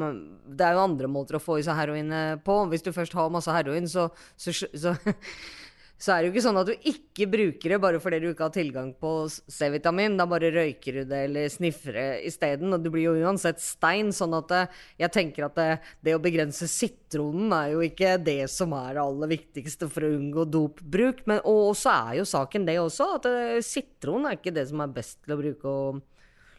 Det 0.46 0.64
er 0.64 0.78
jo 0.78 0.86
andre 0.86 1.10
måter 1.10 1.36
å 1.36 1.42
få 1.42 1.58
i 1.58 1.66
seg 1.66 1.76
heroin 1.76 2.14
på. 2.46 2.60
Hvis 2.70 2.86
du 2.86 2.94
først 2.94 3.18
har 3.18 3.34
masse 3.34 3.52
heroin, 3.52 3.90
så, 3.90 4.06
så, 4.38 4.54
så 4.54 4.94
så 6.02 6.10
er 6.10 6.22
det 6.22 6.28
jo 6.28 6.32
ikke 6.32 6.42
sånn 6.42 6.58
at 6.58 6.66
du 6.66 6.86
ikke 6.90 7.26
bruker 7.30 7.72
det 7.74 7.78
bare 7.82 8.00
fordi 8.02 8.18
du 8.24 8.24
ikke 8.32 8.48
har 8.48 8.54
tilgang 8.56 8.88
på 8.98 9.10
C-vitamin. 9.30 10.16
Da 10.18 10.26
bare 10.26 10.50
røyker 10.50 10.98
du 10.98 11.02
det 11.06 11.20
eller 11.28 11.52
sniffer 11.52 11.94
det 11.94 12.06
isteden. 12.26 12.74
Og 12.74 12.82
du 12.82 12.88
blir 12.90 13.06
jo 13.06 13.14
uansett 13.22 13.62
stein. 13.62 14.10
Sånn 14.10 14.34
at 14.34 14.50
jeg 14.98 15.12
tenker 15.14 15.46
at 15.46 15.60
det, 15.60 15.68
det, 16.02 16.16
å 16.16 16.22
begrense 16.24 16.66
sitronen 16.66 17.54
er 17.54 17.76
jo 17.76 17.84
ikke 17.86 18.16
det 18.18 18.50
som 18.50 18.74
er 18.74 18.96
det 18.96 19.04
aller 19.04 19.30
viktigste 19.36 19.86
for 19.92 20.08
å 20.08 20.10
unngå 20.16 20.48
dopbruk. 20.50 21.22
Men, 21.30 21.44
og 21.46 21.76
så 21.78 21.94
er 22.10 22.18
jo 22.18 22.26
saken 22.32 22.66
det 22.66 22.80
også, 22.82 23.12
at 23.20 23.28
det, 23.28 23.62
sitron 23.68 24.26
er 24.26 24.40
ikke 24.40 24.56
det 24.58 24.66
som 24.72 24.82
er 24.82 24.96
best 24.98 25.20
til 25.22 25.36
å 25.36 25.38
bruke 25.38 25.70
og 25.70 26.02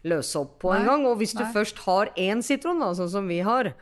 løse 0.03 0.39
opp 0.39 0.57
på 0.63 0.73
en 0.75 0.87
gang. 0.87 1.05
Og 1.09 1.17
hvis 1.21 1.35
du 1.37 1.43
nei. 1.43 1.51
først 1.55 1.83
har 1.85 2.11
én 2.19 2.43
sitron, 2.45 2.81
da, 2.83 2.91
sånn 2.97 3.11
som 3.11 3.27
vi 3.29 3.39
har, 3.45 3.73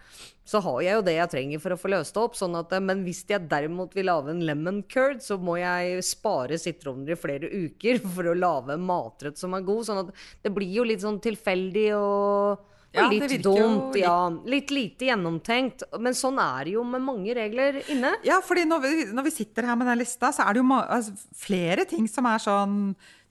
så 0.51 0.59
har 0.65 0.79
jeg 0.83 0.97
jo 0.97 1.03
det 1.05 1.15
jeg 1.15 1.31
trenger 1.31 1.61
for 1.63 1.73
å 1.75 1.79
få 1.79 1.91
løst 1.93 2.15
det 2.17 2.23
opp. 2.23 2.35
Sånn 2.37 2.57
at, 2.59 2.73
men 2.83 3.03
hvis 3.05 3.23
jeg 3.29 3.47
derimot 3.51 3.93
vil 3.97 4.09
lage 4.09 4.33
en 4.33 4.43
lemon 4.45 4.81
curd, 4.91 5.21
så 5.23 5.37
må 5.41 5.59
jeg 5.61 6.01
spare 6.05 6.57
sitroner 6.61 7.13
i 7.15 7.19
flere 7.19 7.49
uker 7.51 8.01
for 8.15 8.31
å 8.31 8.37
lage 8.37 8.75
en 8.75 8.85
matrett 8.85 9.39
som 9.41 9.55
er 9.57 9.65
god. 9.67 9.87
Sånn 9.87 10.03
at 10.05 10.11
det 10.43 10.53
blir 10.55 10.73
jo 10.81 10.87
litt 10.87 11.05
sånn 11.05 11.21
tilfeldig 11.23 11.87
og 11.99 12.67
og 12.91 12.97
Ja, 12.99 13.05
litt 13.07 13.37
dumt, 13.39 13.93
litt- 13.95 14.03
ja. 14.03 14.29
Litt 14.51 14.71
lite 14.75 15.05
gjennomtenkt. 15.07 15.85
Men 15.95 16.11
sånn 16.11 16.35
er 16.43 16.65
det 16.65 16.73
jo 16.73 16.83
med 16.83 16.99
mange 16.99 17.31
regler 17.37 17.77
inne. 17.87 18.17
Ja, 18.27 18.41
fordi 18.43 18.65
når 18.67 18.81
vi, 18.83 19.05
når 19.15 19.23
vi 19.29 19.31
sitter 19.31 19.63
her 19.63 19.77
med 19.79 19.87
den 19.87 20.01
lista, 20.01 20.27
så 20.35 20.43
er 20.43 20.57
det 20.57 20.59
jo 20.59 20.75
altså, 20.75 21.13
flere 21.31 21.85
ting 21.87 22.09
som 22.11 22.27
er 22.27 22.43
sånn 22.43 22.75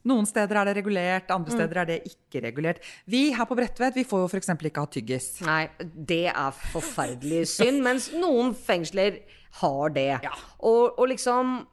Noen 0.08 0.24
steder 0.24 0.56
er 0.62 0.64
det 0.70 0.76
regulert, 0.78 1.28
andre 1.30 1.50
Mm. 1.52 1.56
steder 1.58 1.76
er 1.82 1.84
det 1.90 1.98
ikke 2.08 2.40
regulert. 2.46 2.78
Vi 3.06 3.32
her 3.36 3.44
på 3.44 3.56
Bredtvet 3.58 3.94
vi 3.94 4.04
får 4.04 4.22
jo 4.22 4.28
f.eks. 4.32 4.48
ikke 4.48 4.80
ha 4.80 4.86
tyggis. 4.86 5.40
Nei, 5.44 5.68
det 5.78 6.26
er 6.32 6.50
forferdelig 6.72 7.42
synd, 7.48 7.82
mens 7.84 8.10
noen 8.12 8.54
fengsler 8.54 9.20
har 9.60 9.90
det. 9.90 10.20
Og, 10.62 10.96
og 10.98 11.08
liksom 11.08 11.66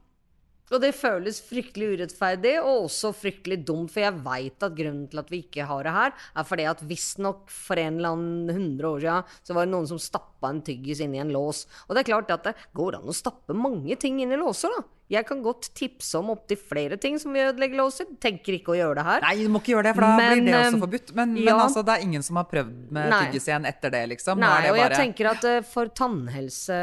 Og 0.70 0.82
det 0.84 0.90
føles 1.00 1.38
fryktelig 1.48 1.94
urettferdig 1.96 2.58
og 2.60 2.90
også 2.90 3.14
fryktelig 3.16 3.62
dumt, 3.64 3.88
for 3.90 4.02
jeg 4.04 4.18
veit 4.26 4.62
at 4.68 4.74
grunnen 4.76 5.06
til 5.08 5.20
at 5.22 5.30
vi 5.32 5.38
ikke 5.46 5.64
har 5.64 5.84
det 5.88 5.94
her, 5.96 6.12
er 6.36 6.44
fordi 6.44 6.66
at 6.68 6.82
visstnok 6.84 7.46
for 7.48 7.80
en 7.80 7.96
eller 8.02 8.10
annen 8.18 8.50
hundre 8.52 8.90
år 8.90 9.00
siden, 9.00 9.24
så 9.48 9.56
var 9.56 9.64
det 9.64 9.72
noen 9.72 9.88
som 9.88 9.98
stappa 9.98 10.50
en 10.52 10.60
tyggis 10.68 11.00
inni 11.00 11.22
en 11.24 11.32
lås. 11.32 11.62
Og 11.88 11.96
det 11.96 12.04
er 12.04 12.10
klart 12.12 12.30
at 12.36 12.44
det 12.50 12.56
går 12.76 12.98
an 13.00 13.08
å 13.08 13.16
stappe 13.16 13.56
mange 13.56 13.96
ting 13.96 14.20
inn 14.20 14.34
i 14.36 14.36
låser, 14.36 14.68
da. 14.76 14.84
Jeg 15.08 15.24
kan 15.24 15.40
godt 15.40 15.70
tipse 15.78 16.20
om 16.20 16.34
opptil 16.34 16.58
flere 16.60 16.98
ting 17.00 17.16
som 17.22 17.32
vil 17.32 17.46
ødelegge 17.48 17.78
låser. 17.80 18.10
Tenker 18.20 18.58
ikke 18.58 18.74
å 18.74 18.76
gjøre 18.76 18.98
det 19.00 19.06
her. 19.08 19.24
Nei, 19.24 19.46
du 19.48 19.54
må 19.54 19.62
ikke 19.62 19.72
gjøre 19.72 19.88
det, 19.88 19.94
for 19.96 20.04
da 20.04 20.10
Men, 20.20 20.34
blir 20.34 20.44
det 20.50 20.58
også 20.58 20.74
eh, 20.74 20.82
forbudt. 20.84 21.14
Men, 21.16 21.36
ja. 21.38 21.46
men 21.48 21.62
altså, 21.64 21.84
det 21.88 21.96
er 21.96 22.04
ingen 22.04 22.26
som 22.28 22.40
har 22.42 22.50
prøvd 22.52 22.76
med 22.98 23.16
tyggis 23.16 23.48
igjen 23.48 23.70
etter 23.72 23.96
det, 23.96 24.04
liksom. 24.12 24.44
Nei, 24.44 24.52
det 24.66 24.74
og 24.74 24.82
jeg 24.82 25.00
tenker 25.00 25.32
at 25.32 25.48
eh, 25.48 25.62
for 25.64 25.94
tannhelse 25.96 26.82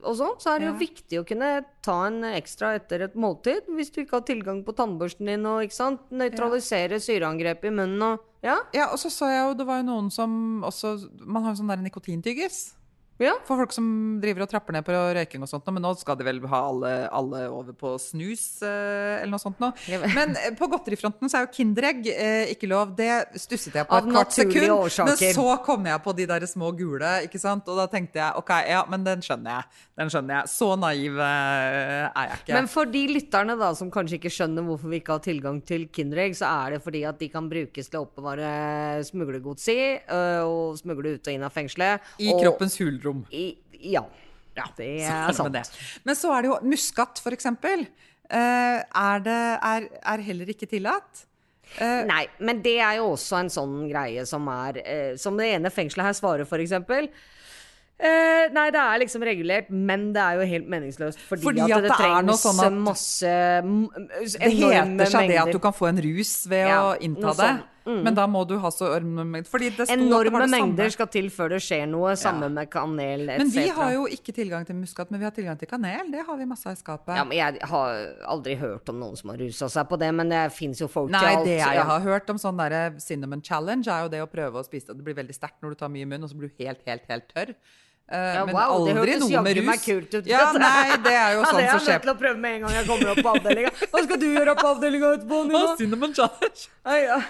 og 0.00 0.18
sånn, 0.22 0.38
så 0.38 0.54
er 0.54 0.62
det 0.62 0.70
jo 0.70 0.78
viktig 0.78 1.20
å 1.20 1.26
kunne 1.26 1.50
ta 1.82 1.98
en 2.06 2.22
ekstra 2.30 2.74
etter 2.78 3.08
et 3.08 3.18
måltid. 3.18 3.66
Hvis 3.74 3.90
du 3.90 4.04
ikke 4.04 4.20
har 4.20 4.26
tilgang 4.30 4.62
på 4.66 4.76
tannbørsten 4.78 5.34
din 5.34 5.50
og 5.50 5.66
ikke 5.66 5.80
sant, 5.80 6.06
nøytralisere 6.14 7.02
syreangrep 7.02 7.66
i 7.66 7.74
munnen 7.74 8.12
og 8.12 8.26
ja. 8.40 8.56
Ja, 8.72 8.86
og 8.88 8.96
så 8.96 9.10
så 9.12 9.28
jeg 9.28 9.42
jo, 9.42 9.56
det 9.58 9.66
var 9.68 9.82
jo 9.82 9.90
noen 9.90 10.06
som 10.08 10.62
også 10.64 10.94
Man 11.28 11.44
har 11.44 11.52
jo 11.52 11.60
sånn 11.60 11.68
der 11.68 11.82
nikotintyggis. 11.84 12.70
For 13.44 13.60
folk 13.60 13.72
som 13.76 13.86
driver 14.22 14.46
og 14.46 14.48
trapper 14.48 14.72
ned 14.78 14.84
på 14.86 14.94
røyking 14.96 15.42
og 15.44 15.48
sånt, 15.50 15.66
men 15.74 15.82
nå 15.84 15.90
skal 16.00 16.16
de 16.16 16.24
vel 16.24 16.38
ha 16.48 16.60
alle, 16.70 16.92
alle 17.12 17.42
over 17.52 17.74
på 17.76 17.90
snus 18.00 18.62
eh, 18.64 19.20
eller 19.20 19.34
noe 19.34 19.42
sånt 19.42 19.60
nå. 19.60 19.68
Men 20.14 20.32
eh, 20.40 20.54
på 20.56 20.68
godterifronten 20.72 21.28
så 21.28 21.40
er 21.40 21.44
jo 21.44 21.50
Kinderegg 21.58 22.08
eh, 22.14 22.52
ikke 22.54 22.70
lov. 22.70 22.94
Det 22.96 23.10
stusset 23.42 23.76
jeg 23.76 23.88
på 23.90 23.98
et 24.00 24.08
kvart 24.08 24.32
sekund. 24.32 24.68
årsaker. 24.72 25.20
Men 25.20 25.36
så 25.36 25.56
kom 25.66 25.84
jeg 25.90 26.02
på 26.06 26.14
de 26.16 26.26
der 26.30 26.46
små 26.48 26.70
gule, 26.78 27.10
ikke 27.26 27.40
sant. 27.42 27.68
Og 27.68 27.76
da 27.82 27.84
tenkte 27.92 28.22
jeg 28.22 28.40
ok, 28.40 28.54
ja, 28.70 28.80
men 28.88 29.04
den 29.04 29.20
skjønner 29.26 29.58
jeg. 29.58 29.84
Den 30.00 30.12
skjønner 30.14 30.38
jeg. 30.38 30.52
Så 30.54 30.70
naiv 30.80 31.20
er 31.20 32.08
jeg 32.08 32.40
ikke. 32.40 32.56
Men 32.56 32.70
for 32.72 32.88
de 32.96 33.04
lytterne 33.12 33.58
da, 33.60 33.70
som 33.76 33.92
kanskje 33.92 34.16
ikke 34.16 34.32
skjønner 34.32 34.64
hvorfor 34.64 34.88
vi 34.94 35.02
ikke 35.02 35.18
har 35.18 35.24
tilgang 35.28 35.60
til 35.68 35.86
Kinderegg, 35.92 36.38
så 36.40 36.48
er 36.64 36.76
det 36.78 36.82
fordi 36.86 37.04
at 37.10 37.20
de 37.20 37.28
kan 37.32 37.50
brukes 37.52 37.90
til 37.92 38.00
å 38.00 38.06
oppbevare 38.06 39.04
smuglergods 39.10 39.68
i, 39.74 39.78
og 40.46 40.78
smugle 40.80 41.16
ut 41.18 41.28
og 41.28 41.34
inn 41.36 41.44
av 41.44 41.52
fengselet. 41.54 42.00
I 42.22 42.32
og- 42.32 42.40
kroppens 42.46 42.78
hulrom. 42.80 43.09
I, 43.32 43.46
ja. 43.92 44.04
Det 44.76 44.86
er 45.06 45.32
sant. 45.32 45.54
det. 45.54 45.64
Men 46.04 46.18
så 46.18 46.32
er 46.34 46.44
det 46.44 46.50
jo 46.50 46.58
muskat, 46.68 47.20
for 47.22 47.32
eksempel. 47.32 47.86
Eh, 48.30 48.78
er, 48.82 49.22
det, 49.24 49.40
er, 49.70 49.88
er 50.12 50.24
heller 50.26 50.52
ikke 50.52 50.68
tillatt. 50.70 51.26
Uh, 51.78 52.02
Nei, 52.02 52.24
men 52.42 52.58
det 52.64 52.80
er 52.82 52.96
jo 52.98 53.12
også 53.12 53.44
en 53.44 53.50
sånn 53.52 53.74
greie 53.86 54.24
som 54.26 54.48
er 54.50 54.80
uh, 54.82 55.12
Som 55.14 55.36
det 55.38 55.52
ene 55.54 55.70
fengselet 55.70 56.08
her 56.08 56.16
svarer, 56.18 56.48
eksempel. 56.64 57.06
Eh, 58.00 58.46
nei, 58.56 58.70
det 58.72 58.80
er 58.80 59.00
liksom 59.02 59.24
regulert, 59.28 59.66
men 59.68 60.06
det 60.14 60.22
er 60.24 60.38
jo 60.40 60.46
helt 60.48 60.68
meningsløst. 60.72 61.20
Fordi, 61.28 61.44
Fordi 61.44 61.66
at, 61.66 61.74
at 61.74 61.82
det, 61.84 61.90
det 61.90 61.98
trengs 61.98 62.44
sånn 62.46 62.62
at- 62.64 62.78
masse 62.86 63.32
Det 64.40 64.52
heter 64.56 65.10
seg 65.12 65.28
det 65.28 65.36
at 65.42 65.52
du 65.52 65.58
kan 65.60 65.74
få 65.76 65.90
en 65.90 66.00
rus 66.00 66.32
ved 66.48 66.64
Ja, 66.64 66.78
å 66.80 66.94
innta 66.96 67.34
det. 67.34 67.36
sånn. 67.36 67.60
Mm. 67.86 68.00
Men 68.04 68.16
da 68.16 68.26
må 68.28 68.42
du 68.48 68.56
ha 68.60 68.70
så 68.74 68.90
enorme 68.96 69.24
mengder. 69.42 69.86
Enorme 69.94 70.46
mengder 70.52 70.92
skal 70.92 71.08
til 71.12 71.30
før 71.32 71.54
det 71.54 71.60
skjer 71.64 71.86
noe. 71.90 72.12
Samme 72.20 72.50
med 72.52 72.70
kanel 72.72 73.26
etc. 73.26 73.40
Men 73.42 73.52
vi 73.54 73.66
har 73.78 73.94
jo 73.96 74.06
ikke 74.16 74.34
tilgang 74.36 74.66
til 74.68 74.78
muskat, 74.78 75.10
men 75.12 75.22
vi 75.22 75.28
har 75.28 75.34
tilgang 75.36 75.58
til 75.60 75.70
kanel. 75.70 76.12
Det 76.12 76.24
har 76.26 76.40
vi 76.40 76.48
masse 76.50 76.68
av 76.68 76.76
i 76.76 76.80
skapet. 76.80 77.14
ja, 77.16 77.24
men 77.24 77.38
Jeg 77.38 77.70
har 77.72 78.00
aldri 78.36 78.56
hørt 78.60 78.92
om 78.92 79.00
noen 79.00 79.16
som 79.18 79.32
har 79.32 79.40
rusa 79.40 79.70
seg 79.72 79.88
på 79.90 80.00
det, 80.00 80.12
men 80.14 80.32
det 80.32 80.44
fins 80.56 80.82
jo 80.82 80.90
folk 80.90 81.12
Nei, 81.12 81.20
til 81.20 81.30
alt. 81.30 81.44
Nei, 81.44 81.48
det 81.48 81.58
jeg 81.60 81.80
ja. 81.80 81.86
har 81.92 82.06
hørt 82.06 82.32
om 82.32 82.40
sånn 82.40 82.60
der 82.60 82.98
cinnamon 83.02 83.44
challenge, 83.44 83.88
er 83.88 84.06
jo 84.06 84.12
det 84.12 84.24
å 84.24 84.30
prøve 84.30 84.60
å 84.60 84.66
spise 84.66 84.90
det. 84.90 85.00
Det 85.00 85.08
blir 85.08 85.20
veldig 85.22 85.36
sterkt 85.36 85.62
når 85.64 85.74
du 85.74 85.84
tar 85.84 85.92
mye 85.92 86.04
i 86.04 86.10
munnen, 86.10 86.28
og 86.28 86.32
så 86.32 86.40
blir 86.40 86.52
du 86.52 86.64
helt, 86.64 86.84
helt, 86.86 87.08
helt 87.08 87.32
tørr. 87.32 87.54
Eh, 88.10 88.34
Ja, 88.34 88.44
men 88.44 88.54
wow, 88.56 88.72
aldri 88.88 89.16
noe 89.22 89.42
med 89.46 89.56
rus. 89.60 89.84
kult 89.84 90.14
ut. 90.18 90.26
Ja, 90.26 90.50
nei, 90.58 90.96
det 91.04 91.12
er 91.14 91.36
jo 91.36 91.40
ja, 91.44 91.46
sånn 91.46 91.60
det 91.60 91.66
er 91.66 91.68
jeg 91.70 91.84
skjer 91.84 91.94
nødt 91.94 92.02
til 92.08 92.10
å 92.10 92.18
prøve 92.24 92.38
med 92.42 92.56
en 92.56 92.64
gang 92.66 92.72
jeg 92.80 92.86
kommer 92.90 93.12
opp 93.12 93.22
på 93.22 93.34
avdelinga. 93.36 93.70
Hva 93.92 94.02
skal 94.06 94.18
du 94.18 94.26
gjøre 94.32 94.54
på 94.58 94.66
avdelinga 94.74 95.12
etterpå? 95.18 95.42
Nina? 95.50 95.76
Cinnamon 95.78 96.16
challenge. 96.18 96.66
Ah, 96.82 96.98
ja. 96.98 97.20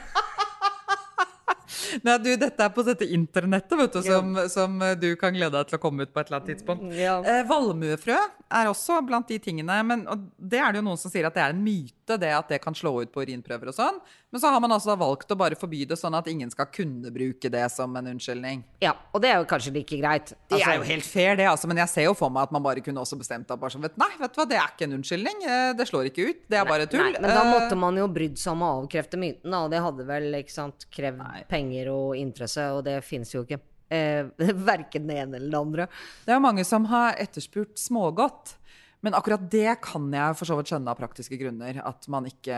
Nei, 2.04 2.16
du, 2.22 2.28
dette 2.38 2.64
er 2.64 2.70
på 2.74 2.82
dette 2.86 3.06
internettet, 3.14 3.72
vet 3.78 3.94
du, 3.94 4.00
som, 4.04 4.34
som 4.50 4.74
eh, 4.84 4.94
du 4.98 5.08
kan 5.18 5.32
glede 5.34 5.54
deg 5.54 5.68
til 5.70 5.78
å 5.78 5.82
komme 5.82 6.04
ut 6.06 6.12
på 6.12 6.20
et 6.22 6.28
eller 6.30 6.40
annet 6.40 6.50
tidspunkt. 6.54 6.84
Ja. 6.96 7.16
Eh, 7.22 7.42
valmuefrø 7.48 8.16
er 8.60 8.70
også 8.70 8.98
blant 9.06 9.28
de 9.30 9.38
tingene, 9.42 9.76
men 9.86 10.02
og 10.10 10.24
det 10.36 10.60
er 10.60 10.72
det 10.74 10.80
jo 10.82 10.86
noen 10.88 11.00
som 11.00 11.12
sier 11.12 11.26
at 11.28 11.36
det 11.36 11.42
er 11.44 11.54
en 11.54 11.62
myte, 11.64 11.99
det 12.18 12.32
at 12.34 12.48
det 12.48 12.58
kan 12.64 12.74
slå 12.74 13.02
ut 13.02 13.12
på 13.12 13.22
urinprøver 13.22 13.68
og 13.70 13.74
sånn. 13.76 14.00
Men 14.32 14.40
så 14.40 14.50
har 14.50 14.60
man 14.60 14.72
altså 14.72 14.96
valgt 14.98 15.30
å 15.30 15.36
bare 15.38 15.54
forby 15.58 15.84
det, 15.86 15.98
sånn 15.98 16.14
at 16.14 16.26
ingen 16.30 16.50
skal 16.50 16.66
kunne 16.72 17.10
bruke 17.14 17.50
det 17.50 17.64
som 17.70 17.94
en 17.96 18.06
unnskyldning. 18.12 18.64
Ja, 18.82 18.94
og 19.12 19.22
det 19.22 19.30
er 19.30 19.38
jo 19.42 19.46
kanskje 19.50 19.72
like 19.74 19.98
greit. 20.00 20.32
Det 20.48 20.56
Altså, 20.58 20.70
er 20.70 20.76
jo 20.80 20.82
helt 20.90 21.04
fair, 21.06 21.36
det, 21.36 21.46
altså, 21.50 21.68
men 21.70 21.76
jeg 21.82 21.88
ser 21.88 22.04
jo 22.08 22.14
for 22.14 22.30
meg 22.30 22.42
at 22.48 22.52
man 22.56 22.62
bare 22.62 22.80
kunne 22.80 23.00
også 23.04 23.18
bestemt 23.20 23.50
at 23.50 23.60
bare 23.60 23.70
sånn, 23.70 23.82
vet, 23.86 23.96
Nei, 24.00 24.10
vet 24.18 24.34
du 24.34 24.40
hva, 24.40 24.48
det 24.48 24.56
er 24.58 24.74
ikke 24.74 24.88
en 24.88 24.98
unnskyldning. 24.98 25.42
eh, 25.46 25.72
Det 25.78 25.86
slår 25.88 26.10
ikke 26.10 26.28
ut. 26.30 26.44
Det 26.48 26.58
er 26.58 26.64
bare 26.64 26.86
tull. 26.90 27.04
Nei, 27.06 27.20
men 27.20 27.30
da 27.30 27.42
Eh, 27.44 27.50
måtte 27.54 27.76
man 27.76 27.96
jo 27.96 28.06
brydd 28.08 28.38
seg 28.38 28.52
om 28.52 28.62
å 28.62 28.70
avkrefte 28.82 29.18
myten, 29.18 29.50
da, 29.50 29.64
og 29.64 29.70
det 29.70 29.80
hadde 29.82 30.06
vel 30.06 30.32
ikke 30.42 30.50
sant, 30.54 30.86
krevd 30.90 31.48
penger 31.48 31.88
og 31.92 32.16
interesse, 32.16 32.70
og 32.74 32.84
det 32.84 33.02
fins 33.04 33.34
jo 33.34 33.42
ikke. 33.44 33.60
Eh, 33.90 34.22
Verken 34.70 35.08
det 35.08 35.16
ene 35.18 35.36
eller 35.40 35.50
det 35.50 35.58
andre. 35.58 35.86
Det 36.24 36.30
er 36.30 36.36
jo 36.38 36.44
mange 36.46 36.64
som 36.64 36.84
har 36.92 37.16
etterspurt 37.18 37.74
smågodt. 37.76 38.54
Men 39.00 39.14
akkurat 39.16 39.40
det 39.50 39.78
kan 39.80 40.10
jeg 40.12 40.36
for 40.36 40.48
så 40.50 40.56
vidt 40.58 40.68
skjønne 40.74 40.92
av 40.92 40.98
praktiske 41.00 41.38
grunner 41.40 41.78
at 41.88 42.08
man 42.12 42.26
ikke 42.28 42.56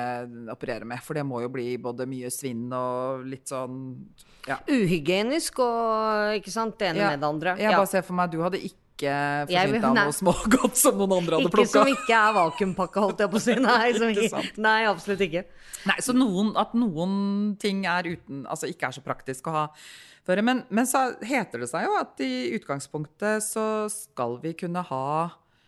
opererer 0.51 0.86
med. 0.90 0.99
For 1.07 1.14
det 1.14 1.22
må 1.26 1.38
jo 1.45 1.51
bli 1.55 1.76
både 1.78 2.07
mye 2.11 2.32
svinn 2.34 2.66
og 2.74 3.22
litt 3.30 3.53
sånn 3.53 3.76
ja. 4.49 4.57
Uhygienisk 4.66 5.61
og 5.62 6.38
ikke 6.40 6.51
sant, 6.55 6.74
det 6.80 6.90
ene 6.90 7.05
Ja, 7.05 7.11
med 7.14 7.22
det 7.22 7.28
andre. 7.30 7.57
Jeg 7.61 7.70
Ja. 7.70 7.76
bare 7.78 7.90
ser 7.93 8.03
for 8.03 8.18
meg 8.18 8.32
du 8.32 8.40
hadde 8.43 8.59
ikke 8.59 8.78
deg 9.49 9.84
av 9.84 9.95
noe 9.97 10.14
smågodt 10.14 10.76
som 10.78 10.99
noen 10.99 11.14
andre 11.20 11.38
hadde 11.38 11.51
Ikke 11.51 11.66
som 11.70 11.86
ikke 11.90 12.14
er 12.18 12.34
vakuumpakka, 12.36 13.01
holdt 13.07 13.22
jeg 13.22 13.30
på 13.30 13.38
å 13.38 13.43
si. 13.43 13.55
Nei, 13.55 13.93
som 14.30 14.62
nei 14.62 14.80
absolutt 14.90 15.22
ikke. 15.26 15.45
Nei, 15.86 15.97
så 16.03 16.14
noen, 16.14 16.53
at 16.59 16.74
noen 16.78 17.55
ting 17.62 17.84
er 17.86 18.03
uten, 18.16 18.45
altså 18.51 18.66
ikke 18.70 18.90
er 18.90 18.99
så 18.99 19.03
praktisk 19.03 19.47
å 19.47 19.55
ha 19.57 19.64
føre. 20.26 20.43
Men, 20.43 20.64
men 20.70 20.86
så 20.90 21.12
heter 21.22 21.62
det 21.62 21.70
seg 21.70 21.86
jo 21.86 21.95
at 21.99 22.18
i 22.22 22.51
utgangspunktet 22.59 23.43
så 23.47 23.86
skal 23.90 24.38
vi 24.43 24.55
kunne 24.59 24.82
ha 24.90 25.07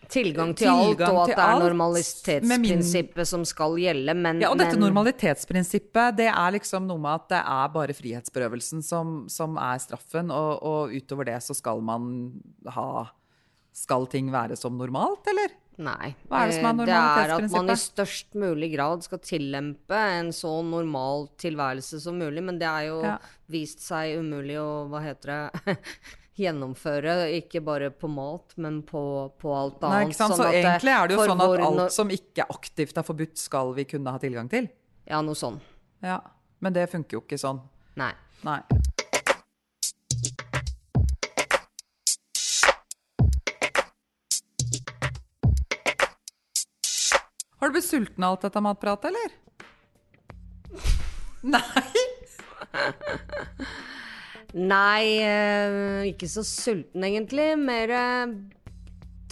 Tilgang 0.09 0.55
til 0.57 0.69
alt, 0.69 0.97
Tilgang 0.99 1.15
og 1.17 1.23
at 1.23 1.29
det 1.31 1.39
er 1.39 1.43
alt, 1.45 1.63
med 1.63 1.63
min- 1.65 1.79
normalitetsprinsippet 1.79 3.27
som 3.27 3.45
skal 3.45 3.77
gjelde, 3.81 4.15
men 4.17 4.41
Ja, 4.41 4.51
og 4.51 4.59
dette 4.59 4.77
men, 4.79 4.85
normalitetsprinsippet, 4.89 6.17
det 6.17 6.29
er 6.31 6.51
liksom 6.59 6.87
noe 6.87 6.99
med 6.99 7.15
at 7.15 7.29
det 7.29 7.43
er 7.43 7.69
bare 7.75 7.95
frihetsberøvelsen 7.97 8.83
som, 8.85 9.29
som 9.29 9.57
er 9.57 9.79
straffen, 9.79 10.31
og, 10.31 10.63
og 10.63 10.95
utover 10.95 11.25
det 11.25 11.41
så 11.43 11.55
skal 11.55 11.81
man 11.85 12.41
ha 12.69 12.89
Skal 13.75 14.07
ting 14.07 14.29
være 14.31 14.55
som 14.57 14.77
normalt, 14.79 15.27
eller? 15.27 15.51
Nei. 15.83 16.13
Hva 16.31 16.45
er 16.45 16.51
det 16.53 16.55
som 16.61 16.67
er 16.69 16.83
Eh, 16.85 16.87
Det 16.87 16.95
er 16.95 17.33
at 17.35 17.51
man 17.51 17.71
i 17.73 17.75
størst 17.75 18.35
mulig 18.39 18.69
grad 18.77 19.03
skal 19.03 19.19
tillempe 19.19 19.91
en 19.99 20.29
så 20.31 20.53
normal 20.63 21.27
tilværelse 21.37 21.99
som 22.01 22.15
mulig, 22.15 22.45
men 22.45 22.59
det 22.61 22.69
er 22.69 22.87
jo 22.87 23.01
Ja. 23.03 23.19
vist 23.51 23.81
seg 23.83 24.19
umulig 24.21 24.55
å, 24.63 24.87
hva 24.89 25.03
heter 25.03 25.51
det, 25.67 25.77
gjennomføre. 26.39 27.15
Ikke 27.39 27.61
bare 27.65 27.91
på 27.95 28.09
mat, 28.11 28.55
men 28.61 28.81
på, 28.87 29.03
på 29.41 29.53
alt 29.55 29.83
annet. 29.85 29.95
Nei, 29.95 30.07
ikke 30.11 30.19
sant? 30.19 30.35
Så 30.35 30.41
sånn 30.43 30.51
at 30.51 30.59
egentlig 30.61 30.95
er 30.97 31.09
det 31.11 31.19
jo 31.19 31.27
sånn 31.29 31.45
at 31.45 31.55
alt 31.69 31.79
nor- 31.79 31.93
som 31.95 32.11
ikke 32.15 32.47
aktivt 32.57 32.99
er 33.01 33.07
forbudt, 33.07 33.37
skal 33.41 33.75
vi 33.77 33.87
kunne 33.91 34.15
ha 34.15 34.23
tilgang 34.23 34.51
til? 34.53 34.69
Ja, 35.09 35.21
noe 35.25 35.39
sånn. 35.39 35.61
Ja. 36.05 36.19
Men 36.65 36.73
det 36.77 36.89
funker 36.93 37.19
jo 37.19 37.25
ikke 37.27 37.39
sånn. 37.41 37.61
Nei. 38.01 38.13
Nei. 38.45 38.61
Har 47.59 47.69
du 47.69 47.73
blitt 47.73 47.85
sulten 47.87 48.25
av 48.25 48.31
alt 48.35 48.43
dette 48.49 48.61
matpratet, 48.61 49.11
eller? 49.11 49.31
Nei? 51.55 51.85
Nei, 54.55 55.19
eh, 55.19 56.13
ikke 56.13 56.29
så 56.31 56.45
sulten 56.47 57.03
egentlig. 57.03 57.49
Mer 57.59 57.91
eh, 57.91 58.35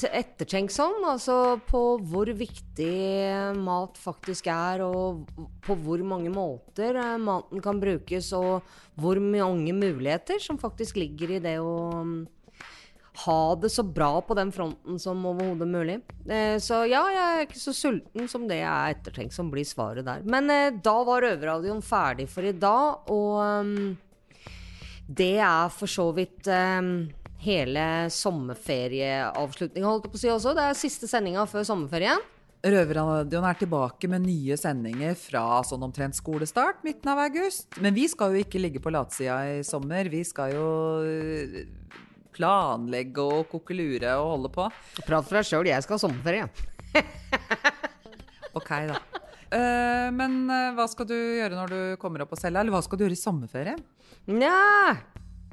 ettertenksom. 0.08 0.98
Altså 1.06 1.36
på 1.68 1.82
hvor 2.10 2.30
viktig 2.34 3.54
mat 3.62 3.98
faktisk 4.00 4.50
er, 4.50 4.82
og 4.82 5.22
på 5.62 5.78
hvor 5.84 6.02
mange 6.06 6.32
måter 6.32 6.98
eh, 6.98 7.16
maten 7.22 7.62
kan 7.62 7.80
brukes, 7.82 8.32
og 8.34 8.66
hvor 8.98 9.20
mange 9.22 9.74
muligheter 9.76 10.42
som 10.42 10.58
faktisk 10.58 10.98
ligger 10.98 11.36
i 11.36 11.42
det 11.44 11.58
å 11.62 11.76
mm, 12.02 12.20
ha 13.26 13.40
det 13.60 13.68
så 13.70 13.84
bra 13.84 14.14
på 14.24 14.34
den 14.34 14.50
fronten 14.54 14.98
som 14.98 15.22
overhodet 15.28 15.68
mulig. 15.68 15.98
Eh, 16.26 16.56
så 16.62 16.82
ja, 16.88 17.04
jeg 17.12 17.26
er 17.26 17.46
ikke 17.46 17.62
så 17.62 17.74
sulten 17.76 18.30
som 18.30 18.48
det 18.48 18.62
jeg 18.62 18.70
er 18.72 18.96
ettertenksom, 18.96 19.52
blir 19.52 19.68
svaret 19.68 20.08
der. 20.08 20.24
Men 20.26 20.50
eh, 20.50 20.72
da 20.82 20.96
var 21.06 21.22
Røverradioen 21.22 21.84
ferdig 21.84 22.26
for 22.32 22.48
i 22.48 22.56
dag, 22.56 23.12
og 23.12 23.68
mm, 23.68 23.92
det 25.18 25.36
er 25.42 25.72
for 25.74 25.90
så 25.90 26.08
vidt 26.16 26.48
um, 26.48 26.92
hele 27.42 27.86
sommerferieavslutninga, 28.12 29.88
holdt 29.88 30.06
jeg 30.06 30.12
på 30.14 30.20
å 30.20 30.22
si 30.22 30.30
også. 30.32 30.54
Det 30.56 30.68
er 30.68 30.78
siste 30.78 31.10
sendinga 31.10 31.44
før 31.50 31.66
sommerferien. 31.68 32.22
Røverradioen 32.62 33.46
er 33.48 33.58
tilbake 33.58 34.06
med 34.10 34.22
nye 34.22 34.56
sendinger 34.60 35.16
fra 35.18 35.62
sånn 35.66 35.82
omtrent 35.82 36.14
skolestart, 36.14 36.84
midten 36.86 37.10
av 37.10 37.24
august. 37.24 37.66
Men 37.82 37.96
vi 37.96 38.06
skal 38.10 38.36
jo 38.36 38.44
ikke 38.44 38.62
ligge 38.62 38.82
på 38.82 38.92
latsida 38.94 39.40
i 39.50 39.64
sommer. 39.66 40.06
Vi 40.12 40.22
skal 40.28 40.54
jo 40.54 40.68
øh, 41.02 41.56
planlegge 42.36 43.26
og 43.26 43.50
kokkelure 43.50 44.14
og 44.22 44.36
holde 44.36 44.52
på. 44.54 44.68
Prat 45.02 45.26
for 45.26 45.40
deg 45.40 45.48
sjøl, 45.48 45.72
jeg 45.72 45.86
skal 45.88 45.98
ha 45.98 46.04
sommerferie. 46.06 46.46
Ok, 48.52 48.68
da. 48.84 48.98
Eh, 49.52 50.08
men 50.16 50.46
eh, 50.48 50.70
hva 50.76 50.86
skal 50.88 51.08
du 51.10 51.16
gjøre 51.16 51.56
når 51.58 51.72
du 51.72 51.80
kommer 52.00 52.24
opp 52.24 52.32
på 52.32 52.40
cella? 52.40 52.62
Eller 52.62 52.72
hva 52.72 52.80
skal 52.84 52.98
du 52.98 53.04
gjøre 53.04 53.18
i 53.18 53.20
sommerferien? 53.20 53.82
Nja 54.30 54.54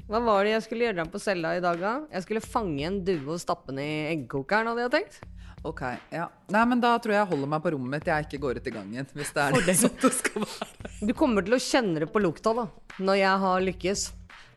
Hva 0.08 0.20
var 0.24 0.46
det 0.46 0.54
jeg 0.54 0.64
skulle 0.68 0.86
gjøre 0.88 1.04
på 1.10 1.20
cella 1.20 1.56
i 1.58 1.64
dag, 1.64 1.80
da? 1.82 1.92
Jeg 2.14 2.24
skulle 2.24 2.44
fange 2.44 2.86
en 2.86 3.02
due 3.04 3.34
og 3.34 3.42
stappe 3.42 3.74
den 3.74 3.82
i 3.84 3.90
eggkokeren, 4.14 4.70
hadde 4.72 4.86
jeg 4.86 4.94
tenkt. 4.94 5.20
Ok, 5.68 5.82
ja. 6.08 6.30
Nei, 6.48 6.62
men 6.70 6.80
da 6.80 6.94
tror 6.96 7.12
jeg 7.12 7.20
jeg 7.20 7.30
holder 7.34 7.50
meg 7.52 7.60
på 7.60 7.74
rommet 7.74 8.04
til 8.06 8.14
jeg 8.14 8.26
ikke 8.26 8.40
går 8.46 8.60
ut 8.60 8.70
i 8.70 8.72
gangen. 8.72 9.10
Hvis 9.12 9.34
det 9.36 9.42
er 9.44 9.58
det 9.66 9.74
som 9.76 9.92
det 10.00 10.12
skal 10.16 10.46
være. 10.46 10.70
Du 11.04 11.12
kommer 11.16 11.44
til 11.44 11.58
å 11.58 11.60
kjenne 11.60 12.00
det 12.00 12.08
på 12.14 12.22
lukta, 12.24 12.54
da. 12.56 12.64
Når 12.96 13.20
jeg 13.20 13.42
har 13.44 13.66
lykkes. 13.66 14.06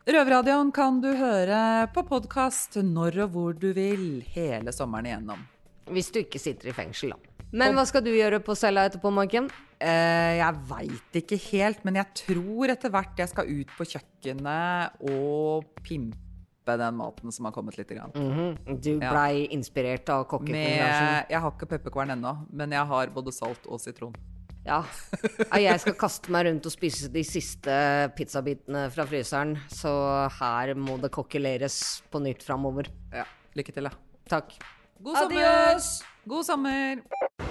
Røverradioen 0.08 0.72
kan 0.76 1.02
du 1.04 1.10
høre 1.20 1.60
på 1.96 2.06
podkast 2.08 2.80
når 2.80 3.26
og 3.26 3.36
hvor 3.36 3.60
du 3.60 3.70
vil 3.76 4.24
hele 4.32 4.72
sommeren 4.76 5.12
igjennom. 5.12 5.44
Hvis 5.92 6.12
du 6.16 6.24
ikke 6.24 6.40
sitter 6.40 6.72
i 6.72 6.76
fengsel, 6.76 7.12
da. 7.18 7.33
Men 7.54 7.76
hva 7.78 7.86
skal 7.86 8.02
du 8.06 8.10
gjøre 8.12 8.40
på 8.44 8.56
cella 8.58 8.88
etterpå, 8.90 9.12
Maiken? 9.14 9.48
Eh, 9.84 10.40
jeg 10.40 10.60
veit 10.70 11.18
ikke 11.22 11.38
helt, 11.52 11.84
men 11.86 12.00
jeg 12.00 12.10
tror 12.24 12.74
etter 12.74 12.94
hvert 12.94 13.20
jeg 13.20 13.30
skal 13.30 13.50
ut 13.52 13.74
på 13.78 13.86
kjøkkenet 13.92 15.04
og 15.12 15.68
pimpe 15.86 16.78
den 16.80 16.96
maten 16.98 17.34
som 17.36 17.46
har 17.46 17.54
kommet 17.56 17.78
litt. 17.78 17.92
Grann. 17.94 18.14
Mhm. 18.16 18.80
Du 18.82 19.00
Ja. 19.00 19.28
inspirert 19.52 20.10
av 20.10 20.26
kokkekonkurransen? 20.28 21.30
Jeg 21.30 21.40
har 21.42 21.52
ikke 21.52 21.68
pepperkvern 21.78 22.12
ennå, 22.18 22.48
men 22.52 22.72
jeg 22.72 22.88
har 22.88 23.08
både 23.08 23.34
salt 23.34 23.68
og 23.68 23.80
sitron. 23.80 24.16
Ja. 24.66 24.84
Ja, 25.52 25.58
Jeg 25.60 25.80
skal 25.82 25.94
kaste 25.94 26.32
meg 26.32 26.46
rundt 26.48 26.66
og 26.66 26.72
spise 26.72 27.12
de 27.12 27.24
siste 27.24 27.70
pizzabitene 28.16 28.90
fra 28.90 29.04
fryseren, 29.06 29.58
så 29.68 30.30
her 30.40 30.74
må 30.80 31.00
det 31.02 31.12
kokkeleres 31.12 32.02
på 32.10 32.22
nytt 32.24 32.42
framover. 32.42 32.88
Ja. 33.12 33.26
Lykke 33.56 33.74
til, 33.74 33.84
da. 33.84 33.92
Takk. 34.30 34.54
God 35.04 35.18
sommer! 35.18 35.80
God 36.26 36.46
sommer! 36.46 37.02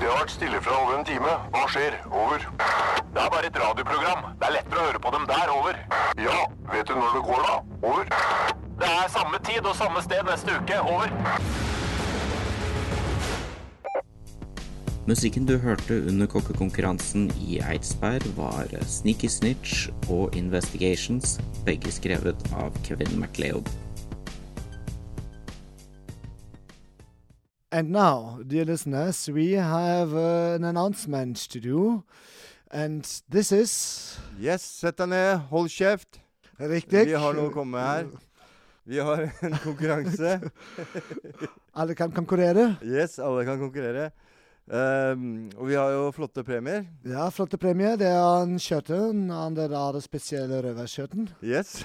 Det 0.00 0.06
har 0.08 0.22
vært 0.22 0.30
stille 0.32 0.60
fra 0.64 0.76
over 0.80 0.94
en 0.96 1.02
time. 1.04 1.32
Hva 1.52 1.64
skjer? 1.68 1.98
Over. 2.08 2.46
Det 3.12 3.20
er 3.20 3.28
bare 3.34 3.50
et 3.50 3.58
radioprogram. 3.60 4.22
Det 4.40 4.46
er 4.48 4.54
lettere 4.54 4.80
å 4.80 4.86
høre 4.86 5.02
på 5.04 5.12
dem 5.12 5.26
der. 5.28 5.52
Over. 5.52 5.82
Ja, 6.16 6.38
vet 6.70 6.88
du 6.88 6.94
når 6.96 7.18
det 7.18 7.22
går 7.26 7.44
da? 7.44 7.58
Over. 7.90 8.08
Det 8.80 8.88
er 8.88 9.12
samme 9.12 9.42
tid 9.44 9.68
og 9.68 9.76
samme 9.76 10.00
sted 10.06 10.24
neste 10.30 10.56
uke. 10.56 10.80
Over. 10.80 11.12
Musikken 15.12 15.44
du 15.44 15.58
hørte 15.60 16.00
under 16.08 16.32
kokkekonkurransen 16.32 17.28
i 17.36 17.60
Eidsberg 17.60 18.32
var 18.40 18.72
Sneaky 18.88 19.28
Snitch 19.28 19.90
og 20.08 20.32
Investigations, 20.40 21.36
begge 21.68 21.92
skrevet 21.92 22.52
av 22.56 22.72
Kevin 22.88 23.18
MacLeod. 23.20 23.68
And 27.72 27.88
now, 27.88 28.38
dear 28.46 28.66
listeners, 28.66 29.30
we 29.32 29.52
have 29.52 30.14
uh, 30.14 30.56
an 30.56 30.64
announcement 30.64 31.38
to 31.48 31.58
do. 31.58 32.04
And 32.70 33.00
this 33.30 33.50
is 33.50 34.18
Yes, 34.38 34.60
sett 34.60 34.98
deg 35.00 35.08
ned, 35.08 35.38
hold 35.48 35.72
kjeft. 35.72 36.20
Riktig. 36.60 37.06
Vi 37.08 37.16
har 37.16 37.32
noe 37.32 37.48
å 37.48 37.54
komme 37.54 37.78
med 37.78 37.86
her. 37.88 38.28
Vi 38.84 39.00
har 39.00 39.24
en 39.48 39.56
konkurranse. 39.64 40.34
Alle 41.80 41.96
kan 41.96 42.12
konkurrere. 42.12 42.74
Yes, 42.84 43.16
alle 43.16 43.46
kan 43.48 43.56
konkurrere. 43.56 44.10
Ehm, 44.72 45.50
og 45.60 45.66
vi 45.68 45.74
har 45.76 45.90
jo 45.92 46.06
flotte 46.16 46.40
premier. 46.46 46.86
Ja, 47.04 47.26
flotte 47.28 47.58
premier. 47.60 47.98
Det 48.00 48.06
er 48.08 48.42
en 48.46 48.54
skjørten, 48.62 49.26
den 49.28 49.54
der 49.58 49.68
rare 49.68 50.00
spesielle 50.00 50.62
røverskjørten. 50.64 51.26
Yes. 51.44 51.82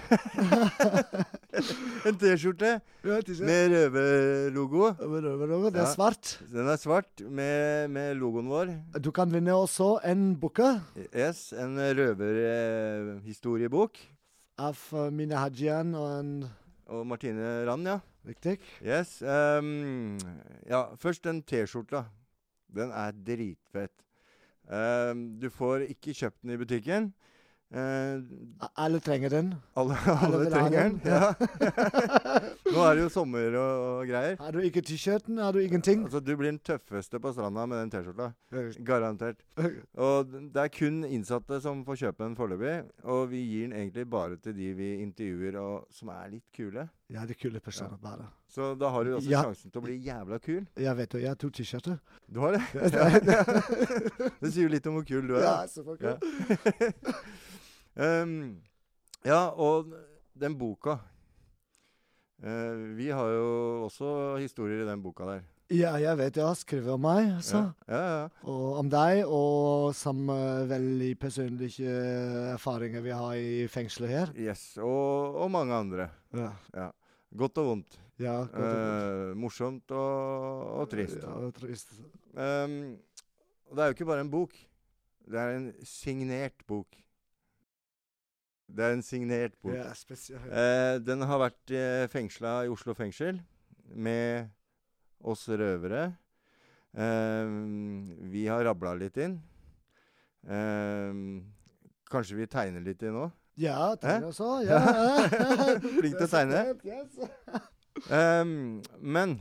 en 2.07 2.15
T-skjorte 2.21 2.77
Ja, 3.03 3.17
med 3.43 3.71
røverlogo. 3.73 4.93
Røverlogo, 5.01 5.67
det 5.69 5.81
er 5.81 5.89
Ja. 5.89 5.93
svart. 5.93 6.37
Den 6.47 6.67
er 6.71 6.77
svart 6.79 7.19
med, 7.27 7.89
med 7.91 8.15
logoen 8.15 8.47
vår. 8.47 8.71
Du 9.03 9.11
kan 9.11 9.27
vinne 9.33 9.51
også 9.51 9.97
en 10.07 10.37
bukke. 10.39 10.79
Yes, 11.11 11.51
en 11.59 11.75
røverhistoriebok. 11.77 13.97
Av 14.59 14.77
Mine 15.11 15.35
Hajian 15.37 15.93
og 15.95 16.19
en 16.21 16.45
Og 16.87 17.05
Martine 17.05 17.65
Rand, 17.67 17.85
ja. 17.85 17.99
Riktig. 18.27 18.59
Yes. 18.81 19.21
Um, 19.21 20.17
ja, 20.69 20.85
først 20.95 21.25
en 21.27 21.43
T-skjorta. 21.43 22.05
Den 22.75 22.91
er 22.91 23.15
dritfett. 23.27 23.93
Uh, 24.67 25.13
du 25.39 25.47
får 25.53 25.87
ikke 25.87 26.15
kjøpt 26.17 26.41
den 26.43 26.55
i 26.55 26.59
butikken. 26.59 27.11
Eh, 27.67 28.21
Alle 28.79 28.99
trenger 29.03 29.29
den. 29.29 29.49
alle, 29.75 29.97
Alle 30.07 30.37
alle 30.37 30.49
trenger 30.51 30.83
den. 30.87 31.01
Ja. 31.03 31.33
Nå 32.71 32.83
er 32.85 32.95
det 32.95 33.01
jo 33.03 33.09
sommer 33.11 33.57
og, 33.59 33.81
og 33.99 34.07
greier. 34.07 34.37
Har 34.39 34.55
du 34.55 34.59
ikke 34.63 34.81
T-skjorten, 34.87 35.37
har 35.43 35.51
du 35.51 35.59
ingenting. 35.59 36.05
Altså, 36.07 36.21
du 36.23 36.31
blir 36.39 36.53
den 36.53 36.59
tøffeste 36.63 37.19
på 37.19 37.33
stranda 37.35 37.65
med 37.67 37.81
den 37.81 37.91
T-skjorta. 37.91 38.29
Garantert. 38.87 39.43
Og 39.99 40.31
det 40.53 40.63
er 40.63 40.71
kun 40.77 41.01
innsatte 41.09 41.59
som 41.63 41.83
får 41.87 41.99
kjøpe 42.05 42.23
den 42.23 42.37
foreløpig. 42.39 42.75
Og 43.03 43.25
vi 43.33 43.43
gir 43.49 43.67
den 43.67 43.75
egentlig 43.81 44.07
bare 44.15 44.37
til 44.39 44.55
de 44.55 44.71
vi 44.77 44.93
intervjuer 45.03 45.59
og 45.59 45.87
som 45.91 46.13
er 46.15 46.31
litt 46.37 46.45
kule. 46.55 46.87
Ja, 47.11 47.23
det 47.27 47.35
er 47.37 47.41
kule 47.41 47.59
personer 47.63 47.99
bare. 48.03 48.29
Så 48.51 48.73
da 48.79 48.89
har 48.91 49.03
du 49.03 49.13
også 49.17 49.29
Ja. 49.31 49.43
sjansen 49.43 49.71
til 49.71 49.81
å 49.81 49.83
bli 49.85 49.97
jævla 50.07 50.39
kul. 50.43 50.63
Jeg 50.79 50.95
vet 50.97 51.13
jo, 51.13 51.19
jeg 51.19 51.29
har 51.33 51.35
to 51.39 51.49
T-skjorter. 51.51 51.99
Du 52.31 52.39
har 52.43 52.55
det? 52.55 52.63
det 54.41 54.51
sier 54.53 54.63
jo 54.67 54.71
litt 54.71 54.87
om 54.87 54.95
hvor 54.99 55.05
kul 55.07 55.27
du 55.27 55.35
er. 55.35 55.43
Ja, 55.43 55.53
da. 55.63 55.67
selvfølgelig. 55.67 56.15
Ja. 56.15 57.19
Um, 57.97 58.55
ja, 59.25 59.41
og 59.53 59.91
den 60.37 60.57
boka 60.57 60.97
uh, 62.45 62.75
Vi 62.97 63.09
har 63.09 63.31
jo 63.33 63.83
også 63.87 64.37
historier 64.41 64.83
i 64.85 64.89
den 64.89 65.03
boka 65.03 65.25
der. 65.25 65.45
Ja, 65.67 65.97
jeg 65.99 66.15
vet 66.15 66.37
jeg 66.39 66.57
skriver 66.61 66.93
om 66.93 67.01
meg, 67.03 67.25
altså. 67.35 67.59
Ja, 67.89 67.97
ja, 67.97 68.11
ja. 68.21 68.27
Og 68.47 68.77
om 68.79 68.87
deg, 68.87 69.25
og 69.27 69.89
som 69.99 70.21
eh, 70.31 70.61
veldig 70.69 71.09
personlige 71.19 71.95
erfaringer 72.53 73.03
vi 73.03 73.11
har 73.11 73.33
i 73.35 73.65
fengselet 73.67 74.13
her. 74.13 74.31
Yes, 74.39 74.77
og, 74.79 75.35
og 75.43 75.51
mange 75.51 75.75
andre. 75.75 76.07
Ja. 76.31 76.87
Godt 77.35 77.59
og 77.59 77.67
vondt. 77.73 77.99
Ja, 78.15 78.37
godt 78.45 78.55
og 78.55 78.63
vondt. 78.63 79.11
Eh, 79.17 79.33
morsomt 79.43 79.91
og, 79.91 80.63
og 80.85 80.87
trist. 80.93 81.19
Ja, 81.19 81.35
og 81.35 81.51
trist. 81.59 81.91
Um, 82.31 82.95
og 83.67 83.75
det 83.75 83.83
er 83.83 83.91
jo 83.91 83.97
ikke 83.97 84.09
bare 84.13 84.23
en 84.23 84.31
bok. 84.31 84.55
Det 85.27 85.43
er 85.43 85.57
en 85.57 85.69
signert 85.83 86.63
bok. 86.69 86.95
Det 88.67 88.83
er 88.83 88.95
en 88.97 89.03
signert 89.05 89.55
bok. 89.63 89.75
Ja. 89.77 90.39
Eh, 90.51 90.97
den 90.99 91.23
har 91.29 91.39
vært 91.39 91.71
eh, 91.71 92.05
fengsla 92.11 92.59
i 92.67 92.71
Oslo 92.71 92.95
fengsel 92.97 93.39
med 93.95 94.49
oss 95.23 95.45
røvere. 95.47 96.09
Eh, 96.97 97.53
vi 98.33 98.45
har 98.51 98.65
rabla 98.67 98.93
litt 98.99 99.17
inn. 99.23 99.37
Eh, 100.47 101.23
kanskje 102.11 102.39
vi 102.41 102.49
tegner 102.51 102.83
litt 102.83 103.03
inn 103.07 103.21
òg? 103.23 103.31
Ja, 103.57 103.95
tegner 103.97 104.29
også, 104.29 104.59
ja. 104.67 104.77
Flink 105.97 106.19
til 106.19 106.27
å 106.27 106.29
tegne. 106.29 106.59
Ehm, 108.13 108.83
men 109.01 109.39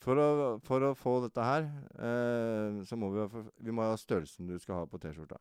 for 0.00 0.16
å, 0.16 0.28
for 0.64 0.86
å 0.86 0.94
få 0.96 1.18
dette 1.26 1.44
her, 1.44 1.66
eh, 2.00 2.80
så 2.88 2.96
må 2.96 3.10
vi, 3.12 3.20
ha, 3.20 3.42
vi 3.60 3.74
må 3.74 3.84
ha 3.84 3.98
størrelsen 4.00 4.48
du 4.48 4.56
skal 4.62 4.80
ha 4.80 4.86
på 4.88 5.00
T-skjorta. 5.02 5.36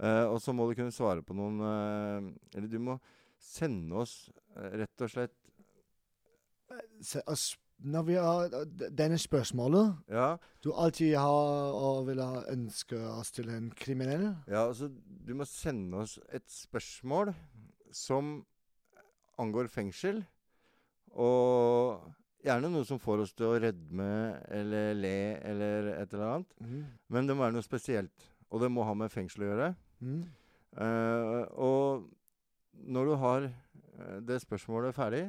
Eh, 0.00 0.26
og 0.32 0.38
så 0.40 0.54
må 0.56 0.64
du 0.68 0.76
kunne 0.78 0.94
svare 0.94 1.20
på 1.20 1.34
noen 1.36 1.60
eh, 1.60 2.28
Eller 2.56 2.70
du 2.72 2.78
må 2.80 2.96
sende 3.40 3.98
oss 4.00 4.30
eh, 4.56 4.78
rett 4.80 5.04
og 5.04 5.10
slett 5.12 5.34
Når 7.84 8.06
vi 8.06 8.16
har 8.16 8.54
denne 8.96 9.18
spørsmålet 9.20 10.08
Ja. 10.08 10.38
Du 10.64 10.72
alltid 10.72 11.18
har 11.20 11.76
og 11.76 12.06
vil 12.08 12.22
ha 12.24 12.46
ønske 12.52 12.96
oss 13.12 13.32
til 13.36 13.48
en 13.52 13.70
kriminell. 13.76 14.30
Ja, 14.48 14.66
altså 14.68 14.88
Du 14.88 15.34
må 15.36 15.44
sende 15.48 16.00
oss 16.04 16.18
et 16.32 16.48
spørsmål 16.48 17.34
som 17.92 18.38
angår 19.40 19.70
fengsel. 19.72 20.20
Og 21.10 22.04
gjerne 22.44 22.70
noe 22.70 22.86
som 22.86 23.00
får 23.02 23.24
oss 23.24 23.32
til 23.36 23.48
å 23.48 23.60
rødme 23.60 24.10
eller 24.52 24.92
le 24.94 25.16
eller 25.48 25.92
et 25.96 26.12
eller 26.12 26.26
annet. 26.28 26.58
Mm. 26.60 26.82
Men 27.08 27.28
det 27.28 27.36
må 27.36 27.46
være 27.46 27.56
noe 27.56 27.66
spesielt. 27.66 28.28
Og 28.50 28.62
det 28.62 28.70
må 28.72 28.84
ha 28.86 28.94
med 28.94 29.12
fengsel 29.12 29.46
å 29.46 29.50
gjøre. 29.50 29.70
Eh, 30.00 31.44
og 31.58 32.06
når 32.72 33.08
du 33.10 33.14
har 33.20 33.46
eh, 33.48 34.18
det 34.26 34.40
spørsmålet 34.42 34.96
ferdig, 34.96 35.24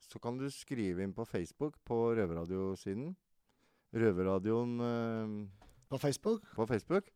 så 0.00 0.18
kan 0.18 0.38
du 0.38 0.48
skrive 0.50 1.04
inn 1.04 1.14
på 1.14 1.26
Facebook 1.28 1.76
på 1.86 2.10
Røverradiosiden. 2.16 3.12
Røverradioen 3.90 4.76
uh, 4.80 5.48
På 5.90 5.98
Facebook? 5.98 6.44
På 6.54 6.66
Facebook. 6.66 7.10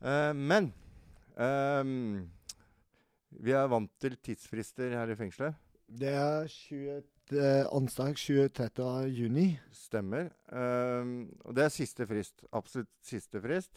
Uh, 0.00 0.32
men 0.32 0.72
um, 1.36 2.24
vi 3.30 3.52
er 3.52 3.68
vant 3.68 3.92
til 4.00 4.16
tidsfrister 4.16 4.96
her 4.96 5.12
i 5.12 5.16
fengselet. 5.16 5.56
Det 5.84 6.08
er 6.08 6.48
20, 6.48 7.02
det 7.30 7.44
er 7.44 7.68
onsdag 7.72 8.16
23. 8.16 8.86
juni. 9.12 9.46
Stemmer. 9.72 10.30
Og 11.44 11.56
det 11.56 11.66
er 11.66 11.72
siste 11.72 12.06
frist. 12.08 12.44
Absolutt 12.52 12.88
siste 13.04 13.40
frist. 13.44 13.76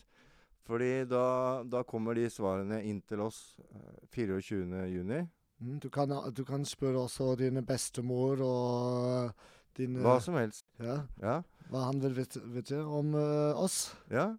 Fordi 0.68 0.92
da, 1.08 1.64
da 1.64 1.84
kommer 1.88 2.18
de 2.18 2.28
svarene 2.32 2.82
inn 2.84 3.00
til 3.08 3.22
oss 3.24 3.58
eh, 3.64 4.02
24. 4.12 4.82
juni. 4.92 5.22
Mm, 5.64 5.78
Du 5.80 5.90
kan, 5.90 6.12
du 6.36 6.44
kan 6.46 6.66
spørre 6.68 7.06
også 7.08 7.36
dine 7.40 7.64
bestemor 7.66 8.42
og 8.44 9.32
dine 9.78 10.04
Hva 10.04 10.18
som 10.22 10.36
helst. 10.38 10.66
Ja. 10.84 11.00
Ja. 11.24 11.38
Hva 11.72 11.88
han 11.88 12.02
vil 12.04 12.18
vite, 12.18 12.42
vite 12.52 12.82
om 12.84 13.16
uh, 13.16 13.56
oss. 13.58 13.96
Ja. 14.12 14.34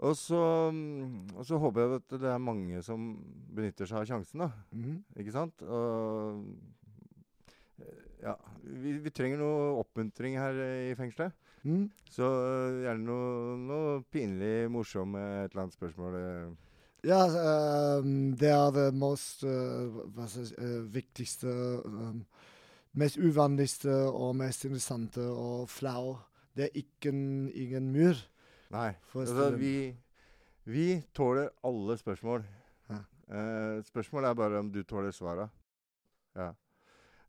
Og 0.00 0.14
så, 0.16 0.40
mm, 0.72 1.36
og 1.36 1.44
så 1.48 1.58
håper 1.60 1.80
jeg 1.82 2.00
at 2.00 2.14
det 2.22 2.30
er 2.32 2.40
mange 2.40 2.80
som 2.84 3.10
benytter 3.56 3.88
seg 3.88 4.00
av 4.00 4.06
sjansen, 4.08 4.44
da. 4.46 4.50
Mm. 4.72 5.00
Ikke 5.20 5.34
sant? 5.34 5.64
Og 5.64 6.40
eh, 7.80 8.06
ja, 8.24 8.36
vi, 8.64 8.94
vi 9.04 9.12
trenger 9.12 9.42
noe 9.42 9.74
oppmuntring 9.82 10.38
her 10.40 10.56
i 10.90 10.94
fengselet. 10.96 11.36
Mhm. 11.62 11.90
Så 12.10 12.26
eh, 12.26 12.80
gjerne 12.86 13.04
noe, 13.04 13.56
noe 13.60 14.02
pinlig 14.12 14.70
morsomt 14.72 15.16
et 15.16 15.50
eller 15.52 15.62
annet 15.66 15.76
spørsmål. 15.76 16.16
eh. 16.20 16.68
Ja, 17.08 17.20
um, 18.00 18.32
det 18.36 18.50
er 18.52 18.70
det 18.76 18.94
most, 18.94 19.44
uh, 19.44 20.00
jeg 20.18 20.50
eh, 20.58 20.80
viktigste 20.92 21.48
um, 21.84 22.24
Mest 22.92 23.16
uvanligste 23.22 23.92
og 24.10 24.34
mest 24.36 24.64
interessante 24.66 25.22
og 25.22 25.68
flau. 25.70 26.16
Det 26.56 26.64
er 26.64 26.80
ikke 26.80 27.12
en, 27.12 27.50
ingen 27.54 27.92
mur. 27.94 28.18
Nei. 28.74 28.88
Altså, 29.14 29.50
vi, 29.54 29.94
vi 30.66 31.02
tåler 31.14 31.52
alle 31.64 31.96
spørsmål. 31.98 32.42
Ja. 32.90 32.98
Eh, 33.30 33.84
spørsmålet 33.86 34.28
er 34.28 34.34
bare 34.34 34.58
om 34.58 34.72
du 34.74 34.82
tåler 34.82 35.14
svara. 35.14 35.46
Ja. 36.34 36.50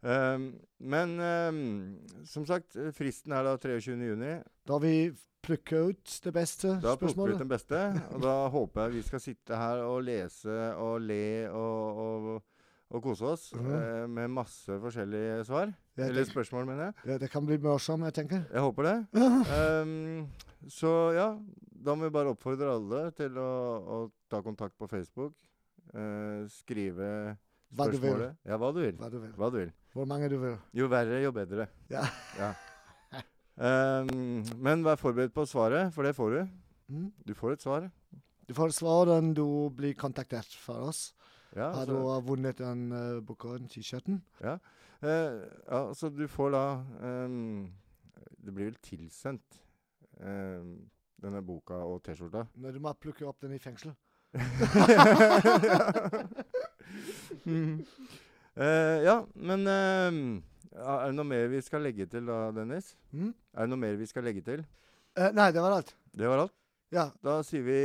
Ehm, 0.03 0.47
men 0.79 1.11
ehm, 1.21 1.97
som 2.25 2.45
sagt, 2.49 2.73
fristen 2.97 3.31
er 3.37 3.43
da 3.45 3.57
23. 3.61 3.97
juni. 4.09 4.39
Da 4.65 4.77
vi 4.81 5.11
plukket 5.41 5.89
ut 5.91 6.15
det 6.23 6.33
beste 6.33 6.67
Da 6.81 6.95
plukker 6.95 7.01
vi 7.01 7.11
spørsmålet. 7.13 7.35
ut 7.35 7.39
det 7.43 7.49
beste, 7.49 7.81
og 8.15 8.21
da 8.21 8.33
håper 8.53 8.81
jeg 8.87 8.91
vi 8.99 9.01
skal 9.07 9.19
sitte 9.23 9.57
her 9.57 9.81
og 9.85 10.03
lese 10.05 10.57
og 10.77 11.01
le 11.01 11.49
og, 11.49 11.97
og, 12.05 12.43
og 12.91 13.03
kose 13.03 13.25
oss 13.25 13.47
Mhm. 13.55 13.71
eh, 13.73 14.07
med 14.07 14.29
masse 14.29 14.67
forskjellige 14.83 15.45
svar. 15.45 15.73
Ja, 15.97 16.05
Eller 16.07 16.23
spørsmål, 16.25 16.65
mener 16.65 16.83
jeg. 16.85 16.93
Ja, 17.05 17.17
det 17.17 17.29
kan 17.31 17.45
bli 17.45 17.57
morsomt, 17.57 18.03
jeg 18.03 18.13
tenker. 18.13 18.45
Jeg 18.51 18.61
håper 18.61 18.83
det. 18.83 18.97
um, 19.83 20.27
så 20.69 21.13
ja, 21.13 21.27
da 21.83 21.95
må 21.95 22.03
vi 22.05 22.13
bare 22.13 22.33
oppfordre 22.35 22.73
alle 22.75 23.11
til 23.17 23.37
å, 23.37 23.51
å 23.81 24.11
ta 24.29 24.41
kontakt 24.41 24.77
på 24.77 24.87
Facebook. 24.89 25.33
Uh, 25.93 26.45
skrive 26.47 27.37
Hva 27.75 27.85
du 27.89 27.97
vil. 27.97 27.99
spørsmålet. 27.99 28.35
Ja, 28.45 28.57
hva 28.57 28.71
du 28.73 28.79
vil. 28.81 28.93
Hva 28.97 29.09
du 29.11 29.19
vil. 29.19 29.31
Hva 29.37 29.49
du 29.51 29.57
vil. 29.57 29.71
Hvor 29.93 30.05
mange 30.07 30.29
du 30.31 30.37
vil. 30.39 30.53
Jo 30.73 30.87
verre, 30.87 31.19
jo 31.23 31.31
bedre. 31.35 31.65
Ja. 31.91 32.05
ja. 32.39 32.53
Um, 33.59 34.07
men 34.65 34.85
vær 34.85 34.95
forberedt 34.95 35.33
på 35.35 35.43
svaret, 35.45 35.91
for 35.93 36.03
det 36.07 36.15
får 36.15 36.29
du. 36.37 36.47
Mm. 36.87 37.09
Du 37.27 37.33
får 37.35 37.51
et 37.57 37.61
svar. 37.65 37.89
Du 38.47 38.53
får 38.55 38.71
svar 38.75 39.05
når 39.11 39.33
du 39.35 39.45
blir 39.75 39.93
kontaktert 39.99 40.55
fra 40.63 40.77
oss. 40.87 41.09
Ja, 41.55 41.71
Har 41.75 41.85
du 41.85 41.91
du 41.91 42.21
vunnet 42.23 42.57
den 42.57 42.91
uh, 42.91 43.23
boka, 43.23 43.47
den 43.57 43.67
T-skjorten? 43.67 44.21
Ja. 44.39 44.57
Uh, 45.03 45.43
ja, 45.67 45.93
så 45.93 46.09
du 46.09 46.27
får 46.27 46.51
da 46.51 46.83
um, 47.25 47.71
Det 48.37 48.53
blir 48.53 48.65
vel 48.69 48.75
tilsendt 48.83 49.59
um, 50.21 50.77
denne 51.21 51.41
boka 51.43 51.73
og 51.73 52.03
T-skjorta. 52.05 52.45
Når 52.55 52.71
du 52.71 52.79
må 52.79 52.93
plukke 52.93 53.27
opp 53.27 53.41
den 53.43 53.53
i 53.55 53.59
fengsel. 53.59 53.91
Mhm. 57.45 57.85
Eh, 58.57 59.03
ja, 59.05 59.21
men 59.35 59.61
uh, 59.67 60.41
Er 60.75 61.05
det 61.07 61.15
noe 61.15 61.27
mer 61.27 61.47
vi 61.51 61.61
skal 61.63 61.85
legge 61.87 62.05
til 62.11 62.27
da, 62.27 62.49
Dennis? 62.55 62.95
Mm? 63.11 63.33
Er 63.53 63.67
det 63.67 63.71
noe 63.71 63.79
mer 63.79 63.95
vi 63.99 64.07
skal 64.09 64.25
legge 64.27 64.43
til? 64.43 64.65
Uh, 65.15 65.29
nei, 65.35 65.51
det 65.55 65.63
var 65.63 65.77
alt. 65.77 65.95
Det 66.11 66.27
var 66.27 66.45
alt? 66.45 66.55
Ja. 66.91 67.09
Da 67.23 67.39
sier 67.47 67.63
vi 67.63 67.81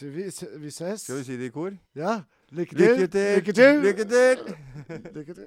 vi, 0.00 0.26
vi 0.60 0.70
ses. 0.70 1.06
Skal 1.06 1.22
vi 1.22 1.24
si 1.24 1.36
det 1.40 1.48
i 1.48 1.54
kor? 1.54 1.72
Ja. 1.96 2.20
Lykke 2.50 2.76
til. 2.76 2.96
Lykke 3.00 3.06
til! 3.06 3.36
Lykke 3.36 3.52
til! 3.52 3.80
Lykke 3.86 4.04
til! 4.04 5.12
Lykke 5.14 5.34
til. 5.34 5.46